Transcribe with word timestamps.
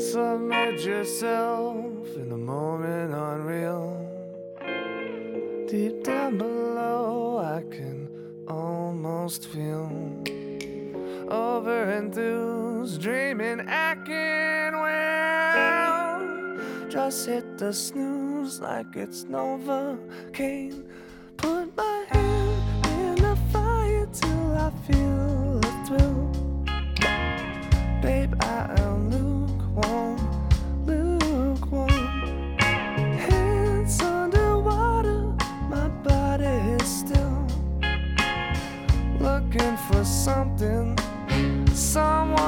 Submit 0.00 0.80
yourself 0.80 1.76
in 2.16 2.30
the 2.30 2.36
moment 2.36 3.12
unreal. 3.12 4.08
Deep 5.68 6.02
down 6.02 6.38
below, 6.38 7.36
I 7.38 7.60
can 7.70 8.08
almost 8.48 9.48
feel 9.48 9.92
over 11.28 11.84
enthused, 11.92 13.02
dreaming 13.02 13.60
I 13.68 13.94
can 14.06 14.80
well. 14.80 16.18
Just 16.88 17.26
hit 17.26 17.58
the 17.58 17.72
snooze 17.72 18.58
like 18.58 18.96
it's 18.96 19.24
Novocaine. 19.24 20.82
Put 21.36 21.76
my 21.76 22.06
hand 22.08 22.86
in 22.86 23.16
the 23.16 23.36
fire 23.52 24.08
till 24.12 24.56
I 24.56 24.70
feel 24.86 25.39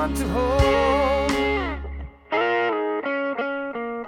someone 0.02 0.14
to 0.18 0.28
hold. 0.28 0.62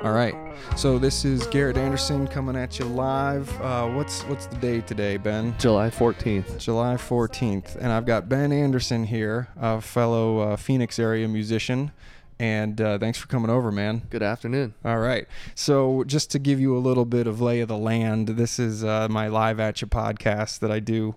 All 0.05 0.13
right. 0.13 0.35
So 0.77 0.99
this 0.99 1.25
is 1.25 1.47
Garrett 1.47 1.77
Anderson 1.77 2.27
coming 2.27 2.57
at 2.57 2.79
you 2.79 2.85
live. 2.85 3.49
Uh, 3.61 3.89
what's 3.89 4.23
what's 4.25 4.47
the 4.47 4.57
day 4.57 4.81
today, 4.81 5.17
Ben? 5.17 5.55
July 5.59 5.89
14th. 5.91 6.59
July 6.59 6.95
14th, 6.97 7.77
and 7.77 7.93
I've 7.93 8.07
got 8.07 8.29
Ben 8.29 8.53
Anderson 8.53 9.05
here, 9.05 9.49
a 9.57 9.81
fellow 9.81 10.41
uh, 10.41 10.57
Phoenix 10.57 10.99
area 10.99 11.29
musician. 11.29 11.93
And 12.41 12.81
uh, 12.81 12.99
thanks 12.99 13.17
for 13.17 13.29
coming 13.29 13.49
over, 13.49 13.71
man. 13.71 14.03
Good 14.11 14.25
afternoon. 14.25 14.75
All 14.85 14.99
right. 14.99 15.29
So, 15.55 16.03
just 16.05 16.33
to 16.33 16.41
give 16.41 16.59
you 16.59 16.77
a 16.77 16.81
little 16.81 17.05
bit 17.05 17.29
of 17.29 17.41
lay 17.41 17.61
of 17.61 17.69
the 17.69 17.77
land, 17.79 18.31
this 18.31 18.59
is 18.59 18.83
uh, 18.83 19.07
my 19.09 19.29
live 19.29 19.61
at 19.61 19.81
you 19.81 19.87
podcast 19.87 20.59
that 20.59 20.73
I 20.73 20.81
do 20.81 21.15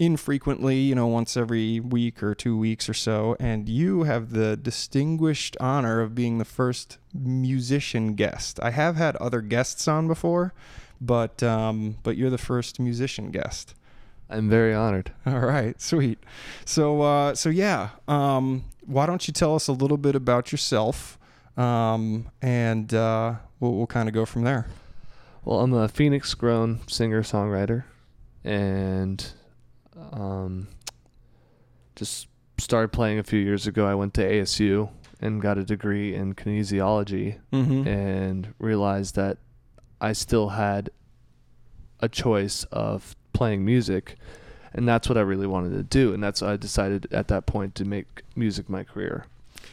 infrequently, 0.00 0.78
you 0.78 0.94
know, 0.94 1.06
once 1.06 1.36
every 1.36 1.78
week 1.78 2.22
or 2.22 2.34
two 2.34 2.56
weeks 2.56 2.88
or 2.88 2.94
so. 2.94 3.36
And 3.38 3.68
you 3.68 4.04
have 4.04 4.30
the 4.30 4.56
distinguished 4.56 5.58
honor 5.60 6.00
of 6.00 6.14
being 6.14 6.38
the 6.38 6.46
first 6.46 6.96
musician 7.12 8.14
guest. 8.14 8.58
I 8.62 8.70
have 8.70 8.96
had 8.96 9.14
other 9.16 9.42
guests 9.42 9.86
on 9.86 10.08
before, 10.08 10.54
but 11.00 11.42
um, 11.42 11.98
but 12.02 12.16
you're 12.16 12.30
the 12.30 12.38
first 12.38 12.80
musician 12.80 13.30
guest. 13.30 13.74
I'm 14.30 14.48
very 14.48 14.74
honored. 14.74 15.12
All 15.26 15.40
right, 15.40 15.78
sweet. 15.80 16.18
So, 16.64 17.02
uh, 17.02 17.34
so 17.34 17.50
yeah, 17.50 17.90
um, 18.08 18.64
why 18.86 19.04
don't 19.04 19.28
you 19.28 19.34
tell 19.34 19.54
us 19.54 19.68
a 19.68 19.72
little 19.72 19.98
bit 19.98 20.14
about 20.14 20.50
yourself, 20.50 21.18
um, 21.58 22.30
and 22.40 22.94
uh, 22.94 23.34
we'll, 23.58 23.74
we'll 23.74 23.86
kind 23.86 24.08
of 24.08 24.14
go 24.14 24.24
from 24.24 24.44
there. 24.44 24.66
Well, 25.44 25.60
I'm 25.60 25.74
a 25.74 25.88
Phoenix 25.88 26.32
grown 26.34 26.80
singer 26.86 27.22
songwriter 27.22 27.84
and 28.44 29.32
um, 30.12 30.68
just 31.96 32.28
started 32.58 32.88
playing 32.92 33.18
a 33.18 33.22
few 33.22 33.40
years 33.40 33.66
ago. 33.66 33.86
I 33.86 33.94
went 33.94 34.14
to 34.14 34.22
ASU 34.22 34.90
and 35.20 35.40
got 35.42 35.58
a 35.58 35.64
degree 35.64 36.14
in 36.14 36.34
kinesiology 36.34 37.38
Mm-hmm. 37.52 37.86
and 37.86 38.54
realized 38.58 39.14
that 39.16 39.38
I 40.00 40.12
still 40.12 40.50
had 40.50 40.90
a 42.00 42.08
choice 42.08 42.64
of 42.72 43.14
playing 43.32 43.64
music. 43.64 44.16
And 44.72 44.86
that's 44.88 45.08
what 45.08 45.18
I 45.18 45.22
really 45.22 45.46
wanted 45.48 45.70
to 45.76 45.82
do. 45.82 46.14
And 46.14 46.22
that's 46.22 46.40
why 46.42 46.52
I 46.52 46.56
decided 46.56 47.08
at 47.12 47.28
that 47.28 47.44
point 47.46 47.74
to 47.76 47.84
make 47.84 48.22
music 48.36 48.68
my 48.70 48.84
career. 48.84 49.26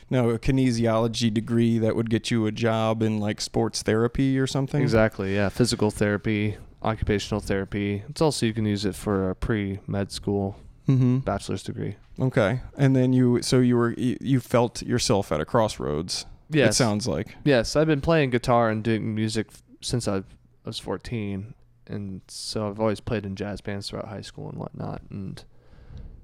Now, 0.10 0.30
a 0.30 0.40
kinesiology 0.40 1.34
degree 1.34 1.78
that 1.80 1.96
would 1.96 2.10
get 2.10 2.32
you 2.32 2.46
a 2.48 2.52
job 2.52 3.02
in 3.04 3.20
like 3.20 3.40
sports 3.40 3.82
therapy 3.84 4.40
or 4.40 4.48
something. 4.48 4.82
Exactly. 4.82 5.36
Yeah. 5.36 5.50
Physical 5.50 5.92
therapy, 5.92 6.58
occupational 6.88 7.42
therapy. 7.42 8.04
It's 8.10 8.22
also 8.22 8.46
you 8.46 8.54
can 8.54 8.66
use 8.66 8.86
it 8.86 8.96
for 8.96 9.30
a 9.30 9.36
pre 9.36 9.80
med 9.88 10.12
school 10.12 10.56
Mm-hmm. 10.88 11.18
bachelor's 11.18 11.64
degree. 11.64 11.98
Okay, 12.18 12.62
and 12.78 12.96
then 12.96 13.12
you, 13.12 13.42
so 13.42 13.60
you 13.60 13.76
were, 13.76 13.92
you, 13.98 14.16
you 14.22 14.40
felt 14.40 14.82
yourself 14.82 15.34
at 15.34 15.42
a 15.42 15.46
crossroads. 15.46 16.26
Yeah. 16.50 16.68
It 16.68 16.76
sounds 16.76 17.06
like. 17.10 17.36
Yes. 17.44 17.76
I've 17.76 17.88
been 17.88 18.00
playing 18.00 18.30
guitar 18.30 18.70
and 18.70 18.82
doing 18.82 19.14
music 19.14 19.48
since 19.82 20.08
I 20.08 20.24
was 20.64 20.80
14. 20.80 21.54
And 21.88 22.22
so 22.30 22.70
I've 22.70 22.80
always 22.80 23.02
played 23.02 23.26
in 23.26 23.36
jazz 23.36 23.60
bands 23.60 23.90
throughout 23.90 24.08
high 24.08 24.22
school 24.22 24.50
and 24.50 24.58
whatnot. 24.58 25.02
And 25.10 25.44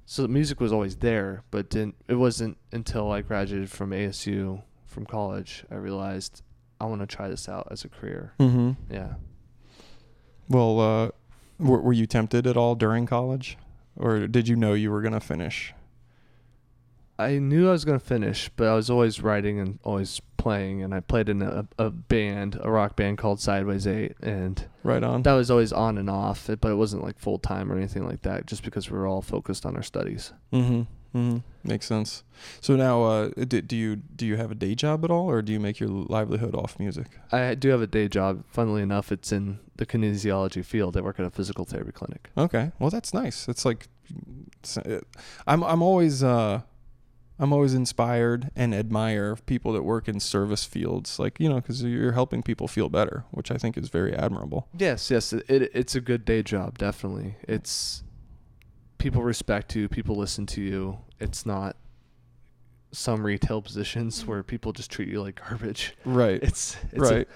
so 0.06 0.22
the 0.22 0.28
music 0.28 0.60
was 0.60 0.72
always 0.72 0.96
there, 0.96 1.42
but 1.50 1.68
didn't, 1.68 1.96
it 2.08 2.14
wasn't 2.14 2.56
until 2.72 3.12
I 3.12 3.20
graduated 3.20 3.70
from 3.70 3.90
ASU 3.90 4.62
from 4.86 5.04
college 5.04 5.64
I 5.70 5.74
realized 5.74 6.40
I 6.80 6.86
want 6.86 7.00
to 7.02 7.06
try 7.06 7.28
this 7.28 7.48
out 7.50 7.68
as 7.70 7.84
a 7.84 7.88
career. 7.90 8.32
Mm-hmm. 8.40 8.72
Yeah. 8.90 9.14
Well, 10.48 10.80
uh, 10.80 11.08
were, 11.58 11.80
were 11.80 11.92
you 11.92 12.06
tempted 12.06 12.46
at 12.46 12.56
all 12.56 12.74
during 12.74 13.06
college, 13.06 13.56
or 13.96 14.26
did 14.26 14.48
you 14.48 14.56
know 14.56 14.74
you 14.74 14.90
were 14.90 15.02
gonna 15.02 15.20
finish? 15.20 15.72
I 17.18 17.38
knew 17.38 17.68
I 17.68 17.70
was 17.72 17.84
going 17.84 18.00
to 18.00 18.04
finish, 18.04 18.50
but 18.56 18.66
I 18.66 18.74
was 18.74 18.90
always 18.90 19.22
writing 19.22 19.60
and 19.60 19.78
always 19.84 20.20
playing. 20.36 20.82
And 20.82 20.92
I 20.92 20.98
played 20.98 21.28
in 21.28 21.42
a, 21.42 21.64
a 21.78 21.88
band, 21.90 22.58
a 22.60 22.68
rock 22.68 22.96
band 22.96 23.18
called 23.18 23.38
Sideways 23.38 23.86
8. 23.86 24.16
And 24.20 24.66
Right 24.82 25.00
on. 25.04 25.22
that 25.22 25.34
was 25.34 25.48
always 25.48 25.72
on 25.72 25.96
and 25.96 26.10
off, 26.10 26.50
but 26.60 26.72
it 26.72 26.74
wasn't 26.74 27.04
like 27.04 27.16
full 27.20 27.38
time 27.38 27.70
or 27.70 27.76
anything 27.76 28.04
like 28.04 28.22
that, 28.22 28.46
just 28.46 28.64
because 28.64 28.90
we 28.90 28.98
were 28.98 29.06
all 29.06 29.22
focused 29.22 29.64
on 29.64 29.76
our 29.76 29.82
studies. 29.84 30.32
Mm-hmm. 30.52 31.16
Mm-hmm. 31.16 31.38
Makes 31.66 31.86
sense. 31.86 32.24
So 32.60 32.76
now, 32.76 33.04
uh, 33.04 33.28
do, 33.28 33.62
do 33.62 33.74
you 33.74 33.96
do 33.96 34.26
you 34.26 34.36
have 34.36 34.50
a 34.50 34.54
day 34.54 34.74
job 34.74 35.02
at 35.02 35.10
all, 35.10 35.30
or 35.30 35.40
do 35.40 35.50
you 35.50 35.58
make 35.58 35.80
your 35.80 35.88
livelihood 35.88 36.54
off 36.54 36.78
music? 36.78 37.06
I 37.32 37.54
do 37.54 37.70
have 37.70 37.80
a 37.80 37.86
day 37.86 38.06
job. 38.06 38.44
Funnily 38.48 38.82
enough, 38.82 39.10
it's 39.10 39.32
in 39.32 39.60
the 39.76 39.86
kinesiology 39.86 40.62
field. 40.62 40.94
I 40.94 41.00
work 41.00 41.18
at 41.18 41.24
a 41.24 41.30
physical 41.30 41.64
therapy 41.64 41.92
clinic. 41.92 42.30
Okay. 42.36 42.72
Well, 42.78 42.90
that's 42.90 43.14
nice. 43.14 43.48
It's 43.48 43.64
like, 43.64 43.88
it's, 44.58 44.76
uh, 44.76 45.00
I'm 45.46 45.64
I'm 45.64 45.80
always 45.80 46.22
uh, 46.22 46.60
I'm 47.38 47.52
always 47.52 47.72
inspired 47.72 48.50
and 48.54 48.74
admire 48.74 49.36
people 49.46 49.72
that 49.72 49.82
work 49.82 50.06
in 50.06 50.20
service 50.20 50.64
fields, 50.64 51.18
like 51.18 51.40
you 51.40 51.48
know, 51.48 51.56
because 51.56 51.82
you're 51.82 52.12
helping 52.12 52.42
people 52.42 52.68
feel 52.68 52.90
better, 52.90 53.24
which 53.30 53.50
I 53.50 53.56
think 53.56 53.78
is 53.78 53.88
very 53.88 54.14
admirable. 54.14 54.68
Yes, 54.76 55.10
yes, 55.10 55.32
it, 55.32 55.44
it, 55.48 55.70
it's 55.74 55.94
a 55.94 56.00
good 56.00 56.26
day 56.26 56.42
job. 56.42 56.76
Definitely, 56.76 57.36
it's 57.48 58.02
people 59.04 59.22
respect 59.22 59.76
you, 59.76 59.86
people 59.86 60.16
listen 60.16 60.46
to 60.46 60.62
you. 60.62 60.96
It's 61.20 61.44
not 61.44 61.76
some 62.90 63.22
retail 63.22 63.60
positions 63.60 64.24
where 64.24 64.42
people 64.42 64.72
just 64.72 64.90
treat 64.90 65.08
you 65.08 65.20
like 65.20 65.42
garbage. 65.46 65.94
Right. 66.06 66.42
It's, 66.42 66.78
it's 66.90 67.10
right. 67.10 67.28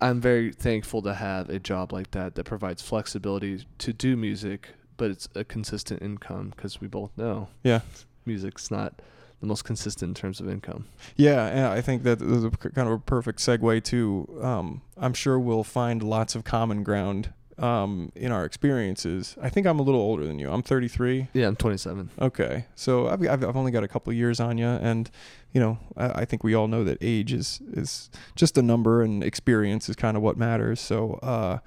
I'm 0.00 0.22
very 0.22 0.52
thankful 0.52 1.02
to 1.02 1.12
have 1.12 1.50
a 1.50 1.58
job 1.58 1.92
like 1.92 2.12
that 2.12 2.34
that 2.36 2.44
provides 2.44 2.80
flexibility 2.80 3.66
to 3.76 3.92
do 3.92 4.16
music, 4.16 4.70
but 4.96 5.10
it's 5.10 5.28
a 5.34 5.44
consistent 5.44 6.00
income 6.00 6.54
because 6.56 6.80
we 6.80 6.88
both 6.88 7.10
know 7.18 7.48
yeah. 7.62 7.80
music's 8.24 8.70
not 8.70 9.02
the 9.40 9.46
most 9.46 9.66
consistent 9.66 10.08
in 10.08 10.14
terms 10.14 10.40
of 10.40 10.48
income. 10.48 10.86
Yeah, 11.14 11.54
yeah, 11.54 11.72
I 11.72 11.82
think 11.82 12.04
that 12.04 12.22
is 12.22 12.42
a 12.42 12.50
kind 12.50 12.88
of 12.88 12.94
a 12.94 12.98
perfect 13.00 13.40
segue 13.40 13.84
to. 13.84 14.40
Um, 14.42 14.80
I'm 14.96 15.12
sure 15.12 15.38
we'll 15.38 15.62
find 15.62 16.02
lots 16.02 16.34
of 16.34 16.44
common 16.44 16.82
ground 16.82 17.34
um, 17.58 18.12
in 18.14 18.32
our 18.32 18.44
experiences. 18.44 19.36
I 19.40 19.48
think 19.48 19.66
I'm 19.66 19.78
a 19.78 19.82
little 19.82 20.00
older 20.00 20.26
than 20.26 20.38
you. 20.38 20.50
I'm 20.50 20.62
33. 20.62 21.28
Yeah, 21.32 21.46
I'm 21.46 21.56
27. 21.56 22.10
Okay, 22.20 22.66
so 22.74 23.08
I've, 23.08 23.22
I've 23.22 23.44
I've 23.44 23.56
only 23.56 23.72
got 23.72 23.84
a 23.84 23.88
couple 23.88 24.12
years 24.12 24.40
on 24.40 24.58
you, 24.58 24.66
and 24.66 25.10
you 25.52 25.60
know 25.60 25.78
I, 25.96 26.22
I 26.22 26.24
think 26.24 26.44
we 26.44 26.54
all 26.54 26.68
know 26.68 26.84
that 26.84 26.98
age 27.00 27.32
is 27.32 27.60
is 27.72 28.10
just 28.34 28.58
a 28.58 28.62
number, 28.62 29.02
and 29.02 29.22
experience 29.22 29.88
is 29.88 29.96
kind 29.96 30.16
of 30.16 30.22
what 30.22 30.36
matters. 30.36 30.80
So. 30.80 31.14
Uh, 31.22 31.58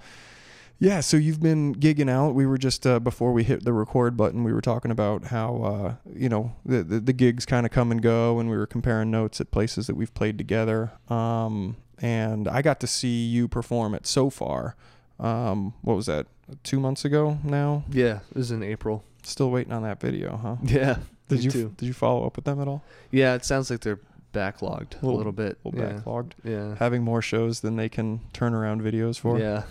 yeah, 0.82 1.02
so 1.02 1.18
you've 1.18 1.42
been 1.42 1.76
gigging 1.76 2.10
out. 2.10 2.36
We 2.36 2.46
were 2.46 2.58
just 2.58 2.88
uh, 2.88 3.02
before 3.02 3.34
we 3.34 3.44
hit 3.44 3.66
the 3.66 3.74
record 3.74 4.16
button, 4.16 4.46
we 4.46 4.54
were 4.54 4.62
talking 4.62 4.92
about 4.92 5.26
how 5.26 5.62
uh, 5.62 5.96
you 6.16 6.30
know 6.30 6.56
the 6.66 6.84
the, 6.84 7.02
the 7.02 7.12
gigs 7.12 7.46
kind 7.46 7.66
of 7.66 7.72
come 7.74 7.92
and 7.92 8.02
go, 8.02 8.40
and 8.40 8.50
we 8.50 8.56
were 8.56 8.66
comparing 8.66 9.12
notes 9.12 9.42
at 9.42 9.52
places 9.52 9.88
that 9.88 9.98
we've 9.98 10.14
played 10.14 10.38
together. 10.38 10.94
Um, 11.10 11.76
and 12.02 12.48
I 12.48 12.62
got 12.62 12.80
to 12.80 12.88
see 12.88 13.26
you 13.26 13.50
perform 13.50 13.94
at 13.94 14.08
Sofar. 14.08 14.78
Um, 15.20 15.74
what 15.82 15.96
was 15.96 16.06
that? 16.06 16.28
Two 16.64 16.80
months 16.80 17.06
ago 17.06 17.38
now. 17.44 17.84
Yeah, 17.92 18.20
it 18.32 18.36
was 18.38 18.52
in 18.52 18.64
April. 18.64 19.04
Still 19.24 19.52
waiting 19.52 19.74
on 19.74 19.84
that 19.84 20.00
video, 20.00 20.38
huh? 20.38 20.56
Yeah, 20.64 20.98
Did 21.28 21.44
you 21.44 21.52
too. 21.52 21.74
did 21.78 21.86
you 21.86 21.94
follow 21.94 22.26
up 22.26 22.36
with 22.36 22.46
them 22.46 22.60
at 22.62 22.68
all? 22.68 22.84
Yeah, 23.12 23.36
it 23.36 23.44
sounds 23.46 23.70
like 23.70 23.82
they're 23.82 24.00
backlogged 24.34 24.94
a 25.02 25.06
Little- 25.06 25.18
little 25.18 25.32
bit. 25.32 25.58
A 25.66 25.68
little 25.70 25.86
yeah. 25.86 26.00
backlogged, 26.00 26.32
Yeah. 26.44 26.76
having 26.80 27.04
more 27.04 27.22
shows 27.22 27.60
than 27.62 27.76
they 27.76 27.90
can 27.90 28.22
turn 28.34 28.54
around 28.54 28.82
videos 28.82 29.20
for. 29.20 29.38
Yeah. 29.40 29.64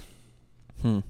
Hmm. 0.83 1.01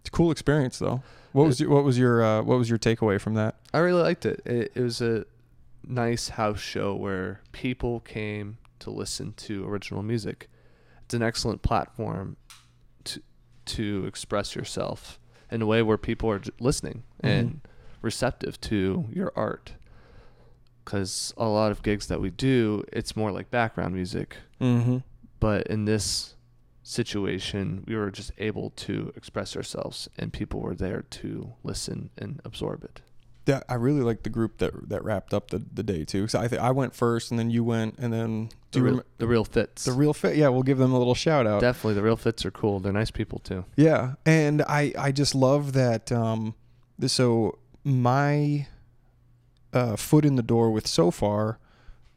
It's 0.00 0.08
a 0.08 0.12
cool 0.12 0.30
experience 0.30 0.78
though. 0.78 1.02
What 1.32 1.46
was 1.46 1.60
your, 1.60 1.70
what 1.70 1.84
was 1.84 1.98
your 1.98 2.22
uh, 2.22 2.42
what 2.42 2.58
was 2.58 2.68
your 2.68 2.78
takeaway 2.78 3.20
from 3.20 3.34
that? 3.34 3.56
I 3.72 3.78
really 3.78 4.02
liked 4.02 4.26
it. 4.26 4.42
it. 4.44 4.72
It 4.74 4.80
was 4.82 5.00
a 5.00 5.24
nice 5.86 6.28
house 6.30 6.60
show 6.60 6.94
where 6.94 7.40
people 7.52 8.00
came 8.00 8.58
to 8.80 8.90
listen 8.90 9.32
to 9.38 9.66
original 9.66 10.02
music. 10.02 10.48
It's 11.04 11.14
an 11.14 11.22
excellent 11.22 11.62
platform 11.62 12.36
to 13.66 14.04
express 14.06 14.54
yourself 14.56 15.18
in 15.50 15.62
a 15.62 15.66
way 15.66 15.82
where 15.82 15.98
people 15.98 16.30
are 16.30 16.40
listening 16.60 17.02
and 17.20 17.60
receptive 18.02 18.60
to 18.62 19.04
your 19.12 19.32
art. 19.36 19.72
because 20.84 21.32
a 21.36 21.46
lot 21.46 21.70
of 21.70 21.82
gigs 21.82 22.06
that 22.08 22.20
we 22.20 22.30
do, 22.30 22.84
it's 22.92 23.16
more 23.16 23.30
like 23.30 23.50
background 23.50 23.94
music. 23.94 24.36
Mm-hmm. 24.60 24.98
But 25.40 25.66
in 25.68 25.84
this 25.84 26.34
situation, 26.82 27.84
we 27.86 27.96
were 27.96 28.10
just 28.10 28.32
able 28.38 28.70
to 28.70 29.12
express 29.16 29.56
ourselves, 29.56 30.08
and 30.18 30.32
people 30.32 30.60
were 30.60 30.74
there 30.74 31.02
to 31.02 31.52
listen 31.62 32.10
and 32.18 32.40
absorb 32.44 32.84
it. 32.84 33.00
That 33.46 33.64
I 33.68 33.74
really 33.74 34.02
like 34.02 34.22
the 34.22 34.30
group 34.30 34.58
that 34.58 34.88
that 34.88 35.02
wrapped 35.02 35.34
up 35.34 35.50
the, 35.50 35.58
the 35.72 35.82
day 35.82 36.04
too. 36.04 36.28
So 36.28 36.38
I 36.40 36.48
I 36.60 36.70
went 36.70 36.94
first, 36.94 37.30
and 37.30 37.38
then 37.40 37.50
you 37.50 37.64
went, 37.64 37.98
and 37.98 38.12
then 38.12 38.50
The 38.70 38.80
real, 38.82 38.94
rem- 38.96 39.04
the 39.18 39.26
real 39.26 39.44
fits. 39.44 39.84
the 39.84 39.92
real 39.92 40.12
fit? 40.14 40.36
Yeah, 40.36 40.48
we'll 40.48 40.62
give 40.62 40.78
them 40.78 40.92
a 40.92 40.98
little 40.98 41.14
shout 41.16 41.46
out. 41.46 41.60
Definitely, 41.60 41.94
the 41.94 42.02
real 42.02 42.16
fits 42.16 42.44
are 42.46 42.52
cool. 42.52 42.78
They're 42.78 42.92
nice 42.92 43.10
people 43.10 43.40
too. 43.40 43.64
Yeah, 43.76 44.14
and 44.24 44.62
I 44.62 44.92
I 44.96 45.10
just 45.12 45.34
love 45.34 45.72
that. 45.72 46.12
Um, 46.12 46.54
so 47.06 47.58
my 47.82 48.68
uh, 49.72 49.96
foot 49.96 50.24
in 50.24 50.36
the 50.36 50.42
door 50.42 50.70
with 50.70 50.86
Sofar 50.86 51.58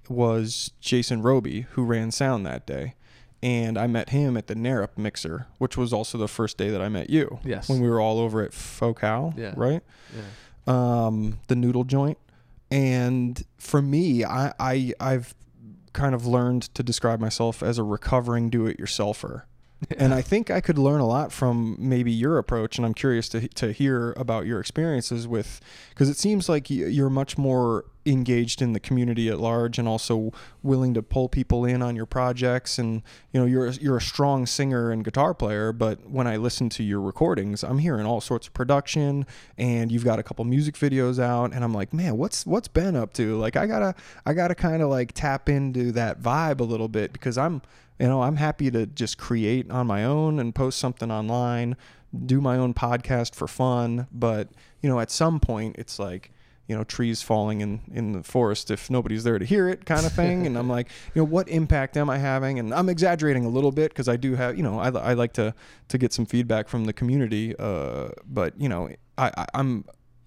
was 0.09 0.71
Jason 0.79 1.21
Roby, 1.23 1.61
who 1.71 1.83
ran 1.85 2.11
sound 2.11 2.45
that 2.45 2.67
day, 2.67 2.93
and 3.41 3.77
I 3.77 3.87
met 3.87 4.09
him 4.09 4.37
at 4.37 4.45
the 4.47 4.53
NARIP 4.55 4.97
mixer, 4.97 5.47
which 5.57 5.75
was 5.75 5.91
also 5.91 6.17
the 6.19 6.27
first 6.27 6.57
day 6.59 6.69
that 6.69 6.81
I 6.81 6.89
met 6.89 7.09
you. 7.09 7.39
Yes. 7.43 7.67
when 7.67 7.81
we 7.81 7.89
were 7.89 7.99
all 7.99 8.19
over 8.19 8.43
at 8.43 8.53
Pho 8.53 8.93
Cao, 8.93 9.35
Yeah. 9.37 9.53
right? 9.57 9.81
Yeah. 10.15 10.21
Um, 10.67 11.39
the 11.47 11.55
noodle 11.55 11.83
joint. 11.83 12.17
And 12.71 13.43
for 13.57 13.81
me, 13.81 14.25
I, 14.25 14.53
I 14.59 14.93
I've 14.99 15.35
kind 15.93 16.13
of 16.15 16.25
learned 16.25 16.63
to 16.73 16.83
describe 16.83 17.19
myself 17.19 17.63
as 17.63 17.77
a 17.77 17.83
recovering 17.83 18.49
do-it-yourselfer. 18.49 19.43
And 19.97 20.13
I 20.13 20.21
think 20.21 20.49
I 20.49 20.61
could 20.61 20.77
learn 20.77 21.01
a 21.01 21.05
lot 21.05 21.31
from 21.31 21.75
maybe 21.77 22.11
your 22.11 22.37
approach, 22.37 22.77
and 22.77 22.85
I'm 22.85 22.93
curious 22.93 23.27
to 23.29 23.47
to 23.49 23.71
hear 23.71 24.13
about 24.13 24.45
your 24.45 24.59
experiences 24.59 25.27
with, 25.27 25.59
because 25.89 26.09
it 26.09 26.17
seems 26.17 26.47
like 26.47 26.69
you're 26.69 27.09
much 27.09 27.37
more 27.37 27.85
engaged 28.05 28.61
in 28.61 28.73
the 28.73 28.79
community 28.79 29.27
at 29.29 29.39
large, 29.39 29.77
and 29.77 29.87
also 29.87 30.31
willing 30.63 30.93
to 30.93 31.03
pull 31.03 31.27
people 31.27 31.65
in 31.65 31.81
on 31.81 31.95
your 31.95 32.05
projects. 32.05 32.79
And 32.79 33.03
you 33.33 33.39
know, 33.39 33.45
you're 33.45 33.67
a, 33.67 33.73
you're 33.73 33.97
a 33.97 34.01
strong 34.01 34.45
singer 34.45 34.91
and 34.91 35.03
guitar 35.03 35.33
player, 35.33 35.73
but 35.73 36.09
when 36.09 36.25
I 36.25 36.37
listen 36.37 36.69
to 36.69 36.83
your 36.83 37.01
recordings, 37.01 37.61
I'm 37.61 37.79
hearing 37.79 38.05
all 38.05 38.21
sorts 38.21 38.47
of 38.47 38.53
production, 38.53 39.25
and 39.57 39.91
you've 39.91 40.05
got 40.05 40.19
a 40.19 40.23
couple 40.23 40.45
music 40.45 40.75
videos 40.75 41.19
out, 41.19 41.53
and 41.53 41.63
I'm 41.63 41.73
like, 41.73 41.93
man, 41.93 42.17
what's 42.17 42.45
what's 42.45 42.69
Ben 42.69 42.95
up 42.95 43.13
to? 43.15 43.37
Like, 43.37 43.57
I 43.57 43.67
gotta 43.67 43.93
I 44.25 44.33
gotta 44.33 44.55
kind 44.55 44.81
of 44.81 44.89
like 44.89 45.11
tap 45.13 45.49
into 45.49 45.91
that 45.91 46.21
vibe 46.21 46.61
a 46.61 46.63
little 46.63 46.87
bit 46.87 47.11
because 47.11 47.37
I'm 47.37 47.61
you 47.99 48.07
know 48.07 48.23
i'm 48.23 48.35
happy 48.35 48.69
to 48.71 48.85
just 48.85 49.17
create 49.17 49.69
on 49.71 49.87
my 49.87 50.03
own 50.03 50.39
and 50.39 50.53
post 50.53 50.79
something 50.79 51.11
online 51.11 51.75
do 52.15 52.41
my 52.41 52.57
own 52.57 52.73
podcast 52.73 53.35
for 53.35 53.47
fun. 53.47 54.07
But 54.11 54.49
you 54.81 54.89
know 54.89 54.99
at 54.99 55.11
some 55.11 55.39
point 55.39 55.75
it's 55.77 55.99
like 55.99 56.31
you 56.67 56.75
know 56.75 56.83
trees 56.83 57.21
falling 57.21 57.61
in 57.61 57.81
in 57.91 58.13
the 58.13 58.23
forest 58.23 58.71
if 58.71 58.89
nobody's 58.89 59.23
there 59.23 59.37
to 59.37 59.45
hear 59.45 59.67
it 59.67 59.85
kind 59.85 60.05
of 60.05 60.13
thing. 60.13 60.47
And 60.47 60.57
i'm 60.57 60.69
like 60.77 60.89
you 61.13 61.21
know 61.21 61.25
what 61.25 61.47
impact 61.49 61.97
am 61.97 62.09
i 62.09 62.17
having? 62.17 62.59
And 62.59 62.73
i'm 62.73 62.89
exaggerating 62.89 63.45
a 63.45 63.49
little 63.49 63.71
bit 63.71 63.91
because 63.91 64.07
i 64.07 64.15
do 64.15 64.35
have 64.35 64.57
you 64.57 64.63
know 64.63 64.79
I, 64.79 64.89
I 64.89 65.13
like 65.13 65.33
to 65.33 65.53
to 65.89 65.97
get 65.97 66.13
some 66.13 66.25
feedback 66.25 66.67
from 66.67 66.85
the 66.85 66.93
community 66.93 67.55
uh 67.57 68.09
but 68.25 68.59
you 68.59 68.69
know 68.69 68.89
i, 69.17 69.31
I 69.37 69.45
i'm 69.53 69.85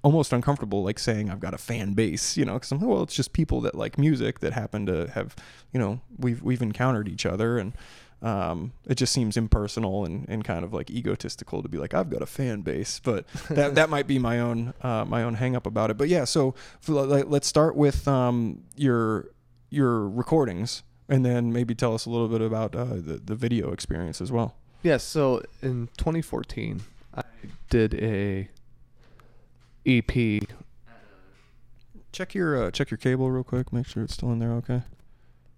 almost 0.09 0.33
uncomfortable 0.33 0.83
like 0.83 0.99
saying 0.99 1.29
I've 1.29 1.39
got 1.39 1.53
a 1.53 1.59
fan 1.59 1.93
base, 1.93 2.35
you 2.35 2.47
know, 2.47 2.55
because 2.55 2.73
I'm 2.73 2.79
like, 2.79 2.89
well, 2.89 3.03
it's 3.03 3.15
just 3.15 3.35
people 3.35 3.61
that 3.61 3.75
like 3.75 3.99
music 3.99 4.41
that 4.41 4.55
happen 4.55 4.87
to 4.87 5.07
have, 5.09 5.37
you 5.71 5.79
know, 5.79 6.01
we've 6.19 6.43
we've 6.43 6.63
encountered 6.63 7.09
each 7.09 7.27
other, 7.27 7.59
and 7.59 7.75
um, 8.23 8.73
it 8.87 8.95
just 8.95 9.13
seems 9.13 9.37
impersonal 9.37 10.07
and, 10.07 10.27
and 10.27 10.45
kind 10.45 10.65
of 10.65 10.73
like 10.73 10.91
egotistical 10.91 11.63
to 11.63 11.69
be 11.69 11.77
like 11.77 11.93
I've 11.93 12.09
got 12.09 12.23
a 12.23 12.27
fan 12.27 12.63
base, 12.63 13.03
but 13.05 13.27
that 13.51 13.75
that 13.75 13.91
might 13.91 14.07
be 14.07 14.19
my 14.19 14.41
own 14.41 14.73
uh, 14.81 15.05
my 15.05 15.23
own 15.23 15.35
hang 15.35 15.55
up 15.55 15.67
about 15.67 15.91
it. 15.91 15.99
But 15.99 16.09
yeah, 16.09 16.25
so 16.25 16.55
let's 16.87 17.47
start 17.47 17.77
with 17.77 18.09
um, 18.09 18.63
your 18.77 19.29
your 19.69 20.09
recordings, 20.09 20.85
and 21.07 21.23
then 21.23 21.53
maybe 21.53 21.75
tell 21.75 21.95
us 21.95 22.07
a 22.07 22.11
little 22.11 22.29
bit 22.29 22.41
about 22.41 22.75
uh, 22.75 22.85
the 22.85 23.21
the 23.23 23.35
video 23.35 23.73
experience 23.73 24.23
as 24.23 24.33
well. 24.33 24.55
Yes. 24.83 25.03
so 25.03 25.43
in 25.61 25.89
2014, 25.99 26.81
I 27.13 27.25
did 27.69 27.95
a 27.95 28.49
EP. 29.89 30.43
Check 32.13 32.35
your 32.35 32.65
uh, 32.67 32.71
check 32.71 32.91
your 32.91 32.99
cable 32.99 33.31
real 33.31 33.45
quick. 33.45 33.73
Make 33.73 33.87
sure 33.87 34.03
it's 34.03 34.15
still 34.15 34.33
in 34.33 34.39
there. 34.39 34.53
Okay. 34.53 34.83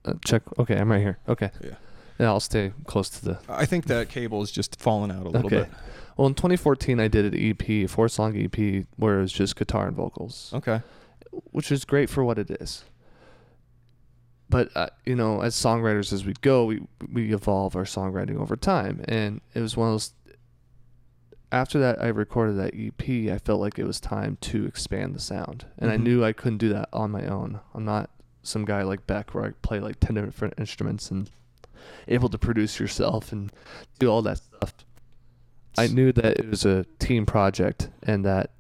Uh, 0.05 0.15
check. 0.25 0.43
Okay, 0.59 0.77
I'm 0.79 0.91
right 0.91 1.01
here. 1.01 1.19
Okay. 1.29 1.51
Yeah. 1.63 1.71
Yeah, 2.19 2.27
I'll 2.27 2.41
stay 2.41 2.73
close 2.87 3.09
to 3.11 3.25
the. 3.25 3.39
I 3.49 3.65
think 3.67 3.87
that 3.87 4.09
cable 4.11 4.43
is 4.43 4.51
just 4.51 4.79
falling 4.79 5.11
out 5.11 5.25
a 5.25 5.31
little 5.31 5.47
Okay. 5.47 5.61
bit. 5.63 5.71
Well, 6.17 6.27
in 6.27 6.35
2014, 6.35 7.01
I 7.01 7.09
did 7.09 7.33
an 7.33 7.41
EP, 7.51 7.67
a 7.71 7.87
four 7.87 8.09
song 8.09 8.37
EP, 8.37 8.85
where 8.97 9.19
it 9.19 9.23
was 9.23 9.33
just 9.33 9.57
guitar 9.57 9.87
and 9.87 9.97
vocals, 9.97 10.51
Okay. 10.55 10.83
which 11.53 11.73
is 11.73 11.87
great 11.87 12.11
for 12.11 12.23
what 12.23 12.39
it 12.39 12.51
is. 12.61 12.85
But 14.51 14.69
uh, 14.77 14.89
you 15.07 15.15
know, 15.15 15.41
as 15.41 15.55
songwriters, 15.55 16.13
as 16.13 16.27
we 16.27 16.35
go, 16.43 16.65
we 16.67 16.83
we 17.11 17.33
evolve 17.33 17.75
our 17.77 17.85
songwriting 17.85 18.39
over 18.39 18.57
time, 18.57 19.03
and 19.07 19.41
it 19.55 19.61
was 19.61 19.77
one 19.77 19.89
of 19.89 19.95
those. 19.95 20.13
After 21.53 21.79
that, 21.81 22.01
I 22.01 22.09
recorded 22.09 22.57
that 22.59 22.75
EP. 22.75 23.31
I 23.31 23.39
felt 23.39 23.61
like 23.61 23.79
it 23.79 23.85
was 23.85 23.99
time 24.01 24.39
to 24.43 24.65
expand 24.67 25.15
the 25.15 25.21
sound, 25.21 25.67
and 25.79 25.91
I 25.91 25.97
Mhm. 25.97 26.03
knew 26.03 26.25
I 26.25 26.33
couldn't 26.33 26.59
do 26.59 26.69
that 26.71 26.89
on 26.93 27.11
my 27.11 27.27
own. 27.27 27.61
I'm 27.75 27.85
not 27.85 28.11
some 28.43 28.65
guy 28.65 28.83
like 28.83 29.07
Beck 29.07 29.35
where 29.35 29.45
I 29.45 29.51
play 29.63 29.81
like 29.81 29.99
ten 30.01 30.15
different 30.15 30.55
instruments 30.59 31.11
and 31.11 31.29
able 32.09 32.29
to 32.29 32.39
produce 32.39 32.79
yourself 32.79 33.33
and 33.33 33.53
do 33.99 34.09
all 34.09 34.23
that 34.23 34.39
stuff. 34.39 34.75
I 35.77 35.89
knew 35.89 36.13
that 36.13 36.39
it 36.39 36.49
was 36.49 36.65
a 36.65 36.85
team 36.99 37.27
project 37.27 37.91
and 38.03 38.25
that 38.25 38.51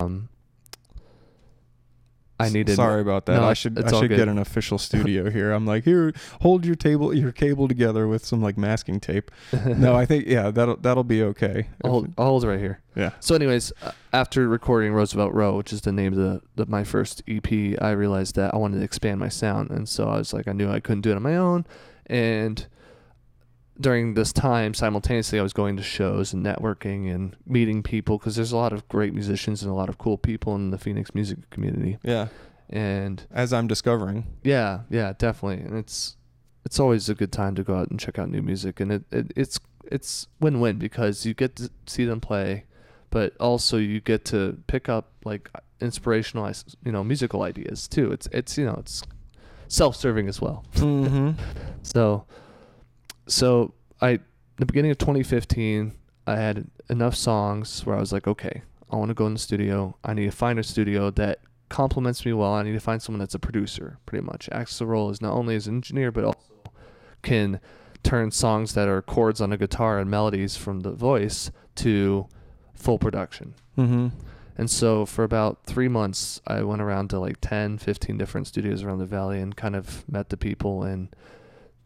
um 0.00 0.28
I 2.40 2.48
needed 2.48 2.66
to. 2.66 2.74
Sorry 2.74 3.00
about 3.00 3.26
that. 3.26 3.40
No, 3.40 3.44
I 3.44 3.54
should 3.54 3.82
I 3.82 3.90
should 3.90 4.10
get 4.10 4.28
an 4.28 4.38
official 4.48 4.78
studio 4.78 5.30
here. 5.30 5.52
I'm 5.52 5.66
like, 5.66 5.84
here, 5.84 6.12
hold 6.40 6.64
your 6.64 6.76
table, 6.76 7.12
your 7.12 7.32
cable 7.32 7.66
together 7.66 8.06
with 8.06 8.24
some 8.24 8.40
like 8.40 8.56
masking 8.56 9.00
tape. 9.00 9.30
no, 9.66 9.94
I 9.96 10.06
think 10.06 10.26
yeah, 10.26 10.50
that'll 10.50 10.76
that'll 10.76 11.04
be 11.04 11.22
okay. 11.22 11.68
I'll 11.84 11.90
hold, 11.90 12.12
I'll 12.16 12.26
hold 12.26 12.44
it 12.44 12.48
right 12.48 12.60
here. 12.60 12.80
Yeah. 12.94 13.10
So, 13.20 13.34
anyways, 13.34 13.72
uh, 13.82 13.92
after 14.12 14.48
recording 14.48 14.92
Roosevelt 14.92 15.32
Row, 15.32 15.56
which 15.56 15.72
is 15.72 15.82
the 15.82 15.92
name 15.92 16.12
of 16.12 16.18
the, 16.18 16.42
the 16.56 16.66
my 16.66 16.84
first 16.84 17.22
EP, 17.28 17.80
I 17.80 17.90
realized 17.90 18.36
that 18.36 18.54
I 18.54 18.56
wanted 18.56 18.78
to 18.78 18.84
expand 18.84 19.18
my 19.20 19.28
sound, 19.28 19.70
and 19.70 19.88
so 19.88 20.08
I 20.08 20.18
was 20.18 20.32
like, 20.32 20.48
I 20.48 20.52
knew 20.52 20.70
I 20.70 20.80
couldn't 20.80 21.02
do 21.02 21.10
it 21.10 21.16
on 21.16 21.22
my 21.22 21.36
own, 21.36 21.66
and 22.06 22.66
during 23.80 24.14
this 24.14 24.32
time, 24.32 24.74
simultaneously, 24.74 25.38
I 25.38 25.42
was 25.42 25.52
going 25.52 25.76
to 25.76 25.82
shows 25.82 26.32
and 26.32 26.44
networking 26.44 27.14
and 27.14 27.36
meeting 27.46 27.82
people 27.82 28.18
because 28.18 28.34
there's 28.36 28.52
a 28.52 28.56
lot 28.56 28.72
of 28.72 28.86
great 28.88 29.14
musicians 29.14 29.62
and 29.62 29.70
a 29.70 29.74
lot 29.74 29.88
of 29.88 29.98
cool 29.98 30.18
people 30.18 30.54
in 30.56 30.70
the 30.70 30.78
Phoenix 30.78 31.14
music 31.14 31.48
community, 31.50 31.98
Yeah. 32.02 32.28
and 32.68 33.24
As 33.30 33.52
I'm 33.52 33.66
discovering. 33.66 34.26
yeah, 34.42 34.80
yeah, 34.90 35.12
definitely. 35.16 35.64
And 35.64 35.76
it's 35.78 36.16
it's 36.64 36.78
always 36.80 37.08
a 37.08 37.14
good 37.14 37.32
time 37.32 37.54
to 37.54 37.62
go 37.62 37.76
out 37.76 37.88
and 37.90 37.98
check 37.98 38.18
out 38.18 38.28
new 38.30 38.42
music, 38.42 38.80
and 38.80 38.90
it, 38.92 39.04
it 39.12 39.32
it's 39.36 39.58
it's 39.90 40.26
win 40.40 40.60
win 40.60 40.76
because 40.78 41.24
you 41.24 41.32
get 41.32 41.56
to 41.56 41.70
see 41.86 42.04
them 42.04 42.20
play, 42.20 42.64
but 43.10 43.34
also 43.38 43.78
you 43.78 44.00
get 44.00 44.24
to 44.26 44.58
pick 44.66 44.88
up 44.88 45.12
like 45.24 45.48
inspirational, 45.80 46.50
you 46.84 46.92
know, 46.92 47.02
musical 47.04 47.42
ideas 47.42 47.88
too. 47.88 48.10
It's 48.12 48.26
it's 48.32 48.58
you 48.58 48.66
know 48.66 48.74
it's 48.78 49.02
self 49.68 49.96
serving 49.96 50.28
as 50.28 50.40
well. 50.40 50.64
Mm-hmm. 50.74 51.30
So, 51.82 52.26
so 53.28 53.74
I, 54.00 54.18
the 54.56 54.66
beginning 54.66 54.90
of 54.90 54.98
2015, 54.98 55.92
I 56.26 56.36
had 56.36 56.66
enough 56.90 57.14
songs 57.14 57.84
where 57.86 57.96
I 57.96 58.00
was 58.00 58.12
like, 58.12 58.26
okay, 58.26 58.62
I 58.90 58.96
want 58.96 59.10
to 59.10 59.14
go 59.14 59.26
in 59.26 59.34
the 59.34 59.38
studio. 59.38 59.96
I 60.04 60.14
need 60.14 60.26
to 60.26 60.36
find 60.36 60.58
a 60.58 60.62
studio 60.62 61.10
that 61.12 61.40
complements 61.68 62.24
me 62.24 62.32
well. 62.32 62.54
I 62.54 62.62
need 62.62 62.72
to 62.72 62.80
find 62.80 63.00
someone 63.00 63.20
that's 63.20 63.34
a 63.34 63.38
producer, 63.38 63.98
pretty 64.06 64.24
much. 64.24 64.48
Acts 64.50 64.78
the 64.78 64.86
role 64.86 65.10
is 65.10 65.20
not 65.20 65.34
only 65.34 65.54
as 65.54 65.66
an 65.66 65.76
engineer, 65.76 66.10
but 66.10 66.24
also 66.24 66.38
can 67.22 67.60
turn 68.02 68.30
songs 68.30 68.74
that 68.74 68.88
are 68.88 69.02
chords 69.02 69.40
on 69.40 69.52
a 69.52 69.56
guitar 69.56 69.98
and 69.98 70.10
melodies 70.10 70.56
from 70.56 70.80
the 70.80 70.92
voice 70.92 71.50
to 71.74 72.26
full 72.74 72.98
production. 72.98 73.54
Mm-hmm. 73.76 74.08
And 74.56 74.70
so 74.70 75.06
for 75.06 75.24
about 75.24 75.64
three 75.64 75.88
months, 75.88 76.40
I 76.46 76.62
went 76.62 76.82
around 76.82 77.10
to 77.10 77.20
like 77.20 77.36
10, 77.40 77.78
15 77.78 78.18
different 78.18 78.46
studios 78.46 78.82
around 78.82 78.98
the 78.98 79.06
valley 79.06 79.40
and 79.40 79.54
kind 79.54 79.76
of 79.76 80.08
met 80.10 80.30
the 80.30 80.36
people 80.36 80.82
and 80.82 81.14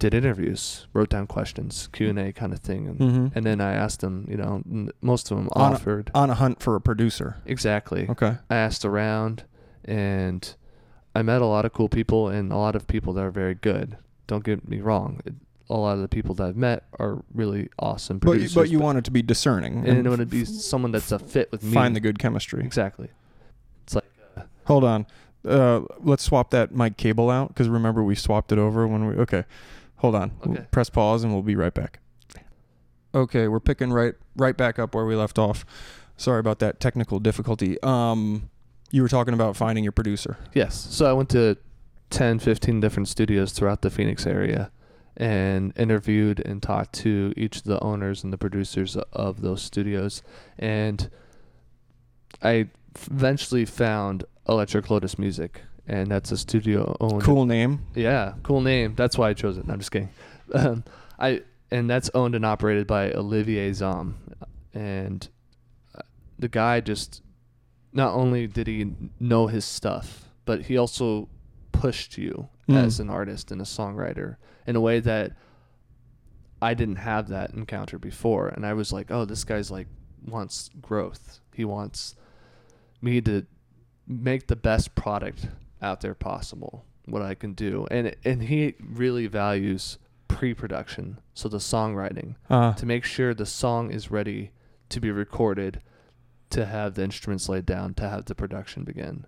did 0.02 0.14
interviews, 0.14 0.86
wrote 0.92 1.08
down 1.08 1.26
questions, 1.26 1.88
Q 1.92 2.10
and 2.10 2.18
A 2.18 2.32
kind 2.32 2.52
of 2.52 2.58
thing, 2.60 2.88
and 2.88 2.98
Mm-hmm. 2.98 3.26
and 3.36 3.46
then 3.46 3.60
I 3.60 3.72
asked 3.72 4.00
them. 4.00 4.26
You 4.28 4.36
know, 4.36 4.62
most 5.00 5.30
of 5.30 5.36
them 5.38 5.48
On 5.52 5.72
a- 5.72 5.74
offered 5.74 6.10
On 6.14 6.28
a 6.30 6.34
hunt 6.34 6.60
for 6.60 6.76
a 6.76 6.80
producer. 6.80 7.36
exactly. 7.46 8.08
Okay. 8.08 8.36
I 8.50 8.56
asked 8.56 8.84
around, 8.84 9.44
and 9.84 10.54
I 11.14 11.22
met 11.22 11.40
a 11.42 11.46
lot 11.46 11.64
of 11.64 11.72
cool 11.72 11.88
people 11.88 12.28
and 12.28 12.52
a 12.52 12.56
lot 12.56 12.74
of 12.76 12.86
people 12.86 13.12
that 13.14 13.22
are 13.24 13.30
very 13.30 13.54
good. 13.54 13.96
Don't 14.26 14.44
get 14.44 14.68
me 14.68 14.80
wrong. 14.80 15.20
It, 15.24 15.34
a 15.70 15.76
lot 15.76 15.94
of 15.94 16.00
the 16.02 16.08
people 16.08 16.34
that 16.34 16.44
I've 16.48 16.56
met 16.56 16.84
are 16.98 17.22
really 17.32 17.68
awesome 17.78 18.18
But 18.18 18.40
you, 18.40 18.48
but 18.54 18.68
you 18.68 18.78
want 18.78 18.98
it 18.98 19.04
to 19.04 19.10
be 19.10 19.22
discerning 19.22 19.86
and 19.88 20.06
it 20.06 20.10
would 20.10 20.28
be 20.28 20.44
someone 20.44 20.90
that's 20.92 21.10
a 21.12 21.18
fit 21.18 21.50
with 21.50 21.62
me. 21.62 21.72
find 21.72 21.96
the 21.96 22.00
good 22.00 22.18
chemistry. 22.18 22.62
exactly. 22.62 23.08
It's 23.84 23.94
like 23.94 24.04
Hold 24.66 24.84
on. 24.84 25.06
Uh, 25.46 25.80
let's 26.00 26.22
swap 26.24 26.50
that 26.50 26.74
mic 26.74 26.96
cable 26.98 27.30
out 27.30 27.48
because 27.48 27.68
remember 27.68 28.02
we 28.02 28.14
swapped 28.14 28.52
it 28.52 28.58
over 28.58 28.86
when 28.86 29.06
we. 29.06 29.14
Okay, 29.16 29.44
hold 30.02 30.14
on. 30.14 30.32
We'll 30.44 30.58
Okay. 30.58 30.66
press 30.70 30.90
pause 30.90 31.24
and 31.24 31.32
we'll 31.32 31.42
be 31.42 31.56
right 31.56 31.72
back. 31.72 32.00
Okay, 33.14 33.48
we're 33.48 33.60
picking 33.60 33.92
right 33.92 34.14
right 34.36 34.56
back 34.56 34.78
up 34.78 34.94
where 34.94 35.04
we 35.06 35.14
left 35.16 35.38
off. 35.38 35.64
Sorry 36.16 36.40
about 36.40 36.58
that 36.60 36.78
technical 36.80 37.18
difficulty. 37.20 37.80
Um, 37.82 38.50
You 38.90 39.00
were 39.00 39.08
talking 39.08 39.32
about 39.32 39.56
finding 39.56 39.84
your 39.84 39.92
producer. 39.92 40.36
Yes. 40.52 40.74
So 40.74 41.06
I 41.06 41.14
went 41.14 41.30
to 41.30 41.56
10, 42.10 42.38
15 42.40 42.78
different 42.80 43.08
studios 43.08 43.52
throughout 43.52 43.80
the 43.80 43.88
Phoenix 43.88 44.26
area 44.26 44.70
and 45.16 45.72
interviewed 45.78 46.40
and 46.40 46.62
talked 46.62 46.92
to 46.96 47.32
each 47.34 47.56
of 47.58 47.64
the 47.64 47.80
owners 47.82 48.22
and 48.22 48.32
the 48.32 48.36
producers 48.38 48.96
of 49.14 49.40
those 49.40 49.62
studios. 49.62 50.22
And 50.58 51.08
I 52.42 52.68
eventually 53.10 53.64
found 53.64 54.24
Electric 54.48 54.90
Lotus 54.90 55.18
Music, 55.18 55.62
and 55.86 56.10
that's 56.10 56.30
a 56.32 56.36
studio 56.36 56.96
owned. 57.00 57.22
Cool 57.22 57.44
name. 57.46 57.84
Yeah, 57.94 58.34
cool 58.42 58.60
name. 58.60 58.94
That's 58.94 59.16
why 59.18 59.30
I 59.30 59.34
chose 59.34 59.58
it. 59.58 59.66
No, 59.66 59.74
I'm 59.74 59.78
just 59.80 59.90
kidding. 59.90 60.10
Um, 60.54 60.84
I 61.18 61.42
and 61.70 61.88
that's 61.88 62.10
owned 62.14 62.34
and 62.34 62.44
operated 62.44 62.86
by 62.86 63.10
Olivier 63.12 63.72
Zom, 63.72 64.16
and 64.74 65.26
uh, 65.96 66.02
the 66.38 66.48
guy 66.48 66.80
just 66.80 67.22
not 67.92 68.14
only 68.14 68.46
did 68.46 68.66
he 68.66 68.92
know 69.20 69.46
his 69.46 69.64
stuff, 69.64 70.28
but 70.44 70.62
he 70.62 70.76
also 70.76 71.28
pushed 71.72 72.16
you 72.18 72.48
Mm. 72.68 72.76
as 72.76 73.00
an 73.00 73.10
artist 73.10 73.50
and 73.50 73.60
a 73.60 73.64
songwriter 73.64 74.36
in 74.68 74.76
a 74.76 74.80
way 74.80 75.00
that 75.00 75.32
I 76.62 76.74
didn't 76.74 76.96
have 76.96 77.26
that 77.28 77.50
encounter 77.54 77.98
before, 77.98 78.46
and 78.46 78.64
I 78.64 78.72
was 78.74 78.92
like, 78.92 79.10
oh, 79.10 79.24
this 79.24 79.42
guy's 79.42 79.68
like 79.68 79.88
wants 80.24 80.70
growth. 80.80 81.40
He 81.52 81.64
wants 81.64 82.14
me 83.00 83.20
to 83.22 83.46
make 84.06 84.46
the 84.46 84.54
best 84.54 84.94
product 84.94 85.48
out 85.82 86.00
there 86.00 86.14
possible 86.14 86.84
what 87.04 87.22
I 87.22 87.34
can 87.34 87.52
do. 87.52 87.86
And 87.90 88.14
and 88.24 88.44
he 88.44 88.74
really 88.80 89.26
values 89.26 89.98
pre-production 90.28 91.20
so 91.34 91.48
the 91.48 91.58
songwriting 91.58 92.36
Uh, 92.48 92.72
to 92.74 92.86
make 92.86 93.04
sure 93.04 93.34
the 93.34 93.44
song 93.46 93.90
is 93.90 94.10
ready 94.10 94.52
to 94.88 95.00
be 95.00 95.10
recorded 95.10 95.82
to 96.50 96.64
have 96.66 96.94
the 96.94 97.04
instruments 97.04 97.48
laid 97.48 97.66
down 97.66 97.94
to 97.94 98.08
have 98.08 98.24
the 98.26 98.34
production 98.34 98.84
begin. 98.84 99.26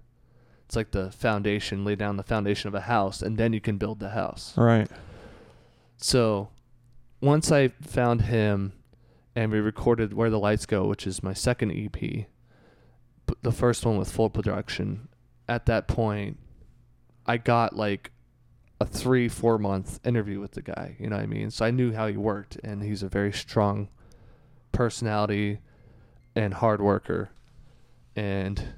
It's 0.66 0.76
like 0.76 0.92
the 0.92 1.10
foundation 1.10 1.84
lay 1.84 1.94
down 1.94 2.16
the 2.16 2.22
foundation 2.22 2.68
of 2.68 2.74
a 2.74 2.82
house 2.82 3.20
and 3.20 3.36
then 3.36 3.52
you 3.52 3.60
can 3.60 3.76
build 3.76 4.00
the 4.00 4.10
house. 4.10 4.56
Right. 4.56 4.88
so 5.96 6.48
once 7.20 7.50
I 7.50 7.68
found 7.68 8.22
him 8.22 8.72
and 9.34 9.50
we 9.50 9.58
recorded 9.58 10.12
Where 10.12 10.30
the 10.30 10.38
Lights 10.38 10.66
Go, 10.66 10.86
which 10.86 11.06
is 11.06 11.22
my 11.22 11.32
second 11.32 11.72
EP, 11.72 12.26
the 13.42 13.52
first 13.52 13.84
one 13.86 13.96
with 13.96 14.10
full 14.12 14.30
production, 14.30 15.08
at 15.48 15.66
that 15.66 15.88
point, 15.88 16.38
I 17.26 17.36
got 17.38 17.76
like 17.76 18.10
a 18.80 18.86
three, 18.86 19.28
four 19.28 19.58
month 19.58 20.00
interview 20.04 20.40
with 20.40 20.52
the 20.52 20.62
guy. 20.62 20.96
You 20.98 21.08
know 21.08 21.16
what 21.16 21.22
I 21.22 21.26
mean? 21.26 21.50
So 21.50 21.64
I 21.64 21.70
knew 21.70 21.92
how 21.92 22.06
he 22.06 22.16
worked, 22.16 22.56
and 22.64 22.82
he's 22.82 23.02
a 23.02 23.08
very 23.08 23.32
strong 23.32 23.88
personality 24.72 25.58
and 26.34 26.54
hard 26.54 26.80
worker. 26.80 27.30
And 28.16 28.74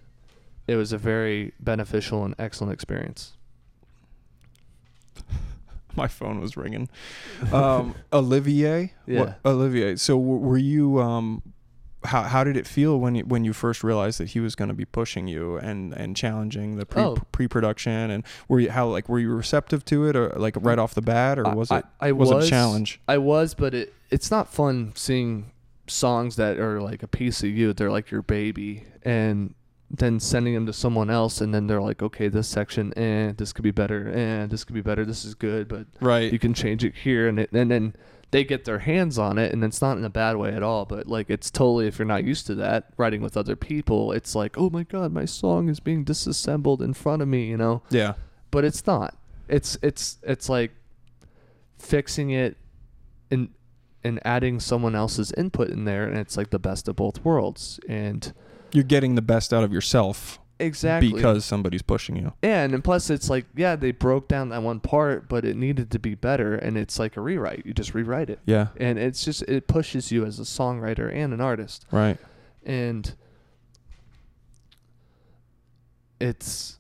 it 0.67 0.77
was 0.77 0.93
a 0.93 0.99
very 0.99 1.53
beneficial 1.61 2.25
and 2.25 2.35
excellent 2.39 2.73
experience. 2.73 3.33
My 5.97 6.09
phone 6.09 6.41
was 6.41 6.57
ringing. 6.57 6.89
Um, 7.53 7.95
Olivier. 8.13 8.93
Yeah. 9.07 9.21
What, 9.21 9.41
Olivier. 9.45 9.97
So 9.97 10.19
w- 10.19 10.39
were 10.39 10.59
you? 10.59 11.01
Um, 11.01 11.43
how 12.05 12.23
how 12.23 12.45
did 12.45 12.57
it 12.57 12.67
feel 12.67 12.99
when 13.01 13.15
you 13.17 13.25
when 13.25 13.45
you 13.45 13.53
first 13.53 13.83
realized 13.83 14.21
that 14.21 14.29
he 14.29 14.41
was 14.41 14.55
going 14.55 14.69
to 14.69 14.75
be 14.75 14.85
pushing 14.85 15.27
you 15.27 15.57
and 15.57 15.93
and 15.95 16.17
challenging 16.17 16.77
the 16.77 16.87
pre 16.87 17.03
Oh. 17.03 17.17
pre 17.33 17.49
production 17.49 18.11
and 18.11 18.23
were 18.49 18.61
you 18.61 18.71
how 18.71 18.87
like 18.89 19.09
were 19.09 19.19
you 19.19 19.33
receptive 19.35 19.85
to 19.87 20.07
it 20.07 20.15
or 20.15 20.29
like 20.37 20.55
right 20.61 20.79
off 20.79 20.95
the 20.95 21.03
bat 21.03 21.39
or 21.39 21.45
was 21.55 21.71
I- 21.71 21.79
it 21.79 21.85
I 22.01 22.13
was, 22.13 22.31
was 22.31 22.47
a 22.47 22.49
challenge? 22.51 23.01
I 23.09 23.19
was, 23.19 23.55
but 23.55 23.75
it 23.75 23.93
it's 24.11 24.31
not 24.31 24.49
fun 24.49 24.93
seeing 24.95 25.51
songs 25.89 26.37
that 26.37 26.59
are 26.59 26.81
like 26.81 27.03
a 27.03 27.09
piece 27.09 27.43
of 27.43 27.51
you. 27.51 27.73
They're 27.73 27.91
like 27.91 28.11
your 28.11 28.23
baby, 28.23 28.85
and 29.03 29.55
then 29.91 30.19
sending 30.21 30.53
them 30.55 30.67
to 30.67 30.73
someone 30.73 31.11
else, 31.11 31.41
and 31.41 31.55
then 31.55 31.67
they're 31.69 31.81
like, 31.81 32.03
okay, 32.03 32.27
this 32.29 32.49
section, 32.49 32.93
eh, 32.99 33.33
this 33.37 33.53
could 33.53 33.63
be 33.63 33.71
better, 33.71 34.09
and 34.09 34.51
this 34.51 34.65
could 34.65 34.75
be 34.75 34.81
better. 34.81 35.05
This 35.05 35.25
is 35.25 35.35
good, 35.35 35.69
but 35.69 35.87
Right. 36.01 36.33
you 36.33 36.41
can 36.41 36.55
change 36.55 36.85
it 36.85 36.95
here, 37.05 37.29
and 37.29 37.39
it, 37.39 37.51
and 37.53 37.71
then 37.71 37.95
they 38.37 38.45
get 38.45 38.67
their 38.67 38.81
hands 38.81 39.17
on 39.17 39.39
it, 39.39 39.51
and 39.55 39.65
it's 39.65 39.81
not 39.81 39.97
in 39.97 40.05
a 40.05 40.11
bad 40.11 40.37
way 40.37 40.53
at 40.53 40.63
all. 40.63 40.85
But 40.85 41.07
like, 41.07 41.31
it's 41.31 41.51
totally 41.51 41.87
if 41.87 41.99
you're 41.99 42.05
not 42.05 42.23
used 42.23 42.47
to 42.49 42.55
that 42.57 42.93
writing 42.99 43.23
with 43.23 43.35
other 43.35 43.57
people, 43.57 44.13
it's 44.13 44.35
like, 44.35 44.59
oh 44.59 44.69
my 44.69 44.83
god, 44.83 45.11
my 45.11 45.25
song 45.25 45.71
is 45.71 45.81
being 45.81 46.05
disassembled 46.05 46.83
in 46.83 46.93
front 46.93 47.23
of 47.23 47.29
me, 47.29 47.47
you 47.47 47.57
know 47.57 47.81
yeah. 47.89 48.13
but 48.51 48.63
it's 48.63 48.87
not. 48.87 49.17
It's 49.49 49.79
it's 49.81 50.19
it's 50.23 50.51
like 50.51 50.73
fixing 51.79 52.29
it 52.29 52.59
and 53.31 53.49
and 54.05 54.21
adding 54.23 54.61
someone 54.61 54.95
else's 54.95 55.33
input 55.33 55.71
in 55.71 55.87
there, 55.87 56.07
and 56.07 56.19
it's 56.19 56.37
like 56.37 56.51
the 56.51 56.59
best 56.59 56.89
of 56.89 56.97
both 56.97 57.25
worlds. 57.25 57.81
And 57.89 58.35
You're 58.71 58.85
getting 58.85 59.15
the 59.15 59.23
best 59.23 59.55
out 59.55 59.65
of 59.65 59.73
yourself 59.73 60.39
exactly 60.59 61.13
because 61.13 61.45
somebody's 61.45 61.83
pushing 61.83 62.17
you. 62.17 62.33
yeah, 62.43 62.63
and 62.65 62.83
plus 62.83 63.11
it's 63.11 63.29
like 63.31 63.47
yeah, 63.55 63.77
they 63.77 63.91
broke 63.93 64.29
down 64.29 64.49
that 64.51 64.63
one 64.63 64.81
part, 64.81 65.29
but 65.29 65.45
it 65.45 65.57
needed 65.57 65.91
to 65.91 65.99
be 65.99 66.15
better, 66.15 66.55
and 66.55 66.77
it's 66.79 66.99
like 66.99 67.17
a 67.17 67.21
rewrite. 67.21 67.65
You 67.67 67.75
just 67.75 67.95
rewrite 67.95 68.31
it, 68.31 68.39
Yeah. 68.47 68.69
and 68.79 68.99
it's 68.99 69.25
just 69.25 69.43
it 69.43 69.67
pushes 69.69 70.11
you 70.11 70.25
as 70.25 70.39
a 70.39 70.45
songwriter 70.45 71.13
and 71.15 71.33
an 71.35 71.41
artist. 71.41 71.85
Right. 71.91 72.19
and 72.65 73.15
it's 76.19 76.79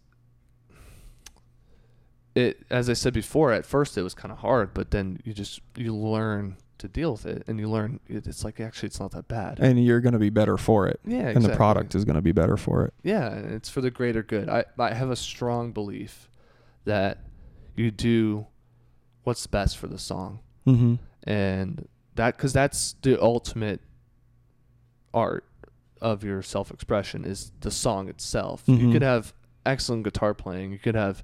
it 2.35 2.65
as 2.71 2.89
i 2.89 2.93
said 2.93 3.13
before 3.13 3.53
at 3.53 3.67
first 3.67 3.97
it 3.99 4.03
was 4.03 4.15
kind 4.15 4.33
of 4.33 4.39
hard 4.39 4.73
but 4.75 4.91
then 4.91 5.19
you 5.25 5.33
just 5.33 5.61
you 5.77 5.95
learn 5.95 6.57
to 6.79 6.89
deal 6.89 7.13
with 7.13 7.27
it 7.27 7.43
and 7.47 7.59
you 7.59 7.69
learn 7.71 8.01
it, 8.09 8.27
it's 8.27 8.45
like 8.45 8.61
actually 8.61 8.89
it's 8.89 9.01
not 9.01 9.11
that 9.13 9.29
bad 9.29 9.59
And 9.61 9.83
you're 9.85 10.01
going 10.01 10.13
to 10.13 10.19
be 10.19 10.31
better 10.31 10.57
for 10.57 10.87
it. 10.87 11.01
yeah 11.07 11.29
And 11.29 11.43
the 11.45 11.57
product 11.57 11.95
is 11.95 12.05
going 12.05 12.17
to 12.17 12.23
be 12.23 12.33
better 12.33 12.57
for 12.57 12.85
it. 12.85 12.95
yeah 13.03 13.29
it's 13.35 13.69
for 13.69 13.81
the 13.81 13.91
greater 13.91 14.23
good 14.23 14.49
i 14.49 14.65
i 14.79 14.93
have 14.95 15.11
a 15.11 15.17
strong 15.17 15.73
belief 15.73 16.29
that 16.85 17.19
you 17.77 17.91
do 17.91 18.47
what's 19.25 19.47
best 19.47 19.77
for 19.79 19.87
the 19.87 19.99
song 19.99 20.41
Mm-hmm. 20.67 20.95
and 21.25 21.87
that 22.17 22.37
because 22.37 22.53
that's 22.53 22.97
the 23.03 23.21
ultimate 23.23 23.81
art 25.15 25.45
of 26.01 26.25
your 26.25 26.43
self-expression 26.43 27.25
is 27.25 27.53
the 27.61 27.71
song 27.71 28.09
itself 28.09 28.63
you 28.67 28.77
Mhm. 28.89 28.93
could 28.93 29.03
have 29.03 29.33
excellent 29.65 30.05
guitar 30.05 30.35
playing 30.35 30.73
you 30.73 30.79
could 30.79 30.95
have 30.95 31.23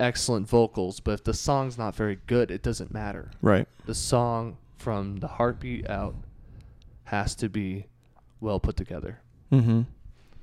excellent 0.00 0.48
vocals 0.48 1.00
but 1.00 1.12
if 1.12 1.24
the 1.24 1.32
song's 1.34 1.78
not 1.78 1.94
very 1.94 2.18
good 2.26 2.50
it 2.50 2.62
doesn't 2.62 2.92
matter 2.92 3.30
Right. 3.40 3.66
the 3.86 3.94
song 3.94 4.56
from 4.82 5.16
the 5.18 5.28
heartbeat 5.28 5.88
out 5.88 6.14
has 7.04 7.34
to 7.36 7.48
be 7.48 7.86
well 8.40 8.58
put 8.60 8.76
together 8.76 9.20
Mm-hmm. 9.52 9.70
and 9.70 9.86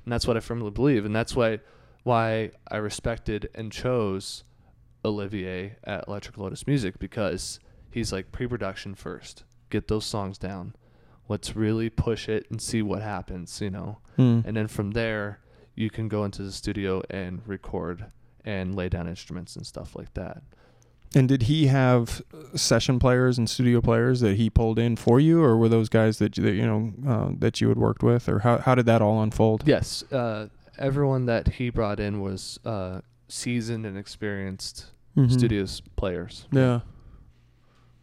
that's 0.06 0.26
what 0.26 0.36
I 0.36 0.40
firmly 0.40 0.70
believe, 0.70 1.04
and 1.04 1.14
that's 1.14 1.34
why 1.36 1.58
why 2.04 2.50
I 2.70 2.76
respected 2.76 3.50
and 3.54 3.70
chose 3.72 4.44
Olivier 5.04 5.76
at 5.84 6.06
Electric 6.08 6.38
Lotus 6.38 6.66
Music 6.66 6.98
because 6.98 7.58
he's 7.90 8.12
like 8.12 8.30
pre-production 8.32 8.94
first, 8.94 9.44
get 9.68 9.88
those 9.88 10.04
songs 10.06 10.38
down, 10.38 10.74
let's 11.28 11.56
really 11.56 11.90
push 11.90 12.28
it 12.28 12.46
and 12.50 12.60
see 12.62 12.82
what 12.82 13.02
happens, 13.02 13.60
you 13.60 13.70
know, 13.70 13.98
Mm. 14.18 14.44
and 14.46 14.56
then 14.56 14.68
from 14.68 14.92
there 14.92 15.40
you 15.74 15.90
can 15.90 16.08
go 16.08 16.24
into 16.24 16.42
the 16.42 16.52
studio 16.52 17.02
and 17.10 17.40
record 17.46 18.06
and 18.44 18.74
lay 18.74 18.88
down 18.88 19.08
instruments 19.08 19.56
and 19.56 19.66
stuff 19.66 19.96
like 19.96 20.12
that. 20.14 20.42
And 21.14 21.28
did 21.28 21.42
he 21.42 21.66
have 21.66 22.22
uh, 22.32 22.56
session 22.56 22.98
players 23.00 23.36
and 23.36 23.50
studio 23.50 23.80
players 23.80 24.20
that 24.20 24.36
he 24.36 24.48
pulled 24.48 24.78
in 24.78 24.94
for 24.96 25.18
you, 25.18 25.42
or 25.42 25.56
were 25.56 25.68
those 25.68 25.88
guys 25.88 26.18
that, 26.18 26.36
you- 26.36 26.44
that 26.44 26.52
you 26.52 26.64
know 26.66 26.92
uh, 27.08 27.30
that 27.38 27.60
you 27.60 27.68
had 27.68 27.78
worked 27.78 28.02
with, 28.02 28.28
or 28.28 28.40
how 28.40 28.58
how 28.58 28.74
did 28.76 28.86
that 28.86 29.02
all 29.02 29.20
unfold? 29.22 29.64
Yes, 29.66 30.04
uh, 30.12 30.48
everyone 30.78 31.26
that 31.26 31.48
he 31.54 31.68
brought 31.70 31.98
in 31.98 32.20
was 32.20 32.60
uh, 32.64 33.00
seasoned 33.28 33.84
and 33.86 33.98
experienced 33.98 34.86
Mhm. 35.16 35.32
studios 35.32 35.82
players. 35.96 36.46
Yeah. 36.52 36.80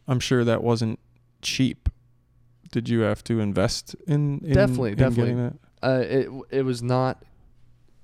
I'm 0.09 0.19
sure 0.19 0.43
that 0.43 0.61
wasn't 0.63 0.99
cheap. 1.41 1.89
Did 2.71 2.89
you 2.89 2.99
have 3.01 3.23
to 3.25 3.39
invest 3.39 3.95
in, 4.07 4.39
in 4.39 4.53
Definitely, 4.53 4.91
in 4.91 4.97
definitely. 4.97 5.33
getting 5.33 5.43
that? 5.43 5.53
Uh, 5.81 6.01
it 6.01 6.29
it 6.49 6.61
was 6.63 6.83
not 6.83 7.23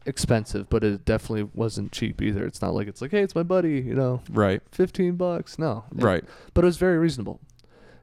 expensive, 0.06 0.70
but 0.70 0.84
it 0.84 1.06
definitely 1.06 1.50
wasn't 1.54 1.92
cheap 1.92 2.22
either. 2.22 2.46
It's 2.46 2.62
not 2.62 2.74
like 2.74 2.88
it's 2.88 3.02
like, 3.02 3.12
hey, 3.12 3.22
it's 3.22 3.36
my 3.36 3.44
buddy, 3.44 3.80
you 3.82 3.96
know, 3.96 4.22
Right. 4.30 4.62
fifteen 4.72 5.16
bucks. 5.16 5.58
No, 5.60 5.86
It- 5.98 6.04
Right. 6.04 6.24
but 6.54 6.64
it 6.64 6.68
was 6.68 6.78
very 6.78 6.98
reasonable, 6.98 7.40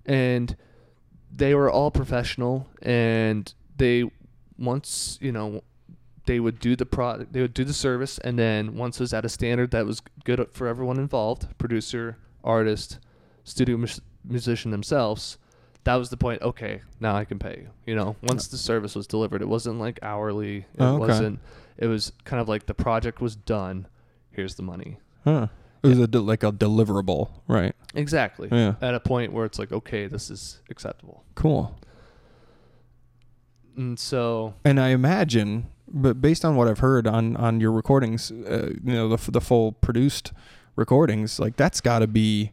and 0.07 0.57
they 1.35 1.55
were 1.55 1.71
all 1.71 1.91
professional, 1.91 2.67
and 2.83 3.53
they 3.77 4.11
once 4.59 5.19
you 5.21 5.33
know 5.33 5.63
they 6.27 6.39
would 6.41 6.59
do 6.61 6.77
the 6.77 6.87
product, 6.87 7.33
they 7.33 7.41
would 7.41 7.55
do 7.55 7.65
the 7.65 7.73
service, 7.73 8.19
and 8.19 8.39
then 8.39 8.77
once 8.77 8.97
it 9.01 9.03
was 9.03 9.13
at 9.15 9.25
a 9.25 9.29
standard 9.29 9.71
that 9.71 9.87
was 9.87 10.03
good 10.25 10.47
for 10.53 10.67
everyone 10.67 10.99
involved, 10.99 11.47
producer, 11.59 12.17
artist, 12.45 12.99
studio 13.45 13.77
mus- 13.77 14.01
musician 14.25 14.71
themselves. 14.71 15.39
That 15.85 15.95
was 15.97 16.11
the 16.11 16.19
point. 16.19 16.43
Okay, 16.43 16.83
now 17.01 17.17
I 17.17 17.25
can 17.25 17.39
pay 17.39 17.57
you. 17.63 17.69
You 17.87 17.95
know, 17.97 18.17
once 18.23 18.49
the 18.49 18.59
service 18.59 18.95
was 18.95 19.07
delivered, 19.07 19.41
it 19.41 19.49
wasn't 19.49 19.79
like 19.81 19.99
hourly. 20.03 20.59
It 20.59 20.67
Oh, 20.79 20.97
okay. 20.97 20.99
wasn't. 20.99 21.39
It 21.81 21.87
was 21.89 22.13
kind 22.25 22.41
of 22.41 22.49
like 22.49 22.67
the 22.67 22.75
project 22.75 23.21
was 23.21 23.35
done. 23.35 23.89
Here's 24.31 24.55
the 24.55 24.63
money. 24.63 24.99
Huh. 25.25 25.49
It 25.83 25.89
was 25.89 25.99
a 25.99 26.07
de- 26.07 26.21
like 26.21 26.45
a 26.45 26.53
deliverable, 26.53 27.31
right? 27.49 27.75
Exactly. 27.95 28.49
Yeah. 28.53 28.75
At 28.81 28.95
a 28.95 29.01
point 29.01 29.33
where 29.33 29.47
it's 29.47 29.59
like, 29.59 29.73
okay, 29.73 30.07
this 30.07 30.31
is 30.31 30.61
acceptable. 30.71 31.25
Cool. 31.35 31.77
And 33.77 33.99
so, 33.99 34.55
And 34.65 34.79
I 34.79 34.89
imagine 34.91 35.67
but 35.93 36.21
based 36.21 36.45
on 36.45 36.57
what 36.57 36.69
I've 36.69 36.79
heard 36.79 37.07
on 37.07 37.37
on 37.37 37.61
your 37.61 37.73
recordings, 37.73 38.31
uh, 38.31 38.71
you 38.85 38.93
know, 38.93 39.15
the 39.15 39.31
the 39.31 39.41
full 39.41 39.73
produced 39.73 40.33
recordings, 40.77 41.41
like 41.41 41.57
that's 41.57 41.81
got 41.81 41.99
to 41.99 42.07
be 42.07 42.53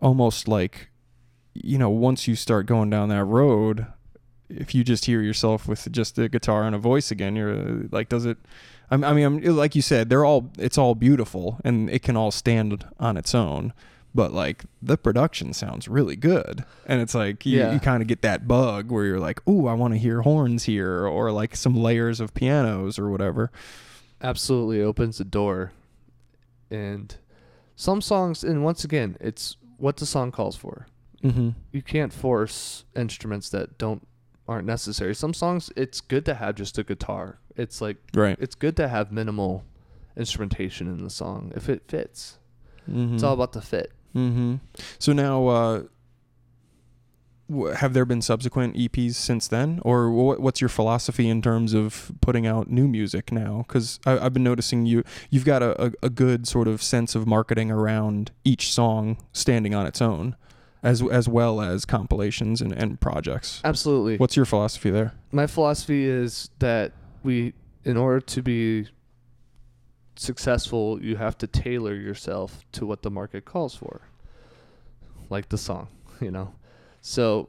almost 0.00 0.48
like, 0.48 0.88
you 1.54 1.78
know, 1.78 1.90
once 1.90 2.26
you 2.26 2.34
start 2.34 2.66
going 2.66 2.90
down 2.90 3.10
that 3.10 3.24
road, 3.24 3.86
if 4.48 4.74
you 4.74 4.84
just 4.84 5.04
hear 5.06 5.20
yourself 5.22 5.68
with 5.68 5.90
just 5.92 6.18
a 6.18 6.28
guitar 6.28 6.64
and 6.64 6.74
a 6.74 6.78
voice 6.78 7.10
again, 7.10 7.36
you're 7.36 7.52
uh, 7.52 7.74
like, 7.90 8.08
does 8.08 8.24
it? 8.24 8.38
I 8.90 8.96
mean, 8.96 9.24
I'm, 9.24 9.42
like 9.56 9.74
you 9.76 9.82
said, 9.82 10.08
they're 10.08 10.24
all 10.24 10.50
it's 10.58 10.78
all 10.78 10.94
beautiful 10.94 11.60
and 11.62 11.90
it 11.90 12.02
can 12.02 12.16
all 12.16 12.30
stand 12.30 12.86
on 12.98 13.16
its 13.18 13.34
own. 13.34 13.74
But 14.14 14.32
like 14.32 14.64
the 14.80 14.96
production 14.96 15.52
sounds 15.52 15.86
really 15.86 16.16
good, 16.16 16.64
and 16.86 17.02
it's 17.02 17.14
like 17.14 17.44
you, 17.44 17.58
Yeah. 17.58 17.72
you 17.74 17.78
kind 17.78 18.00
of 18.02 18.08
get 18.08 18.22
that 18.22 18.48
bug 18.48 18.90
where 18.90 19.04
you're 19.04 19.20
like, 19.20 19.46
"Ooh, 19.46 19.66
I 19.68 19.74
want 19.74 19.92
to 19.92 19.98
hear 19.98 20.22
horns 20.22 20.64
here," 20.64 21.06
or 21.06 21.30
like 21.30 21.54
some 21.54 21.76
layers 21.76 22.18
of 22.18 22.32
pianos 22.32 22.98
or 22.98 23.10
whatever. 23.10 23.52
absolutely 24.22 24.82
opens 24.82 25.18
the 25.18 25.24
door 25.24 25.70
and 26.72 27.16
some 27.76 28.00
songs 28.00 28.42
and 28.42 28.64
once 28.64 28.82
again 28.82 29.16
it's 29.20 29.56
what 29.76 29.96
the 29.98 30.06
song 30.06 30.32
calls 30.32 30.56
for 30.56 30.86
Mm-hmm. 31.22 31.50
you 31.70 31.82
can't 31.82 32.12
force 32.12 32.84
instruments 32.96 33.50
that 33.50 33.76
don't 33.78 34.07
aren't 34.48 34.66
necessary 34.66 35.14
some 35.14 35.34
songs 35.34 35.70
it's 35.76 36.00
good 36.00 36.24
to 36.24 36.34
have 36.34 36.54
just 36.56 36.78
a 36.78 36.82
guitar 36.82 37.38
it's 37.56 37.80
like 37.80 37.96
Right. 38.14 38.36
it's 38.40 38.54
good 38.54 38.76
to 38.76 38.88
have 38.88 39.12
minimal 39.12 39.64
instrumentation 40.16 40.88
in 40.88 41.04
the 41.04 41.10
song 41.10 41.52
if 41.54 41.68
it 41.68 41.82
fits 41.88 42.38
Mm-hmm. 42.90 43.14
it's 43.14 43.22
all 43.22 43.34
about 43.34 43.52
the 43.52 43.60
fit 43.62 43.92
Mm-hmm. 44.16 44.54
So 44.98 45.12
now, 45.12 45.46
uh, 45.48 45.82
have 47.76 47.94
there 47.94 48.04
been 48.04 48.20
subsequent 48.20 48.74
EPs 48.76 49.14
since 49.14 49.48
then, 49.48 49.80
or 49.82 50.08
wh- 50.10 50.40
what's 50.40 50.60
your 50.60 50.68
philosophy 50.68 51.28
in 51.30 51.40
terms 51.40 51.72
of 51.72 52.12
putting 52.20 52.46
out 52.46 52.70
new 52.70 52.86
music 52.86 53.32
now? 53.32 53.64
Because 53.66 53.98
I've 54.04 54.32
been 54.34 54.42
noticing 54.44 54.84
you 54.84 55.02
you've 55.30 55.44
got 55.46 55.62
a, 55.62 55.86
a, 55.86 55.92
a 56.04 56.10
good 56.10 56.48
sort 56.48 56.68
of 56.68 56.82
sense 56.82 57.14
of 57.14 57.26
marketing 57.26 57.70
around 57.70 58.32
each 58.44 58.72
song 58.72 59.16
standing 59.32 59.74
on 59.74 59.86
its 59.86 60.02
own, 60.02 60.36
as 60.82 61.02
as 61.02 61.28
well 61.28 61.60
as 61.60 61.84
compilations 61.84 62.60
and, 62.60 62.72
and 62.72 63.00
projects. 63.00 63.60
absolutely 63.64 64.16
What's 64.16 64.36
your 64.36 64.44
philosophy 64.46 64.90
there? 64.90 65.12
my 65.32 65.46
philosophy 65.46 66.04
is 66.04 66.50
that 66.58 66.92
we 67.22 67.52
in 67.84 67.96
order 67.96 68.20
to 68.20 68.42
be 68.42 68.86
successful 70.16 71.02
you 71.02 71.16
have 71.16 71.38
to 71.38 71.46
tailor 71.46 71.94
yourself 71.94 72.64
to 72.72 72.84
what 72.86 73.02
the 73.02 73.10
market 73.10 73.44
calls 73.44 73.74
for 73.74 74.00
like 75.30 75.48
the 75.48 75.58
song 75.58 75.88
you 76.20 76.30
know 76.30 76.52
so 77.00 77.48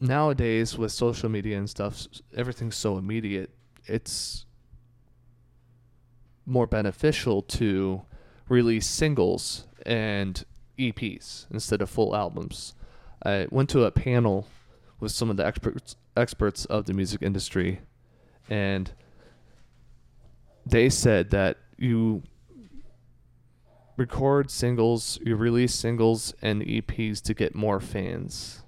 nowadays 0.00 0.76
with 0.76 0.90
social 0.90 1.28
media 1.28 1.56
and 1.58 1.68
stuff 1.70 2.06
everything's 2.36 2.74
so 2.76 2.98
immediate 2.98 3.50
it's 3.86 4.46
more 6.46 6.66
beneficial 6.66 7.42
to 7.42 8.02
release 8.48 8.86
singles 8.86 9.66
and 9.86 10.44
EPs 10.80 11.46
instead 11.50 11.82
of 11.82 11.90
full 11.90 12.14
albums. 12.16 12.74
I 13.24 13.46
went 13.50 13.68
to 13.70 13.84
a 13.84 13.90
panel 13.90 14.48
with 14.98 15.12
some 15.12 15.30
of 15.30 15.36
the 15.36 15.46
experts 15.46 15.96
experts 16.16 16.64
of 16.64 16.86
the 16.86 16.92
music 16.92 17.22
industry 17.22 17.80
and 18.48 18.92
they 20.66 20.88
said 20.88 21.30
that 21.30 21.56
you 21.78 22.22
record 23.96 24.50
singles, 24.50 25.18
you 25.24 25.36
release 25.36 25.74
singles 25.74 26.34
and 26.42 26.62
EPs 26.62 27.20
to 27.22 27.34
get 27.34 27.54
more 27.54 27.80
fans. 27.80 28.62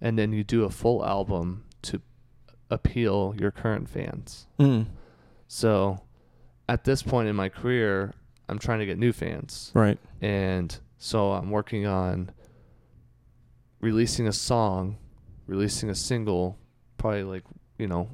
And 0.00 0.18
then 0.18 0.32
you 0.32 0.42
do 0.42 0.64
a 0.64 0.70
full 0.70 1.04
album 1.04 1.64
to 1.82 2.00
appeal 2.70 3.34
your 3.38 3.52
current 3.52 3.88
fans. 3.88 4.46
Mm. 4.58 4.86
So 5.46 6.00
at 6.68 6.84
this 6.84 7.02
point 7.02 7.28
in 7.28 7.36
my 7.36 7.48
career, 7.48 8.12
I'm 8.48 8.58
trying 8.58 8.80
to 8.80 8.86
get 8.86 8.98
new 8.98 9.12
fans. 9.12 9.70
Right. 9.74 9.98
And 10.20 10.76
so 11.02 11.32
I'm 11.32 11.50
working 11.50 11.84
on 11.84 12.30
releasing 13.80 14.28
a 14.28 14.32
song, 14.32 14.96
releasing 15.48 15.90
a 15.90 15.96
single, 15.96 16.58
probably 16.96 17.24
like, 17.24 17.42
you 17.76 17.88
know, 17.88 18.10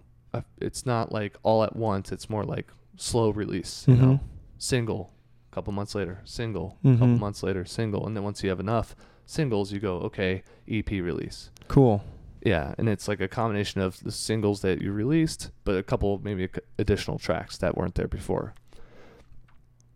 it's 0.58 0.86
not 0.86 1.12
like 1.12 1.36
all 1.42 1.62
at 1.64 1.76
once, 1.76 2.12
it's 2.12 2.30
more 2.30 2.44
like 2.44 2.68
slow 2.96 3.28
release, 3.30 3.84
you 3.86 3.94
know. 3.94 4.12
Mhm. 4.14 4.20
Single, 4.56 5.12
a 5.52 5.54
couple 5.54 5.72
months 5.74 5.94
later, 5.94 6.22
single, 6.24 6.78
a 6.82 6.92
couple 6.92 7.06
months 7.18 7.42
later, 7.42 7.66
single, 7.66 8.06
and 8.06 8.16
then 8.16 8.24
once 8.24 8.42
you 8.42 8.48
have 8.48 8.58
enough 8.60 8.96
singles, 9.26 9.70
you 9.70 9.80
go, 9.80 9.96
okay, 9.98 10.42
EP 10.66 10.90
release. 11.02 11.50
Cool. 11.68 12.02
Yeah, 12.42 12.74
and 12.78 12.88
it's 12.88 13.06
like 13.06 13.20
a 13.20 13.28
combination 13.28 13.82
of 13.82 14.00
the 14.02 14.12
singles 14.12 14.62
that 14.62 14.80
you 14.80 14.92
released, 14.92 15.50
but 15.64 15.76
a 15.76 15.82
couple 15.82 16.18
maybe 16.24 16.48
additional 16.78 17.18
tracks 17.18 17.58
that 17.58 17.76
weren't 17.76 17.96
there 17.96 18.08
before. 18.08 18.54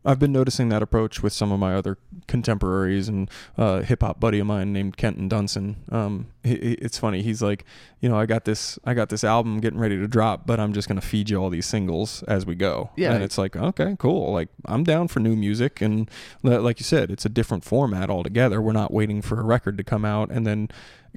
I've 0.05 0.19
been 0.19 0.33
noticing 0.33 0.69
that 0.71 0.83
approach 0.83 1.23
with 1.23 1.33
some 1.33 1.53
of 1.53 1.61
my 1.61 1.75
other 1.75 1.97
contemporaries 2.27 3.09
and 3.09 3.31
uh, 3.57 3.83
hip 3.83 4.03
hop 4.03 4.19
buddy 4.19 4.39
of 4.41 4.47
mine 4.47 4.73
named 4.73 4.97
Kenton 4.97 5.29
Dunson. 5.29 5.77
Um, 5.93 6.27
he, 6.43 6.57
he- 6.57 6.73
it's 6.75 6.99
funny. 6.99 7.23
He's 7.23 7.41
like, 7.43 7.65
you 8.01 8.09
know, 8.09 8.19
I 8.19 8.27
got 8.27 8.45
this, 8.45 8.79
I 8.85 8.95
got 8.95 9.11
this 9.11 9.23
album 9.23 9.61
getting 9.61 9.79
ready 9.79 9.97
to 9.99 10.09
drop, 10.09 10.47
but 10.47 10.59
I'm 10.59 10.73
just 10.73 10.89
gonna 10.89 11.01
feed 11.01 11.31
you 11.31 11.37
all 11.37 11.51
these 11.51 11.67
singles 11.67 12.23
as 12.25 12.45
we 12.45 12.55
go. 12.57 12.91
Yeah. 12.97 13.13
and 13.13 13.23
it's 13.23 13.39
like, 13.39 13.55
okay, 13.55 13.95
cool. 13.99 14.33
Like 14.33 14.49
I'm 14.65 14.83
down 14.83 15.09
for 15.09 15.21
new 15.21 15.37
music, 15.37 15.81
and 15.81 16.11
like 16.43 16.81
you 16.81 16.85
said, 16.85 17.11
it's 17.11 17.25
a 17.25 17.29
different 17.29 17.65
format 17.65 18.11
altogether. 18.11 18.61
We're 18.61 18.73
not 18.73 18.93
waiting 18.93 19.23
for 19.23 19.39
a 19.41 19.45
record 19.45 19.77
to 19.79 19.85
come 19.85 20.05
out 20.05 20.31
and 20.31 20.47
then 20.47 20.69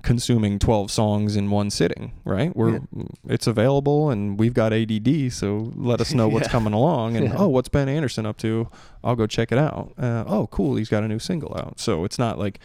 consuming 0.04 0.60
12 0.60 0.92
songs 0.92 1.36
in 1.36 1.50
one 1.50 1.70
sitting, 1.70 2.12
right? 2.26 2.56
We're 2.56 2.82
it's 3.28 3.48
available 3.48 4.10
and 4.10 4.38
we've 4.40 4.54
got 4.54 4.72
ADD, 4.74 5.32
so 5.32 5.72
let 5.76 6.00
us 6.02 6.14
know 6.14 6.28
what's 6.34 6.48
Yeah. 6.48 6.52
coming 6.52 6.74
along 6.74 7.16
and 7.18 7.28
Yeah. 7.28 7.36
oh, 7.38 7.48
what's 7.48 7.70
Ben 7.70 7.90
Anderson 7.90 8.26
up 8.26 8.38
to? 8.38 8.70
I'll 9.04 9.16
go 9.16 9.26
check 9.28 9.52
it 9.52 9.58
out. 9.58 9.94
Uh, 9.98 10.24
oh, 10.28 10.48
cool, 10.48 10.76
he's 10.76 10.90
got 10.90 11.04
a 11.04 11.08
new 11.08 11.20
single 11.20 11.56
out. 11.58 11.80
So 11.80 12.04
it's 12.04 12.20
not 12.20 12.38
like, 12.38 12.60